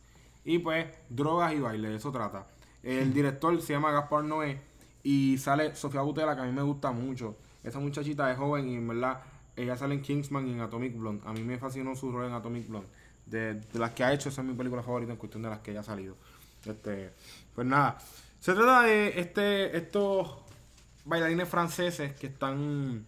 Y 0.45 0.59
pues, 0.59 0.87
drogas 1.09 1.53
y 1.53 1.61
baile, 1.61 1.91
de 1.91 1.97
eso 1.97 2.11
trata. 2.11 2.47
El 2.83 3.13
director 3.15 3.61
se 3.61 3.75
llama 3.75 3.91
Gaspar 3.91 4.25
Noé 4.25 4.61
y 5.03 5.39
sale 5.39 5.75
Sofía 5.75 6.01
Butela, 6.01 6.35
que 6.35 6.43
a 6.43 6.45
mí 6.45 6.53
me 6.53 6.63
gusta 6.63 6.93
mucho. 6.93 7.37
Esa 7.67 7.81
muchachita 7.81 8.31
es 8.31 8.39
joven 8.39 8.69
y 8.69 8.77
en 8.77 8.87
verdad, 8.87 9.21
ella 9.57 9.77
sale 9.77 9.95
en 9.95 10.01
Kingsman 10.01 10.47
y 10.47 10.53
en 10.53 10.61
Atomic 10.61 10.97
Blonde. 10.97 11.23
A 11.27 11.33
mí 11.33 11.43
me 11.43 11.59
fascinó 11.59 11.97
su 11.97 12.13
rol 12.13 12.27
en 12.27 12.33
Atomic 12.33 12.69
Blonde. 12.69 12.87
De, 13.27 13.61
las 13.73 13.91
que 13.91 14.05
ha 14.05 14.13
hecho, 14.13 14.29
esa 14.29 14.41
es 14.43 14.47
mi 14.47 14.55
película 14.55 14.85
favorita 14.85 15.11
en 15.11 15.19
cuestión 15.19 15.43
de 15.43 15.51
las 15.51 15.59
que 15.59 15.73
ella 15.73 15.81
ha 15.81 15.83
salido. 15.83 16.15
Este, 16.65 17.11
pues 17.53 17.67
nada, 17.67 17.99
se 18.39 18.55
trata 18.55 18.83
de 18.83 19.19
este, 19.21 19.77
estos 19.77 20.39
bailarines 21.05 21.49
franceses 21.49 22.15
que 22.15 22.29
están 22.29 23.05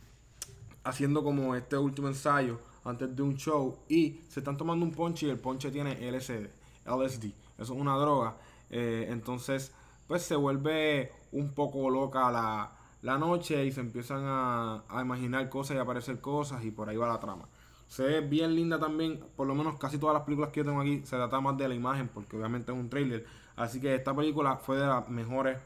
haciendo 0.83 1.23
como 1.23 1.55
este 1.55 1.77
último 1.77 2.09
ensayo 2.09 2.59
antes 2.85 3.14
de 3.14 3.23
un 3.23 3.37
show 3.37 3.79
y 3.88 4.23
se 4.29 4.40
están 4.40 4.57
tomando 4.57 4.85
un 4.85 4.92
ponche 4.92 5.27
y 5.27 5.31
el 5.31 5.38
ponche 5.38 5.71
tiene 5.71 6.11
LSD, 6.11 6.49
LSD, 6.85 7.27
eso 7.27 7.35
es 7.59 7.71
una 7.71 7.97
droga. 7.97 8.37
Eh, 8.71 9.07
entonces, 9.11 9.73
pues 10.09 10.23
se 10.23 10.35
vuelve 10.35 11.12
un 11.31 11.53
poco 11.53 11.90
loca 11.90 12.31
la, 12.31 12.77
la 13.02 13.18
noche 13.18 13.64
y 13.64 13.72
se 13.72 13.80
empiezan 13.80 14.24
a, 14.24 14.82
a 14.88 15.02
imaginar 15.02 15.48
cosas 15.48 15.76
y 15.76 15.80
aparecer 15.80 16.20
cosas 16.20 16.64
y 16.64 16.70
por 16.70 16.88
ahí 16.88 16.96
va 16.96 17.08
la 17.08 17.20
trama. 17.20 17.48
Se 17.87 18.04
ve 18.04 18.20
bien 18.20 18.54
linda 18.54 18.78
también, 18.78 19.20
por 19.34 19.46
lo 19.46 19.54
menos 19.54 19.78
casi 19.78 19.98
todas 19.98 20.14
las 20.14 20.24
películas 20.24 20.50
que 20.50 20.61
yo 20.61 20.66
tengo 20.66 20.80
aquí 20.80 21.00
se 21.04 21.16
trata 21.16 21.40
más 21.40 21.56
de 21.56 21.68
la 21.68 21.74
imagen 21.74 22.08
porque 22.08 22.37
obviamente 22.37 22.70
es 22.70 22.78
un 22.78 22.90
trailer. 22.90 23.24
Así 23.56 23.80
que 23.80 23.94
esta 23.94 24.14
película 24.14 24.56
fue 24.56 24.78
de 24.78 24.87
las 24.87 25.08
mejores 25.08 25.58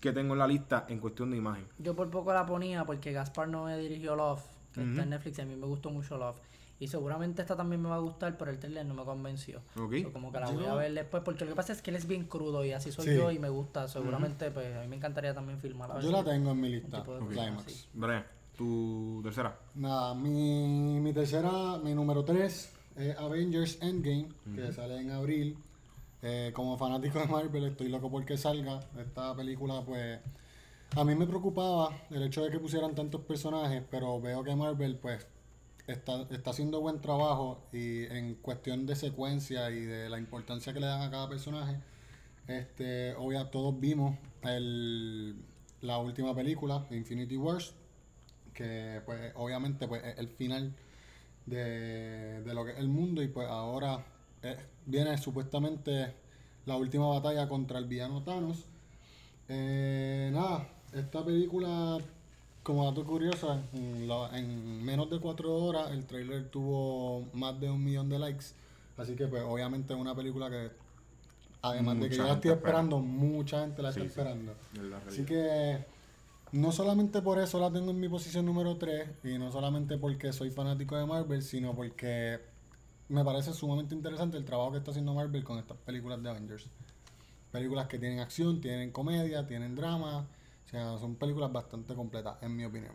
que 0.00 0.12
tengo 0.12 0.32
en 0.32 0.40
la 0.40 0.46
lista 0.48 0.84
en 0.88 0.98
cuestión 0.98 1.30
de 1.30 1.36
imagen. 1.36 1.64
Yo 1.78 1.94
por 1.94 2.10
poco 2.10 2.32
la 2.32 2.44
ponía 2.44 2.84
porque 2.84 3.12
Gaspar 3.12 3.48
Noé 3.48 3.78
dirigió 3.78 4.16
Love, 4.16 4.42
que 4.74 4.82
está 4.82 5.04
en 5.04 5.10
Netflix 5.10 5.38
y 5.38 5.42
a 5.42 5.46
mí 5.46 5.54
me 5.54 5.66
gustó 5.66 5.90
mucho 5.90 6.18
Love. 6.18 6.36
Y 6.82 6.88
seguramente 6.88 7.42
esta 7.42 7.54
también 7.54 7.80
me 7.80 7.88
va 7.88 7.94
a 7.94 8.00
gustar, 8.00 8.36
pero 8.36 8.50
el 8.50 8.58
trailer 8.58 8.84
no 8.84 8.92
me 8.94 9.04
convenció. 9.04 9.60
Ok. 9.80 9.94
So, 10.02 10.12
como 10.12 10.32
que 10.32 10.40
la 10.40 10.50
voy 10.50 10.64
a 10.64 10.74
ver 10.74 10.92
después, 10.92 11.22
porque 11.22 11.44
lo 11.44 11.50
que 11.52 11.54
pasa 11.54 11.72
es 11.72 11.80
que 11.80 11.90
él 11.90 11.96
es 11.96 12.08
bien 12.08 12.24
crudo 12.24 12.64
y 12.64 12.72
así 12.72 12.90
soy 12.90 13.06
Sí. 13.06 13.14
yo 13.14 13.30
y 13.30 13.38
me 13.38 13.48
gusta. 13.48 13.86
Seguramente, 13.86 14.50
pues 14.50 14.74
a 14.76 14.80
mí 14.80 14.88
me 14.88 14.96
encantaría 14.96 15.32
también 15.32 15.60
filmar. 15.60 15.92
a 15.92 15.94
ver 15.94 16.02
Yo 16.02 16.10
la 16.10 16.24
tengo 16.24 16.50
en 16.50 16.60
mi 16.60 16.70
lista, 16.70 17.04
de 17.04 17.26
Climax. 17.28 17.88
Brian, 17.92 18.24
tu 18.56 19.20
tercera. 19.22 19.56
Nada, 19.76 20.12
mi, 20.14 20.98
mi 21.00 21.12
tercera, 21.12 21.78
mi 21.78 21.94
número 21.94 22.24
3 22.24 22.72
es 22.96 23.16
Avengers 23.16 23.78
Endgame, 23.80 24.26
que 24.52 24.72
sale 24.72 24.98
en 25.02 25.12
abril. 25.12 25.56
Eh, 26.20 26.50
como 26.52 26.76
fanático 26.76 27.20
de 27.20 27.26
Marvel, 27.28 27.64
estoy 27.66 27.90
loco 27.90 28.10
porque 28.10 28.36
salga. 28.36 28.80
Esta 28.98 29.36
película, 29.36 29.82
pues, 29.86 30.18
a 30.96 31.04
mí 31.04 31.14
me 31.14 31.28
preocupaba 31.28 31.90
el 32.10 32.24
hecho 32.24 32.42
de 32.42 32.50
que 32.50 32.58
pusieran 32.58 32.92
tantos 32.96 33.20
personajes, 33.20 33.84
pero 33.88 34.20
veo 34.20 34.42
que 34.42 34.56
Marvel, 34.56 34.96
pues, 34.96 35.24
está, 35.86 36.22
está 36.30 36.50
haciendo 36.50 36.80
buen 36.80 37.00
trabajo 37.00 37.62
y 37.72 38.04
en 38.04 38.34
cuestión 38.36 38.86
de 38.86 38.96
secuencia 38.96 39.70
y 39.70 39.80
de 39.80 40.08
la 40.08 40.18
importancia 40.18 40.72
que 40.72 40.80
le 40.80 40.86
dan 40.86 41.02
a 41.02 41.10
cada 41.10 41.28
personaje. 41.28 41.80
Este, 42.48 43.14
todos 43.50 43.78
vimos 43.78 44.18
el, 44.42 45.36
la 45.80 45.98
última 45.98 46.34
película, 46.34 46.86
Infinity 46.90 47.36
Wars, 47.36 47.74
que 48.52 49.00
pues 49.04 49.32
obviamente 49.36 49.86
pues 49.88 50.04
es 50.04 50.18
el 50.18 50.28
final 50.28 50.74
de, 51.46 52.42
de 52.42 52.54
lo 52.54 52.64
que 52.64 52.72
es 52.72 52.78
el 52.78 52.88
mundo 52.88 53.22
y 53.22 53.28
pues 53.28 53.48
ahora 53.48 54.04
eh, 54.42 54.56
viene 54.86 55.16
supuestamente 55.18 56.14
la 56.66 56.76
última 56.76 57.08
batalla 57.08 57.48
contra 57.48 57.78
el 57.78 57.86
villano 57.86 58.22
Thanos. 58.22 58.66
Eh, 59.48 60.30
nada, 60.32 60.68
esta 60.92 61.24
película, 61.24 61.98
como 62.62 62.84
dato 62.86 63.04
curioso, 63.04 63.60
en, 63.72 64.06
la- 64.08 64.30
en 64.38 64.84
menos 64.84 65.10
de 65.10 65.18
cuatro 65.20 65.54
horas 65.54 65.90
el 65.92 66.06
trailer 66.06 66.48
tuvo 66.50 67.28
más 67.32 67.58
de 67.60 67.70
un 67.70 67.82
millón 67.82 68.08
de 68.08 68.18
likes. 68.18 68.46
Así 68.96 69.16
que 69.16 69.26
pues 69.26 69.42
obviamente 69.46 69.94
es 69.94 69.98
una 70.00 70.14
película 70.14 70.50
que, 70.50 70.70
además 71.62 72.00
de 72.00 72.10
que 72.10 72.16
Mucha 72.16 72.22
yo 72.22 72.28
la 72.28 72.34
estoy 72.34 72.50
espera. 72.50 72.56
esperando, 72.72 72.98
mucha 73.00 73.60
gente 73.62 73.82
la 73.82 73.90
está 73.90 74.04
sí. 74.04 74.06
esperando. 74.06 74.52
Es 74.74 75.06
Así 75.08 75.24
que 75.24 75.84
no 76.52 76.72
solamente 76.72 77.22
por 77.22 77.38
eso 77.38 77.58
la 77.60 77.72
tengo 77.72 77.90
en 77.90 78.00
mi 78.00 78.08
posición 78.08 78.46
número 78.46 78.76
3 78.76 79.08
y 79.24 79.38
no 79.38 79.50
solamente 79.52 79.98
porque 79.98 80.32
soy 80.32 80.50
fanático 80.50 80.96
de 80.96 81.06
Marvel, 81.06 81.42
sino 81.42 81.74
porque 81.74 82.40
me 83.08 83.24
parece 83.24 83.52
sumamente 83.52 83.94
interesante 83.94 84.36
el 84.38 84.44
trabajo 84.44 84.72
que 84.72 84.78
está 84.78 84.90
haciendo 84.90 85.14
Marvel 85.14 85.44
con 85.44 85.58
estas 85.58 85.76
películas 85.78 86.22
de 86.22 86.30
Avengers. 86.30 86.66
Películas 87.50 87.86
que 87.86 87.98
tienen 87.98 88.20
acción, 88.20 88.60
tienen 88.60 88.90
comedia, 88.92 89.46
tienen 89.46 89.74
drama, 89.74 90.26
sea, 90.72 90.98
son 90.98 91.16
películas 91.16 91.52
bastante 91.52 91.94
completas, 91.94 92.36
en 92.42 92.56
mi 92.56 92.64
opinión. 92.64 92.94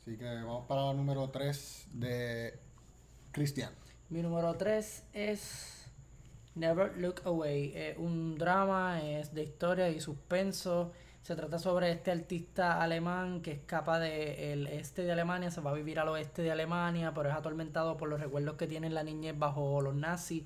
Así 0.00 0.16
que 0.16 0.24
vamos 0.24 0.66
para 0.66 0.86
la 0.86 0.94
número 0.94 1.28
3 1.30 1.88
de 1.94 2.58
Cristian. 3.32 3.72
Mi 4.08 4.22
número 4.22 4.54
3 4.54 5.04
es 5.12 5.86
Never 6.54 6.96
Look 6.98 7.22
Away. 7.24 7.72
Es 7.74 7.98
un 7.98 8.36
drama, 8.36 9.02
es 9.02 9.34
de 9.34 9.42
historia 9.42 9.88
y 9.90 10.00
suspenso. 10.00 10.92
Se 11.22 11.36
trata 11.36 11.58
sobre 11.58 11.90
este 11.92 12.10
artista 12.10 12.82
alemán 12.82 13.42
que 13.42 13.52
escapa 13.52 13.98
del 13.98 14.66
este 14.66 15.02
de 15.02 15.12
Alemania, 15.12 15.50
se 15.50 15.60
va 15.60 15.70
a 15.70 15.74
vivir 15.74 16.00
al 16.00 16.08
oeste 16.08 16.42
de 16.42 16.50
Alemania, 16.50 17.12
pero 17.14 17.28
es 17.28 17.34
atormentado 17.34 17.96
por 17.96 18.08
los 18.08 18.20
recuerdos 18.20 18.56
que 18.56 18.66
tiene 18.66 18.88
en 18.88 18.94
la 18.94 19.04
niñez 19.04 19.38
bajo 19.38 19.80
los 19.80 19.94
nazis 19.94 20.42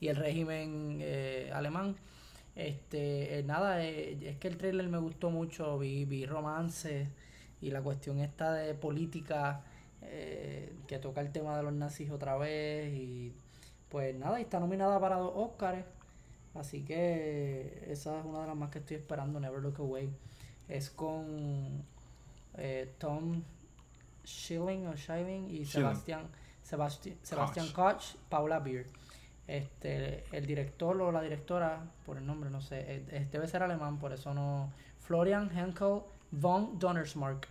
y 0.00 0.08
el 0.08 0.16
régimen 0.16 0.98
eh, 1.00 1.50
alemán. 1.52 1.96
Este, 2.56 3.38
eh, 3.38 3.42
nada, 3.42 3.84
eh, 3.84 4.18
es 4.22 4.36
que 4.36 4.48
el 4.48 4.56
trailer 4.56 4.88
me 4.88 4.98
gustó 4.98 5.30
mucho, 5.30 5.78
vi, 5.78 6.04
vi 6.04 6.26
romance 6.26 7.08
y 7.60 7.70
la 7.70 7.82
cuestión 7.82 8.18
esta 8.18 8.52
de 8.52 8.74
política 8.74 9.62
eh, 10.02 10.72
que 10.86 10.98
toca 10.98 11.20
el 11.20 11.30
tema 11.30 11.56
de 11.56 11.62
los 11.62 11.72
nazis 11.72 12.10
otra 12.10 12.36
vez 12.36 12.92
y 12.92 13.32
pues 13.88 14.14
nada, 14.14 14.38
y 14.38 14.42
está 14.42 14.60
nominada 14.60 14.98
para 15.00 15.16
dos 15.16 15.32
Oscars. 15.34 15.84
Así 16.54 16.82
que 16.82 17.84
esa 17.86 18.18
es 18.18 18.24
una 18.24 18.40
de 18.40 18.46
las 18.48 18.56
más 18.56 18.70
que 18.70 18.78
estoy 18.80 18.96
esperando, 18.96 19.38
Never 19.38 19.60
Look 19.60 19.78
Away. 19.78 20.10
Es 20.68 20.90
con 20.90 21.84
eh, 22.56 22.92
Tom 22.98 23.42
Schilling 24.24 24.86
o 24.86 24.96
Schilling 24.96 25.46
y 25.50 25.64
Schilling. 25.64 25.66
Sebastián 25.66 26.22
Sebastián 26.62 27.16
Sebastián 27.22 27.66
Koch, 27.72 28.16
Paula 28.28 28.60
Beer. 28.60 28.86
Este, 29.50 30.24
el 30.30 30.46
director 30.46 31.02
o 31.02 31.10
la 31.10 31.20
directora, 31.20 31.82
por 32.06 32.16
el 32.16 32.24
nombre, 32.24 32.50
no 32.50 32.60
sé, 32.60 32.78
eh, 32.82 33.04
eh, 33.10 33.28
debe 33.32 33.48
ser 33.48 33.64
alemán, 33.64 33.98
por 33.98 34.12
eso 34.12 34.32
no. 34.32 34.70
Florian 35.00 35.50
Henkel 35.50 36.02
von 36.30 36.78
Donnersmarck. 36.78 37.48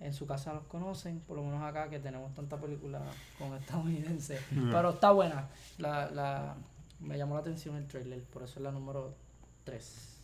En 0.00 0.12
su 0.12 0.26
casa 0.26 0.52
los 0.52 0.64
conocen, 0.64 1.20
por 1.20 1.36
lo 1.36 1.44
menos 1.44 1.62
acá 1.62 1.88
que 1.88 2.00
tenemos 2.00 2.34
tanta 2.34 2.56
película 2.56 3.00
con 3.38 3.54
estadounidense. 3.54 4.40
Pero 4.72 4.90
está 4.90 5.12
buena. 5.12 5.46
La, 5.78 6.10
la, 6.10 6.56
me 6.98 7.16
llamó 7.16 7.34
la 7.34 7.42
atención 7.42 7.76
el 7.76 7.86
trailer, 7.86 8.24
por 8.24 8.42
eso 8.42 8.58
es 8.58 8.64
la 8.64 8.72
número 8.72 9.14
3. 9.62 10.18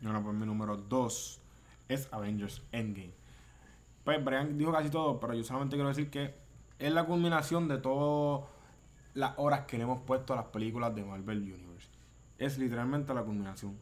Bueno, 0.00 0.20
pues 0.20 0.34
mi 0.34 0.46
número 0.46 0.76
2 0.76 1.40
es 1.88 2.08
Avengers 2.10 2.60
Endgame. 2.72 3.12
Pues 4.02 4.24
Brian 4.24 4.58
dijo 4.58 4.72
casi 4.72 4.90
todo, 4.90 5.20
pero 5.20 5.32
yo 5.32 5.44
solamente 5.44 5.76
quiero 5.76 5.90
decir 5.90 6.10
que 6.10 6.34
es 6.80 6.92
la 6.92 7.04
culminación 7.04 7.68
de 7.68 7.78
todas 7.78 8.48
las 9.14 9.34
horas 9.36 9.62
que 9.66 9.76
le 9.76 9.84
hemos 9.84 10.02
puesto 10.02 10.32
a 10.32 10.36
las 10.36 10.46
películas 10.46 10.94
de 10.94 11.04
Marvel 11.04 11.38
Universe. 11.38 11.88
Es 12.38 12.58
literalmente 12.58 13.12
la 13.14 13.22
culminación. 13.22 13.76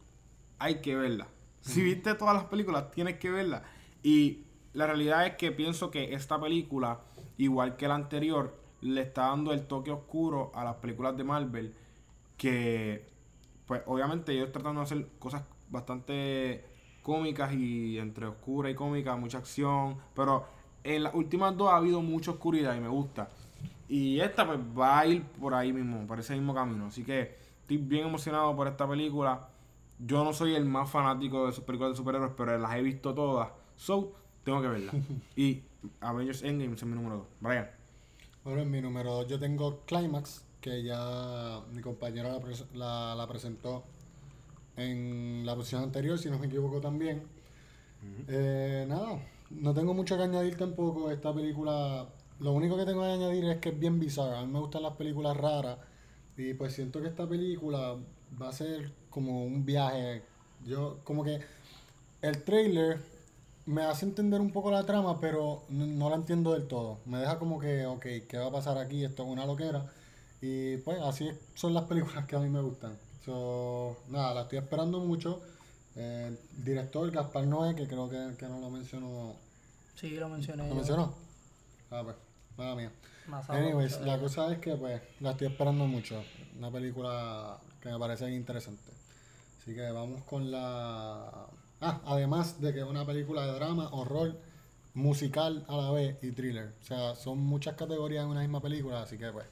Hay 0.59 0.81
que 0.81 0.97
verla. 0.97 1.29
Si 1.61 1.83
viste 1.83 2.15
todas 2.15 2.35
las 2.35 2.45
películas, 2.45 2.91
tienes 2.91 3.19
que 3.19 3.31
verla. 3.31 3.63
Y 4.03 4.45
la 4.73 4.87
realidad 4.87 5.27
es 5.27 5.37
que 5.37 5.53
pienso 5.53 5.91
que 5.91 6.15
esta 6.15 6.41
película, 6.41 7.01
igual 7.37 7.77
que 7.77 7.89
la 7.89 7.95
anterior, 7.95 8.59
le 8.81 9.03
está 9.03 9.29
dando 9.29 9.53
el 9.53 9.67
toque 9.67 9.91
oscuro 9.91 10.51
a 10.55 10.65
las 10.65 10.77
películas 10.77 11.17
de 11.17 11.25
Marvel. 11.25 11.75
Que, 12.37 13.07
pues, 13.67 13.83
obviamente, 13.87 14.33
ellos 14.33 14.53
tratando 14.53 14.81
de 14.81 14.85
hacer 14.85 15.09
cosas 15.19 15.43
bastante 15.69 16.65
cómicas 17.03 17.53
y 17.55 17.99
entre 17.99 18.27
oscura 18.27 18.71
y 18.71 18.75
cómica, 18.75 19.17
mucha 19.17 19.39
acción. 19.39 19.99
Pero 20.15 20.47
en 20.85 21.03
las 21.03 21.15
últimas 21.15 21.57
dos 21.57 21.71
ha 21.71 21.77
habido 21.77 22.01
mucha 22.01 22.33
oscuridad 22.33 22.77
y 22.77 22.81
me 22.81 22.89
gusta. 22.89 23.29
Y 23.89 24.21
esta, 24.21 24.47
pues, 24.47 24.59
va 24.79 24.99
a 25.01 25.07
ir 25.07 25.23
por 25.25 25.55
ahí 25.55 25.73
mismo, 25.73 26.07
por 26.07 26.19
ese 26.21 26.35
mismo 26.35 26.55
camino. 26.55 26.87
Así 26.87 27.05
que 27.05 27.37
estoy 27.63 27.79
bien 27.79 28.07
emocionado 28.09 28.55
por 28.55 28.69
esta 28.69 28.87
película. 28.89 29.49
Yo 29.99 30.23
no 30.25 30.33
soy 30.33 30.55
el 30.55 30.65
más 30.65 30.91
fanático 30.91 31.47
de 31.47 31.53
sus 31.53 31.65
películas 31.65 31.93
de 31.93 31.97
superhéroes, 31.97 32.33
pero 32.37 32.57
las 32.59 32.75
he 32.77 32.83
visto 32.83 33.15
todas. 33.15 33.49
So, 33.77 34.13
tengo 34.45 34.61
que 34.61 34.69
verlas. 34.69 34.95
y 35.37 35.63
Avengers 36.01 36.43
Endgame 36.43 36.75
es 36.75 36.85
mi 36.85 36.95
número 36.95 37.17
2. 37.17 37.27
Brian. 37.41 37.71
Bueno, 38.45 38.63
en 38.63 38.71
mi 38.71 38.81
número 38.81 39.13
2 39.13 39.29
yo 39.29 39.39
tengo 39.39 39.81
Climax, 39.87 40.45
que 40.61 40.83
ya 40.83 41.61
mi 41.73 41.83
compañera 41.83 42.31
la, 42.33 42.41
pres- 42.41 42.67
la- 42.75 43.15
la 43.15 43.27
presentó 43.27 43.85
en 44.77 45.45
la 45.45 45.55
posición 45.57 45.83
anterior, 45.83 46.19
si 46.19 46.31
no 46.31 46.39
me 46.39 46.47
equivoco 46.47 46.81
también. 46.81 47.23
Eh, 48.29 48.85
nada, 48.89 49.19
no 49.51 49.75
tengo 49.75 49.95
mucho 49.95 50.17
que 50.17 50.23
añadir 50.23 50.57
tampoco. 50.57 51.11
Esta 51.11 51.35
película, 51.35 52.07
lo 52.41 52.53
único 52.53 52.77
que 52.77 52.85
tengo 52.85 53.03
que 53.03 53.09
añadir 53.09 53.45
es 53.47 53.59
que 53.59 53.71
es 53.71 53.79
bien 53.79 53.99
bizarra. 53.99 54.41
A 54.41 54.45
mí 54.45 54.53
me 54.53 54.61
gustan 54.61 54.83
las 54.83 54.95
películas 54.95 55.37
raras. 55.37 55.79
Y 56.37 56.55
pues 56.55 56.75
siento 56.75 57.01
que 57.01 57.09
esta 57.09 57.29
película 57.29 57.97
va 58.41 58.49
a 58.49 58.53
ser 58.53 58.93
como 59.11 59.45
un 59.45 59.65
viaje. 59.65 60.23
Yo, 60.65 60.99
como 61.05 61.25
que 61.25 61.41
el 62.23 62.43
trailer 62.45 63.01
me 63.67 63.83
hace 63.83 64.07
entender 64.07 64.41
un 64.41 64.53
poco 64.53 64.71
la 64.71 64.87
trama, 64.87 65.21
pero 65.21 65.65
no, 65.69 65.87
no 65.87 66.11
la 66.11 66.17
entiendo 66.17 66.53
del 66.53 66.69
todo. 66.69 66.99
Me 67.07 67.19
deja 67.19 67.39
como 67.39 67.59
que, 67.59 67.87
ok, 67.87 68.07
¿qué 68.29 68.39
va 68.39 68.47
a 68.47 68.53
pasar 68.53 68.79
aquí? 68.79 69.05
Esto 69.05 69.25
es 69.25 69.29
una 69.29 69.47
loquera. 69.47 69.93
Y 70.41 70.77
pues 70.79 71.01
así 71.01 71.31
son 71.55 71.75
las 71.75 71.85
películas 71.85 72.25
que 72.27 72.37
a 72.37 72.41
mí 72.41 72.49
me 72.49 72.61
gustan. 72.61 72.97
So, 73.25 73.97
nada, 74.09 74.33
la 74.35 74.43
estoy 74.43 74.59
esperando 74.59 75.01
mucho. 75.01 75.41
Eh, 75.97 76.37
director 76.65 77.11
Gaspar 77.11 77.47
Noé, 77.47 77.75
que 77.75 77.89
creo 77.89 78.09
que, 78.09 78.37
que 78.39 78.47
no 78.47 78.61
lo 78.61 78.71
mencionó. 78.71 79.35
Sí, 79.97 80.11
lo 80.11 80.29
mencioné. 80.29 80.69
¿Lo 80.69 80.77
mencionó? 80.77 81.13
Ah, 81.91 82.03
pues, 82.05 82.17
nada 82.59 82.75
mía. 82.75 82.93
Más 83.27 83.49
Anyways, 83.51 84.01
la 84.01 84.17
eh, 84.17 84.21
cosa 84.21 84.53
es 84.53 84.59
que 84.59 84.75
pues 84.75 85.01
la 85.21 85.33
estoy 85.33 85.49
esperando 85.49 85.87
mucho. 85.87 86.23
Una 86.57 86.71
película 86.71 87.59
que 87.81 87.91
me 87.91 87.99
parece 87.99 88.31
interesante. 88.31 88.91
Así 89.61 89.75
que 89.75 89.91
vamos 89.91 90.23
con 90.25 90.51
la... 90.51 91.47
Ah, 91.81 92.01
además 92.07 92.61
de 92.61 92.73
que 92.73 92.81
es 92.81 92.87
una 92.87 93.05
película 93.05 93.47
de 93.47 93.53
drama, 93.53 93.89
horror, 93.93 94.35
musical 94.95 95.65
a 95.69 95.77
la 95.77 95.91
vez 95.91 96.17
y 96.23 96.33
thriller. 96.33 96.73
O 96.81 96.85
sea, 96.85 97.15
son 97.15 97.39
muchas 97.39 97.75
categorías 97.75 98.25
en 98.25 98.31
una 98.31 98.41
misma 98.41 98.61
película, 98.61 99.03
así 99.03 99.19
que 99.19 99.31
pues 99.31 99.47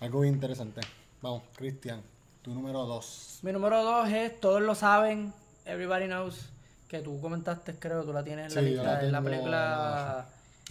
algo 0.00 0.20
bien 0.20 0.34
interesante. 0.34 0.80
Vamos, 1.20 1.42
Cristian, 1.56 2.00
tu 2.42 2.54
número 2.54 2.86
2. 2.86 3.40
Mi 3.42 3.52
número 3.52 3.82
2 3.82 4.08
es, 4.10 4.40
todos 4.40 4.62
lo 4.62 4.74
saben, 4.74 5.32
Everybody 5.64 6.06
Knows, 6.06 6.48
que 6.88 7.00
tú 7.00 7.20
comentaste, 7.20 7.74
creo, 7.78 8.04
tú 8.04 8.12
la 8.12 8.24
tienes 8.24 8.56
en 8.56 8.64
la 8.64 8.68
Sí, 8.68 8.76
yo 8.76 8.82
la 8.82 8.92
lista, 8.92 9.06
en 9.06 9.12
la 9.12 9.22
película... 9.22 10.28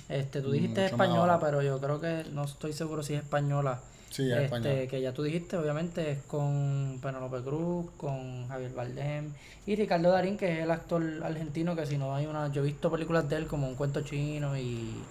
Este, 0.10 0.42
tú 0.42 0.52
dijiste 0.52 0.82
Mucho 0.82 0.96
española, 0.96 1.40
pero 1.40 1.62
yo 1.62 1.80
creo 1.80 2.00
que 2.00 2.26
no 2.32 2.46
estoy 2.46 2.74
seguro 2.74 3.04
si 3.04 3.14
es 3.14 3.24
española. 3.24 3.82
Sí, 4.10 4.32
es 4.32 4.52
este. 4.52 4.88
Que 4.88 5.02
ya 5.02 5.14
tú 5.14 5.24
dijiste, 5.24 5.58
obviamente, 5.58 6.12
es 6.12 6.20
con 6.24 7.00
Penelope 7.02 7.42
Cruz, 7.42 7.92
con 7.98 8.48
Javier 8.48 8.72
Bardem 8.72 9.34
y 9.66 9.76
Ricardo 9.76 10.12
Darín, 10.12 10.38
que 10.38 10.54
es 10.54 10.64
el 10.64 10.72
actor 10.72 11.04
argentino 11.24 11.76
que 11.76 11.86
si 11.86 11.98
no 11.98 12.16
hay 12.16 12.26
una... 12.26 12.52
Yo 12.52 12.62
he 12.62 12.66
visto 12.66 12.90
películas 12.90 13.28
de 13.30 13.36
él 13.36 13.48
como 13.48 13.68
Un 13.68 13.76
cuento 13.76 14.02
chino 14.02 14.58
y... 14.58 15.04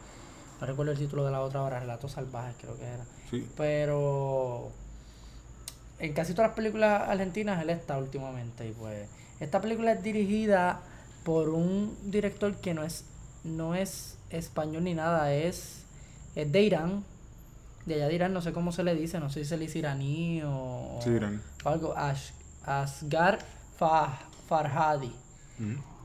No 0.61 0.67
recuerdo 0.67 0.93
el 0.93 0.99
título 0.99 1.27
de 1.27 1.31
la 1.31 1.43
otra 1.43 1.61
ahora, 1.61 1.81
Relatos 1.81 2.13
Salvajes 2.13 2.57
creo 2.59 2.79
que 2.79 2.85
era. 2.85 3.05
Sí. 3.31 3.47
Pero 3.59 4.73
en 5.99 6.13
casi 6.15 6.33
todas 6.33 6.49
las 6.49 6.57
películas 6.57 7.09
argentinas 7.09 7.63
él 7.63 7.71
está 7.71 7.99
últimamente. 7.99 8.67
Y 8.67 8.73
pues 8.73 9.09
esta 9.41 9.61
película 9.61 9.93
es 9.93 10.03
dirigida 10.03 10.81
por 11.25 11.51
un 11.51 11.97
director 12.05 12.55
que 12.57 12.73
no 12.73 12.85
es, 12.85 13.05
no 13.45 13.75
es 13.75 14.16
español 14.31 14.85
ni 14.85 14.95
nada, 14.95 15.33
es, 15.33 15.83
es 16.35 16.51
de 16.53 16.63
Irán. 16.63 17.05
De 17.85 17.95
allá 17.95 18.09
de 18.09 18.15
Irán, 18.15 18.33
no 18.33 18.41
sé 18.43 18.53
cómo 18.53 18.73
se 18.73 18.83
le 18.83 18.95
dice, 18.95 19.21
no 19.21 19.31
sé 19.31 19.41
si 19.45 19.51
se 19.51 19.57
le 19.57 19.67
dice 19.67 19.79
iraní 19.79 20.43
o, 20.45 20.99
Sí, 21.03 21.11
Irán. 21.11 21.41
o 21.65 21.69
algo. 21.69 21.95
Ash- 21.97 22.33
Asghar 22.65 23.39
Fah- 23.79 24.19
Farhadi. 24.49 25.15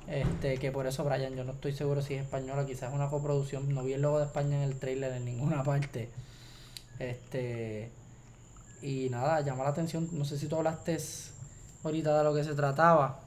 Este, 0.08 0.58
que 0.58 0.72
por 0.72 0.86
eso, 0.88 1.04
Brian, 1.04 1.34
yo 1.36 1.44
no 1.44 1.54
estoy 1.54 1.74
seguro 1.74 2.02
si 2.02 2.14
es 2.16 2.24
española, 2.24 2.66
quizás 2.66 2.90
es 2.90 2.96
una 2.96 3.10
coproducción. 3.10 3.74
No 3.74 3.84
vi 3.84 3.94
el 3.94 4.02
logo 4.02 4.20
de 4.20 4.26
España 4.26 4.58
en 4.58 4.64
el 4.70 4.76
trailer 4.78 5.14
en 5.14 5.26
ninguna 5.26 5.64
parte. 5.66 6.10
Este. 7.00 7.92
Y 8.84 9.10
nada, 9.10 9.42
llama 9.42 9.64
la 9.64 9.70
atención. 9.70 10.08
No 10.12 10.26
sé 10.26 10.38
si 10.38 10.48
tú 10.48 10.56
hablaste 10.58 10.98
ahorita 11.84 12.18
de 12.18 12.24
lo 12.24 12.34
que 12.34 12.44
se 12.44 12.54
trataba. 12.54 13.20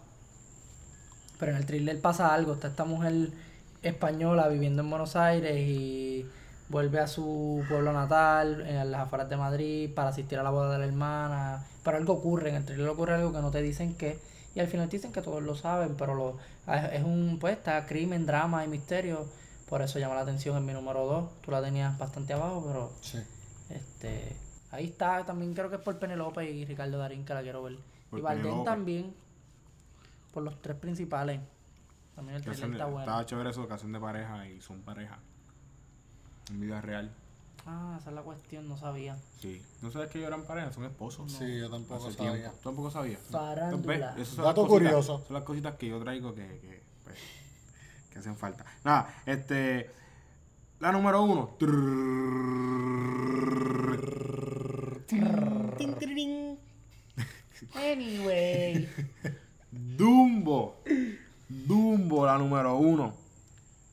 Pero 1.39 1.53
en 1.53 1.59
el 1.59 1.67
trailer 1.67 2.01
pasa 2.01 2.33
algo. 2.33 2.53
Está 2.55 2.69
esta 2.69 2.85
mujer 2.85 3.31
española 3.85 4.49
viviendo 4.49 4.83
en 4.83 4.91
Buenos 4.91 5.17
Aires 5.17 5.57
y 5.57 6.27
vuelve 6.69 6.99
a 7.01 7.07
su 7.07 7.63
pueblo 7.69 7.93
natal, 7.93 8.63
en 8.67 8.91
las 8.91 9.03
afueras 9.03 9.29
de 9.29 9.37
Madrid, 9.37 9.91
para 9.95 10.09
asistir 10.09 10.39
a 10.39 10.43
la 10.43 10.51
boda 10.51 10.73
de 10.73 10.79
la 10.79 10.87
hermana. 10.87 11.65
Pero 11.83 11.97
algo 11.97 12.15
ocurre, 12.15 12.51
en 12.51 12.57
el 12.57 12.65
trailer 12.65 12.89
ocurre 12.89 13.15
algo 13.15 13.33
que 13.33 13.41
no 13.41 13.51
te 13.51 13.63
dicen 13.63 13.95
qué. 13.95 14.19
Y 14.55 14.61
al 14.61 14.69
final 14.69 14.89
te 14.89 14.97
dicen 14.97 15.13
que 15.13 15.21
todos 15.23 15.43
lo 15.43 15.55
saben, 15.57 15.97
pero 15.97 16.15
lo, 16.15 16.39
es 16.73 16.93
es 16.95 17.05
un, 17.05 17.39
pues, 17.41 17.57
está 17.57 17.87
crimen, 17.87 18.25
drama 18.27 18.65
y 18.65 18.69
misterio. 18.69 19.27
Por 19.69 19.83
eso 19.83 19.99
llama 19.99 20.15
la 20.15 20.21
atención 20.23 20.57
en 20.57 20.65
mi 20.67 20.73
número 20.73 21.07
2. 21.07 21.41
Tú 21.43 21.51
la 21.51 21.63
tenías 21.63 21.97
bastante 21.99 22.33
abajo, 22.33 22.65
pero 22.67 22.93
Sí. 23.01 23.19
este 23.71 24.37
ahí 24.71 24.87
está. 24.87 25.25
También 25.25 25.55
creo 25.55 25.71
que 25.71 25.77
es 25.77 25.83
por 25.83 25.99
Penelope 25.99 26.49
y 26.49 26.65
Ricardo 26.65 26.99
Darín 26.99 27.25
que 27.25 27.35
la 27.35 27.43
quiero 27.43 27.63
ver. 27.63 27.77
Por 28.11 28.19
y 28.19 28.23
Valdén 28.23 28.65
también. 28.65 29.15
Por 30.33 30.43
los 30.43 30.61
tres 30.61 30.77
principales. 30.77 31.41
También 32.15 32.37
el 32.37 32.43
trailer 32.43 32.71
está 32.71 32.85
bueno. 32.87 33.01
Estaba 33.01 33.27
chévere 33.27 33.51
eso, 33.51 33.67
que 33.67 33.75
hacen 33.75 33.93
de 33.93 34.01
pareja 34.01 34.49
y 34.49 34.61
son 34.61 34.81
pareja. 34.83 35.19
En 36.51 36.61
vida 36.61 36.81
real. 36.81 37.13
Ah, 37.67 37.97
esa 37.99 38.11
es 38.11 38.15
la 38.15 38.23
cuestión, 38.23 38.69
no 38.69 38.77
sabía. 38.77 39.17
Sí. 39.41 39.63
¿No 39.81 39.91
sabes 39.91 40.11
que 40.11 40.19
ellos 40.19 40.29
eran 40.29 40.43
pareja? 40.45 40.71
Son 40.73 40.85
esposos. 40.85 41.33
Sí, 41.33 41.59
yo 41.59 41.71
tampoco 41.71 42.07
Hace 42.09 42.17
sabía. 42.19 42.33
tiempo. 42.35 42.57
¿Tú 42.59 42.63
tampoco 42.69 42.91
sabías? 42.91 43.21
Farándula. 43.31 44.15
Dato 44.15 44.25
cositas- 44.27 44.67
curioso. 44.69 45.25
Son 45.27 45.35
las 45.35 45.45
cositas 45.45 45.75
que 45.77 45.89
yo 45.89 45.99
traigo 46.01 46.35
que, 46.35 46.43
que, 46.61 46.83
pues, 47.05 47.17
que 48.11 48.19
hacen 48.19 48.37
falta. 48.37 48.65
Nada, 48.85 49.15
este. 49.27 49.91
La 50.81 50.93
número 50.93 51.23
uno. 51.23 51.57
Anyway. 57.75 58.89
Dumbo. 59.71 60.83
Dumbo, 61.63 62.27
la 62.27 62.37
número 62.37 62.77
uno. 62.77 63.15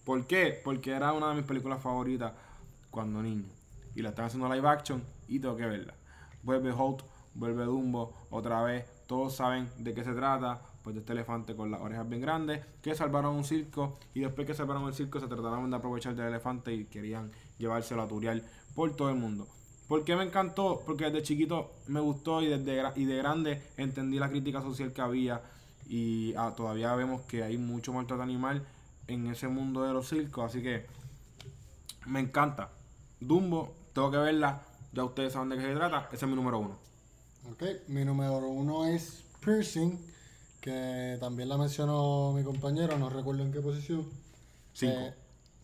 ¿Por 0.03 0.26
qué? 0.26 0.59
Porque 0.64 0.91
era 0.91 1.14
una 1.14 1.30
de 1.30 1.36
mis 1.36 1.45
películas 1.45 1.80
favoritas 1.80 2.34
cuando 2.89 3.22
niño. 3.22 3.45
Y 3.95 4.01
la 4.01 4.09
están 4.09 4.26
haciendo 4.26 4.51
live 4.51 4.68
action 4.68 5.03
y 5.28 5.39
tengo 5.39 5.55
que 5.55 5.68
verla. 5.68 5.93
Vuelve 6.41 6.72
Holt, 6.72 7.03
vuelve 7.36 7.66
Dumbo, 7.66 8.14
otra 8.32 8.64
vez. 8.64 8.86
Todos 9.05 9.36
saben 9.36 9.70
de 9.78 9.93
qué 9.93 10.03
se 10.03 10.14
trata. 10.14 10.59
Pues 10.84 10.95
de 10.95 11.01
este 11.01 11.14
elefante 11.14 11.55
con 11.55 11.70
las 11.70 11.82
orejas 11.82 12.09
bien 12.09 12.22
grandes 12.22 12.66
que 12.82 12.95
salvaron 12.95 13.36
un 13.36 13.43
circo. 13.43 13.99
Y 14.16 14.22
después 14.22 14.47
que 14.47 14.55
salvaron 14.55 14.88
el 14.88 14.95
circo 14.95 15.20
se 15.20 15.28
trataron 15.28 15.70
de 15.70 15.78
aprovechar 15.78 16.16
del 16.16 16.30
elefante 16.30 16.74
y 16.74 16.86
querían 16.86 17.32
llevárselo 17.59 18.01
a 18.01 18.07
turial 18.07 18.43
por 18.74 18.95
todo 18.95 19.09
el 19.09 19.18
mundo. 19.18 19.47
¿Por 19.88 20.03
qué 20.03 20.16
me 20.16 20.24
encantó? 20.24 20.82
Porque 20.84 21.05
desde 21.05 21.22
chiquito 21.22 21.74
me 21.88 21.99
gustó 21.99 22.41
y 22.41 22.47
desde 22.47 22.82
y 22.95 23.05
de 23.05 23.18
grande 23.18 23.62
entendí 23.78 24.18
la 24.18 24.30
crítica 24.30 24.62
social 24.62 24.93
que 24.93 25.01
había 25.01 25.41
y 25.92 26.34
ah, 26.38 26.54
todavía 26.56 26.96
vemos 26.96 27.24
que 27.24 27.44
hay 27.44 27.58
mucho 27.58 27.92
maltrato 27.92 28.24
animal 28.24 28.66
en 29.08 29.28
ese 29.28 29.50
mundo 29.50 29.84
de 29.84 29.92
los 29.92 30.08
circos, 30.08 30.46
así 30.46 30.64
que 30.64 30.86
me 32.06 32.22
encanta. 32.22 32.70
Dumbo, 33.20 33.76
tengo 33.92 34.10
que 34.10 34.16
verla, 34.16 34.62
ya 34.94 35.04
ustedes 35.04 35.34
saben 35.34 35.50
de 35.50 35.58
qué 35.58 35.64
se 35.64 35.76
trata, 35.76 36.08
ese 36.14 36.24
es 36.24 36.30
mi 36.30 36.36
número 36.38 36.60
uno. 36.60 36.78
Ok, 37.52 37.64
mi 37.89 38.06
número 38.06 38.48
uno 38.48 38.86
es 38.86 39.26
Piercing, 39.44 40.00
que 40.62 41.18
también 41.20 41.50
la 41.50 41.58
mencionó 41.58 42.32
mi 42.32 42.44
compañero, 42.46 42.98
no 42.98 43.10
recuerdo 43.10 43.44
en 43.44 43.52
qué 43.52 43.60
posición. 43.60 44.08
Cinco. 44.72 44.94
Eh, 44.98 45.14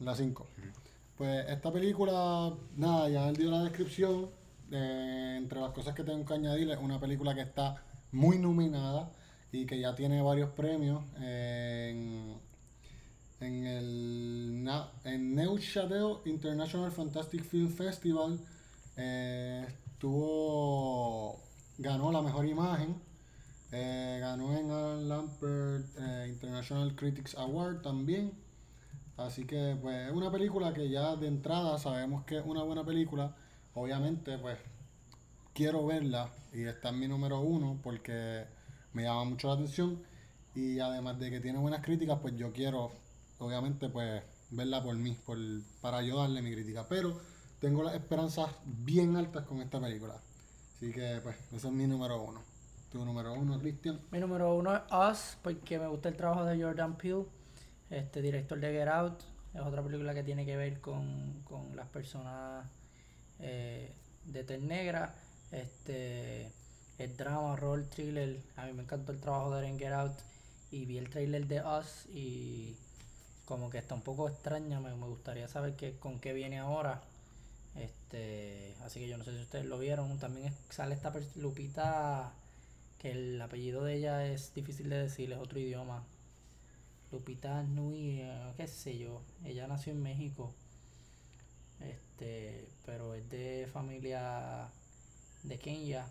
la 0.02 0.14
5. 0.14 0.46
Pues 1.18 1.48
esta 1.48 1.72
película, 1.72 2.54
nada, 2.76 3.08
ya 3.08 3.30
él 3.30 3.38
dio 3.38 3.50
la 3.50 3.64
descripción. 3.64 4.30
eh, 4.72 5.36
entre 5.38 5.62
las 5.62 5.72
cosas 5.72 5.96
que 5.96 6.04
tengo 6.04 6.26
que 6.26 6.34
añadir, 6.34 6.70
es 6.70 6.80
una 6.80 7.00
película 7.00 7.34
que 7.34 7.40
está 7.40 7.82
muy 8.12 8.38
nominada 8.40 9.10
y 9.52 9.66
que 9.66 9.80
ya 9.80 9.96
tiene 9.96 10.22
varios 10.22 10.50
premios 10.52 11.04
en, 11.18 12.40
en 13.40 13.66
el 13.68 14.70
en 15.06 15.36
Neuchâtel 15.36 16.18
International 16.26 16.92
Fantastic 16.92 17.44
Film 17.44 17.70
Festival. 17.70 18.40
eh, 18.98 19.66
estuvo, 19.94 21.40
ganó 21.78 22.12
la 22.12 22.22
mejor 22.22 22.46
imagen. 22.48 23.02
eh, 23.72 24.18
ganó 24.22 24.58
en 24.58 24.72
el 24.72 25.10
Lampert 25.10 25.86
eh, 26.00 26.28
International 26.30 26.96
Critics 26.96 27.36
Award 27.38 27.82
también. 27.82 28.34
Así 29.18 29.46
que, 29.46 29.78
pues, 29.82 30.08
es 30.08 30.14
una 30.14 30.32
película 30.32 30.74
que 30.74 30.90
ya 30.90 31.16
de 31.16 31.28
entrada 31.28 31.78
sabemos 31.80 32.24
que 32.26 32.38
es 32.40 32.46
una 32.46 32.64
buena 32.64 32.86
película. 32.86 33.36
Obviamente, 33.74 34.38
pues, 34.38 34.58
quiero 35.54 35.86
verla 35.86 36.30
y 36.54 36.64
está 36.64 36.90
en 36.90 37.00
mi 37.00 37.08
número 37.08 37.40
uno 37.42 37.80
porque 37.84 38.46
me 38.98 39.04
llama 39.04 39.26
mucho 39.26 39.48
la 39.48 39.54
atención. 39.54 40.02
Y 40.56 40.80
además 40.80 41.20
de 41.20 41.30
que 41.30 41.40
tiene 41.40 41.60
buenas 41.60 41.84
críticas, 41.84 42.18
pues 42.20 42.36
yo 42.36 42.52
quiero, 42.52 42.92
obviamente, 43.38 43.90
pues, 43.90 44.24
verla 44.50 44.84
por 44.84 44.96
mí, 44.96 45.16
por, 45.24 45.38
para 45.82 46.02
yo 46.02 46.18
darle 46.18 46.42
mi 46.42 46.52
crítica. 46.52 46.88
Pero 46.90 47.22
tengo 47.60 47.84
las 47.84 47.94
esperanzas 47.94 48.50
bien 48.66 49.16
altas 49.16 49.46
con 49.46 49.62
esta 49.62 49.80
película. 49.80 50.20
Así 50.76 50.92
que, 50.92 51.20
pues, 51.22 51.36
ese 51.52 51.68
es 51.68 51.74
mi 51.74 51.86
número 51.86 52.20
uno. 52.24 52.42
Tu 52.92 53.04
número 53.06 53.34
uno, 53.34 53.60
Cristian. 53.60 54.00
Mi 54.10 54.20
número 54.20 54.56
uno 54.56 54.76
es 54.76 54.82
Us, 54.92 55.38
porque 55.44 55.78
me 55.78 55.88
gusta 55.88 56.10
el 56.10 56.16
trabajo 56.16 56.46
de 56.46 56.60
Jordan 56.60 56.98
Peele, 56.98 57.26
este 57.92 58.24
director 58.24 58.60
de 58.60 58.72
Get 58.72 58.88
Out. 58.88 59.22
Es 59.54 59.62
otra 59.62 59.84
película 59.84 60.16
que 60.16 60.24
tiene 60.24 60.44
que 60.44 60.58
ver 60.58 60.82
con, 60.82 61.44
con 61.44 61.76
las 61.76 61.88
personas 61.88 62.66
eh, 63.40 63.94
de 64.26 64.44
tez 64.44 64.62
negra. 64.62 65.14
Este, 65.52 66.52
el 66.98 67.16
drama, 67.18 67.54
horror, 67.54 67.86
thriller. 67.86 68.40
A 68.56 68.66
mí 68.66 68.74
me 68.74 68.84
encantó 68.84 69.12
el 69.12 69.20
trabajo 69.20 69.56
de 69.56 69.60
él 69.66 69.74
en 69.74 69.80
Get 69.80 69.94
Out. 69.94 70.18
Y 70.72 70.86
vi 70.86 70.98
el 70.98 71.10
trailer 71.10 71.48
de 71.48 71.62
Us 71.62 72.06
y 72.14 72.76
como 73.46 73.70
que 73.70 73.78
está 73.78 73.96
un 73.96 74.02
poco 74.02 74.28
extraña. 74.28 74.80
Me, 74.80 74.94
me 74.96 75.08
gustaría 75.08 75.48
saber 75.48 75.76
qué, 75.76 75.98
con 75.98 76.20
qué 76.20 76.34
viene 76.34 76.60
ahora. 76.60 77.02
Este, 77.76 78.76
así 78.84 79.00
que 79.00 79.08
yo 79.08 79.18
no 79.18 79.24
sé 79.24 79.32
si 79.36 79.42
ustedes 79.42 79.66
lo 79.66 79.80
vieron. 79.80 80.18
También 80.20 80.54
sale 80.70 80.96
esta 80.96 81.14
Lupita, 81.36 82.34
que 83.00 83.12
el 83.12 83.42
apellido 83.42 83.84
de 83.84 83.96
ella 83.96 84.26
es 84.26 84.54
difícil 84.54 84.90
de 84.90 85.04
decir, 85.04 85.32
es 85.32 85.40
otro 85.40 85.60
idioma. 85.60 86.04
Lupita 87.12 87.64
Nui, 87.64 88.22
eh, 88.22 88.54
qué 88.58 88.68
sé 88.68 88.98
yo. 88.98 89.22
Ella 89.46 89.68
nació 89.68 89.94
en 89.94 90.02
México. 90.02 90.54
Este, 91.80 92.68
pero 92.86 93.14
es 93.14 93.30
de 93.30 93.70
familia 93.72 94.70
de 95.44 95.60
Kenia. 95.60 96.08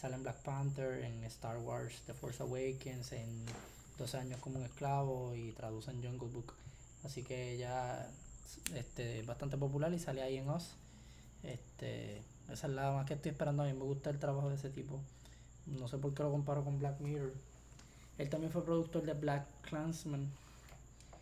Sale 0.00 0.14
en 0.14 0.22
Black 0.22 0.36
Panther, 0.36 1.04
en 1.04 1.24
Star 1.24 1.58
Wars, 1.58 2.00
The 2.06 2.14
Force 2.14 2.42
Awakens, 2.42 3.12
en 3.12 3.44
12 3.98 4.16
años 4.16 4.40
como 4.40 4.58
un 4.58 4.64
esclavo 4.64 5.34
y 5.34 5.52
traduce 5.52 5.90
en 5.90 6.02
Jungle 6.02 6.28
Book. 6.28 6.54
Así 7.04 7.22
que 7.22 7.52
ella 7.52 8.08
este, 8.74 9.20
es 9.20 9.26
bastante 9.26 9.58
popular 9.58 9.92
y 9.92 9.98
sale 9.98 10.22
ahí 10.22 10.38
en 10.38 10.48
Oz. 10.48 10.70
Este, 11.42 12.22
esa 12.50 12.66
es 12.66 12.72
la 12.72 12.92
más 12.92 13.06
que 13.06 13.12
estoy 13.12 13.32
esperando. 13.32 13.62
A 13.62 13.66
mí 13.66 13.74
me 13.74 13.84
gusta 13.84 14.08
el 14.08 14.18
trabajo 14.18 14.48
de 14.48 14.54
ese 14.54 14.70
tipo. 14.70 15.00
No 15.66 15.86
sé 15.86 15.98
por 15.98 16.14
qué 16.14 16.22
lo 16.22 16.30
comparo 16.30 16.64
con 16.64 16.78
Black 16.78 16.98
Mirror. 17.00 17.34
Él 18.16 18.30
también 18.30 18.50
fue 18.52 18.64
productor 18.64 19.02
de 19.02 19.12
Black 19.12 19.46
Clansman. 19.62 20.30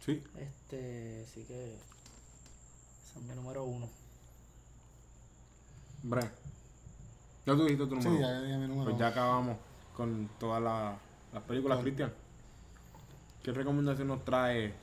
Sí. 0.06 0.22
Este, 0.36 1.24
así 1.28 1.42
que 1.42 1.74
ese 1.74 3.18
es 3.18 3.22
mi 3.24 3.34
número 3.34 3.64
uno. 3.64 3.88
Brian. 6.04 6.30
Ya 7.48 7.56
tú 7.56 7.62
dijiste 7.64 7.86
tu 7.86 7.94
número 7.96 8.10
Sí, 8.14 8.20
ya 8.20 8.40
dije 8.42 8.56
mi 8.58 8.68
número 8.68 8.84
Pues 8.90 8.98
ya 8.98 9.08
acabamos 9.08 9.56
con 9.96 10.28
todas 10.38 10.62
la- 10.62 10.96
las 11.32 11.42
películas, 11.44 11.76
Con- 11.76 11.84
Cristian. 11.84 12.12
¿Qué 13.42 13.52
recomendación 13.52 14.08
nos 14.08 14.24
trae 14.24 14.74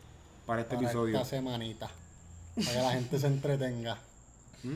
para 0.45 0.61
este 0.61 0.76
para 0.76 0.88
episodio? 0.88 1.16
esta 1.16 1.30
semanita. 1.30 1.89
Para 2.55 2.72
que 2.72 2.78
la 2.82 2.91
gente 2.91 3.20
se 3.20 3.28
entretenga. 3.28 3.97
¿Mm? 4.63 4.76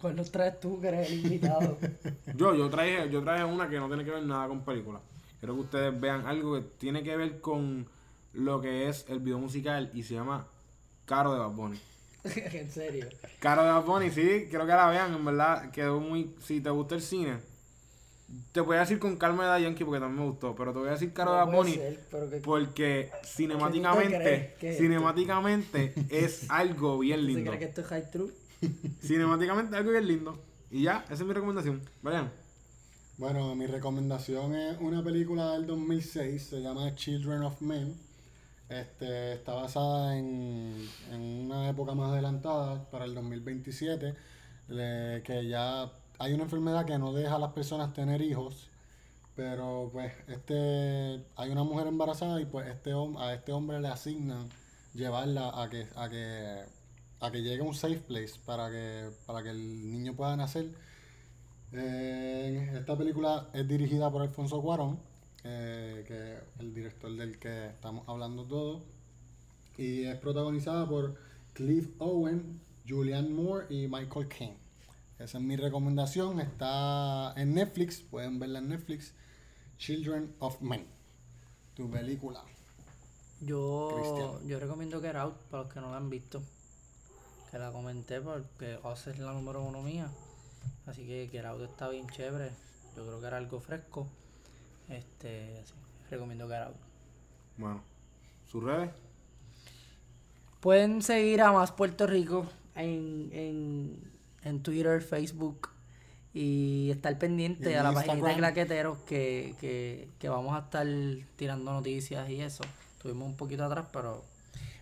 ¿Cuál 0.00 0.16
nos 0.16 0.30
traes 0.30 0.58
tú 0.60 0.80
que 0.80 0.88
eres 0.88 1.10
el 1.10 1.24
invitado? 1.24 1.78
Yo, 2.36 2.54
yo 2.54 2.68
traje, 2.70 3.08
yo 3.10 3.22
traje 3.22 3.44
una 3.44 3.68
que 3.68 3.78
no 3.78 3.86
tiene 3.86 4.04
que 4.04 4.10
ver 4.10 4.24
nada 4.24 4.48
con 4.48 4.60
películas. 4.62 5.00
Quiero 5.38 5.54
que 5.54 5.60
ustedes 5.60 6.00
vean 6.00 6.26
algo 6.26 6.54
que 6.54 6.62
tiene 6.78 7.02
que 7.02 7.16
ver 7.16 7.40
con 7.40 7.86
lo 8.32 8.60
que 8.60 8.88
es 8.88 9.06
el 9.08 9.20
video 9.20 9.38
musical 9.38 9.90
y 9.94 10.02
se 10.02 10.14
llama 10.14 10.46
Caro 11.04 11.32
de 11.32 11.38
Bad 11.38 11.50
Bunny. 11.50 11.80
en 12.52 12.70
serio. 12.70 13.08
Caro 13.40 13.64
de 13.64 13.70
Bad 13.70 13.84
Bunny, 13.84 14.10
sí, 14.10 14.46
quiero 14.48 14.64
que 14.66 14.72
la 14.72 14.88
vean, 14.88 15.14
en 15.14 15.24
verdad, 15.24 15.70
quedó 15.70 16.00
muy... 16.00 16.34
Si 16.40 16.60
te 16.60 16.70
gusta 16.70 16.94
el 16.94 17.02
cine, 17.02 17.38
te 18.52 18.60
voy 18.60 18.76
a 18.76 18.80
decir 18.80 18.98
con 18.98 19.16
calma 19.16 19.44
de 19.44 19.48
Da 19.50 19.58
Yankee 19.60 19.84
porque 19.84 20.00
también 20.00 20.24
me 20.24 20.30
gustó, 20.30 20.54
pero 20.54 20.72
te 20.72 20.78
voy 20.78 20.88
a 20.88 20.92
decir 20.92 21.12
Caro 21.12 21.32
de 21.32 21.38
No 21.40 21.46
Bad 21.46 21.54
Bunny 21.56 21.72
que- 21.74 22.40
porque 22.44 23.10
cinemáticamente, 23.24 24.54
¿Qué 24.58 24.70
es 24.70 24.78
cinemáticamente 24.78 25.92
es 26.08 26.46
algo 26.50 26.98
bien 26.98 27.20
¿Se 27.20 27.26
lindo. 27.26 27.50
cree 27.50 27.58
que 27.58 27.64
esto 27.66 27.80
es 27.82 27.86
high 27.88 28.10
true? 28.10 28.30
Cinemáticamente 29.02 29.72
es 29.74 29.78
algo 29.78 29.90
bien 29.92 30.06
lindo. 30.06 30.38
Y 30.70 30.82
ya, 30.84 31.02
esa 31.04 31.14
es 31.14 31.24
mi 31.24 31.32
recomendación. 31.34 31.82
Brian. 32.02 32.30
Bueno, 33.18 33.54
mi 33.54 33.66
recomendación 33.66 34.54
es 34.54 34.78
una 34.80 35.02
película 35.04 35.52
del 35.52 35.66
2006, 35.66 36.42
se 36.42 36.60
llama 36.60 36.94
Children 36.94 37.42
of 37.42 37.60
Men. 37.60 37.94
Este, 38.68 39.34
está 39.34 39.52
basada 39.54 40.16
en, 40.18 40.88
en 41.10 41.20
una 41.46 41.68
época 41.68 41.94
más 41.94 42.10
adelantada, 42.12 42.88
para 42.90 43.04
el 43.04 43.14
2027, 43.14 44.14
le- 44.68 45.22
que 45.24 45.46
ya 45.48 45.92
hay 46.18 46.32
una 46.34 46.44
enfermedad 46.44 46.86
que 46.86 46.98
no 46.98 47.12
deja 47.12 47.36
a 47.36 47.38
las 47.38 47.52
personas 47.52 47.92
tener 47.92 48.22
hijos, 48.22 48.70
pero 49.36 49.90
pues 49.92 50.12
este 50.28 51.24
hay 51.36 51.50
una 51.50 51.64
mujer 51.64 51.86
embarazada 51.88 52.40
y 52.40 52.46
pues 52.46 52.68
este 52.68 52.92
a 53.18 53.34
este 53.34 53.52
hombre 53.52 53.80
le 53.80 53.88
asignan 53.88 54.48
llevarla 54.94 55.62
a 55.62 55.68
que 55.70 55.88
a 55.96 56.08
que 56.10 56.64
a 57.20 57.30
que 57.30 57.42
llegue 57.42 57.60
a 57.62 57.64
un 57.64 57.74
safe 57.74 57.98
place 58.00 58.34
para 58.46 58.70
que 58.70 59.10
para 59.26 59.42
que 59.42 59.50
el 59.50 59.92
niño 59.92 60.14
pueda 60.16 60.36
nacer. 60.36 60.66
Eh, 61.72 62.70
esta 62.78 62.96
película 62.96 63.48
es 63.54 63.66
dirigida 63.66 64.10
por 64.10 64.22
Alfonso 64.22 64.60
Cuarón, 64.60 64.98
eh, 65.44 66.04
que 66.06 66.62
el 66.62 66.72
director 66.72 67.14
del 67.16 67.38
que 67.38 67.66
estamos 67.66 68.08
hablando 68.08 68.44
todos. 68.44 68.82
Y 69.76 70.04
es 70.04 70.18
protagonizada 70.18 70.88
por 70.88 71.16
Cliff 71.54 71.90
Owen, 71.98 72.60
Julianne 72.88 73.30
Moore 73.30 73.66
y 73.70 73.88
Michael 73.88 74.28
Caine. 74.28 74.58
Esa 75.18 75.38
es 75.38 75.44
mi 75.44 75.56
recomendación. 75.56 76.40
Está 76.40 77.32
en 77.36 77.54
Netflix, 77.54 78.00
pueden 78.00 78.38
verla 78.38 78.58
en 78.58 78.68
Netflix. 78.68 79.14
Children 79.78 80.34
of 80.38 80.60
Men. 80.60 80.86
Tu 81.74 81.90
película. 81.90 82.44
Yo, 83.40 84.40
yo 84.46 84.60
recomiendo 84.60 85.00
Get 85.00 85.16
Out 85.16 85.36
para 85.50 85.64
los 85.64 85.72
que 85.72 85.80
no 85.80 85.90
la 85.90 85.96
han 85.96 86.10
visto. 86.10 86.42
Que 87.50 87.58
la 87.58 87.72
comenté 87.72 88.20
porque 88.20 88.78
Oz 88.82 89.08
es 89.08 89.18
la 89.18 89.32
número 89.32 89.62
uno 89.62 89.82
mía. 89.82 90.10
Así 90.86 91.06
que 91.06 91.28
Get 91.30 91.44
Out 91.44 91.62
está 91.62 91.88
bien 91.88 92.08
chévere. 92.08 92.52
Yo 92.96 93.04
creo 93.06 93.20
que 93.20 93.26
era 93.26 93.38
algo 93.38 93.60
fresco. 93.60 94.08
Este, 94.88 95.58
así, 95.60 95.74
recomiendo 96.10 96.48
Get 96.48 96.58
Out. 96.58 96.76
Bueno, 97.56 97.82
sus 98.46 98.62
redes. 98.62 98.90
Pueden 100.60 101.02
seguir 101.02 101.40
a 101.42 101.52
Más 101.52 101.72
Puerto 101.72 102.06
Rico 102.06 102.46
en, 102.74 103.30
en, 103.32 104.12
en 104.44 104.62
Twitter, 104.62 105.02
Facebook 105.02 105.70
y 106.34 106.90
estar 106.90 107.18
pendiente 107.18 107.72
Y 107.72 107.74
a 107.74 107.82
la 107.82 107.92
página 107.92 108.28
de. 108.28 108.34
Claqueteros 108.36 108.98
que, 109.00 109.54
que, 109.60 110.08
que 110.18 110.28
vamos 110.28 110.54
a 110.54 110.60
estar 110.60 110.86
tirando 111.36 111.72
noticias 111.72 112.28
y 112.30 112.40
eso. 112.40 112.64
Estuvimos 112.96 113.28
un 113.28 113.36
poquito 113.36 113.64
atrás, 113.64 113.86
pero 113.92 114.24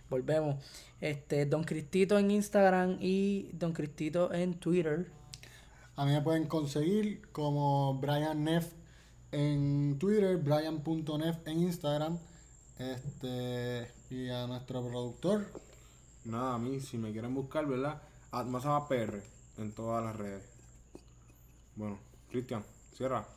volvemos. 0.09 0.63
Este, 1.01 1.45
Don 1.47 1.63
Cristito 1.63 2.19
en 2.19 2.29
Instagram 2.31 2.97
y 2.99 3.49
Don 3.53 3.73
Cristito 3.73 4.31
en 4.33 4.53
Twitter. 4.53 5.11
A 5.95 6.05
mí 6.05 6.11
me 6.11 6.21
pueden 6.21 6.47
conseguir 6.47 7.27
como 7.31 7.95
Brian 7.95 8.43
Neff 8.43 8.73
en 9.31 9.97
Twitter, 9.99 10.37
Brian.neff 10.37 11.47
en 11.47 11.59
Instagram. 11.59 12.17
Este, 12.77 13.91
y 14.09 14.29
a 14.29 14.47
nuestro 14.47 14.81
productor, 14.87 15.45
Nada, 16.23 16.53
a 16.53 16.57
mí, 16.59 16.79
si 16.79 16.97
me 16.99 17.11
quieren 17.11 17.33
buscar, 17.33 17.65
¿verdad? 17.65 17.99
Atmasama 18.31 18.87
PR 18.87 19.23
en 19.57 19.71
todas 19.73 20.03
las 20.03 20.15
redes. 20.15 20.43
Bueno, 21.75 21.97
Cristian, 22.29 22.63
cierra. 22.95 23.27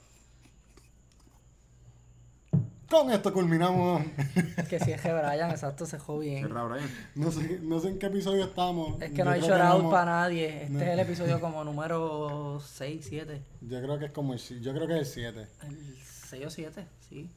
Con 2.88 3.10
esto 3.10 3.32
culminamos. 3.32 4.02
Que 4.68 4.78
si 4.80 4.92
es 4.92 5.00
que 5.00 5.12
Brian, 5.12 5.50
exacto, 5.50 5.84
se 5.86 5.98
jodió 5.98 6.20
bien. 6.30 6.48
Brian. 6.48 6.90
No 7.14 7.30
sé, 7.30 7.60
no 7.62 7.80
sé 7.80 7.88
en 7.88 7.98
qué 7.98 8.06
episodio 8.06 8.44
estamos. 8.44 9.00
Es 9.02 9.10
que 9.10 9.18
Yo 9.18 9.24
no 9.24 9.30
hay 9.30 9.40
hemos- 9.44 9.92
para 9.92 10.04
nadie. 10.22 10.62
Este 10.62 10.72
no. 10.72 10.80
es 10.80 10.88
el 10.88 11.00
episodio 11.00 11.40
como 11.40 11.62
número 11.64 12.60
6, 12.64 13.06
7. 13.08 13.42
Yo 13.60 13.82
creo 13.82 13.98
que 13.98 14.06
es 14.06 14.10
como 14.12 14.32
el, 14.34 14.40
yo 14.60 14.72
creo 14.74 14.86
que 14.86 14.94
es 15.00 15.16
el 15.16 15.34
7. 15.34 15.46
El 15.66 15.96
6 16.28 16.46
o 16.46 16.50
7, 16.50 16.86
sí. 17.08 17.30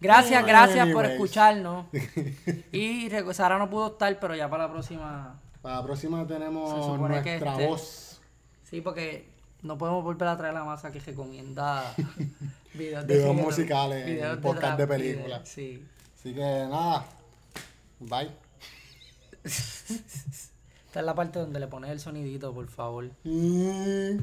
Gracias, 0.00 0.44
gracias 0.46 0.88
por 0.88 1.04
escucharnos. 1.06 1.86
Y 2.72 3.08
Sara 3.32 3.58
no 3.58 3.70
pudo 3.70 3.88
estar, 3.92 4.18
pero 4.20 4.34
ya 4.34 4.48
para 4.48 4.66
la 4.66 4.72
próxima. 4.72 5.40
Para 5.60 5.76
la 5.76 5.82
próxima 5.84 6.26
tenemos 6.26 6.98
nuestra 6.98 7.34
este- 7.52 7.66
voz. 7.66 8.20
Sí, 8.64 8.80
porque 8.80 9.31
no 9.62 9.78
podemos 9.78 10.02
volver 10.02 10.28
a 10.28 10.36
traer 10.36 10.54
la 10.54 10.64
masa 10.64 10.90
que 10.90 11.00
recomienda 11.00 11.94
videos, 12.74 13.06
Videos 13.06 13.30
cine, 13.30 13.42
musicales, 13.42 14.06
videos 14.06 14.38
podcast 14.38 14.78
de 14.78 14.86
trap, 14.86 14.98
películas. 14.98 15.48
Sí. 15.48 15.82
Así 16.18 16.34
que 16.34 16.40
nada. 16.40 17.06
Bye. 18.00 18.30
Esta 19.44 21.00
es 21.00 21.06
la 21.06 21.14
parte 21.14 21.38
donde 21.38 21.58
le 21.58 21.68
pones 21.68 21.90
el 21.90 22.00
sonidito, 22.00 22.52
por 22.52 22.68
favor. 22.68 23.10
Mm. 23.24 24.18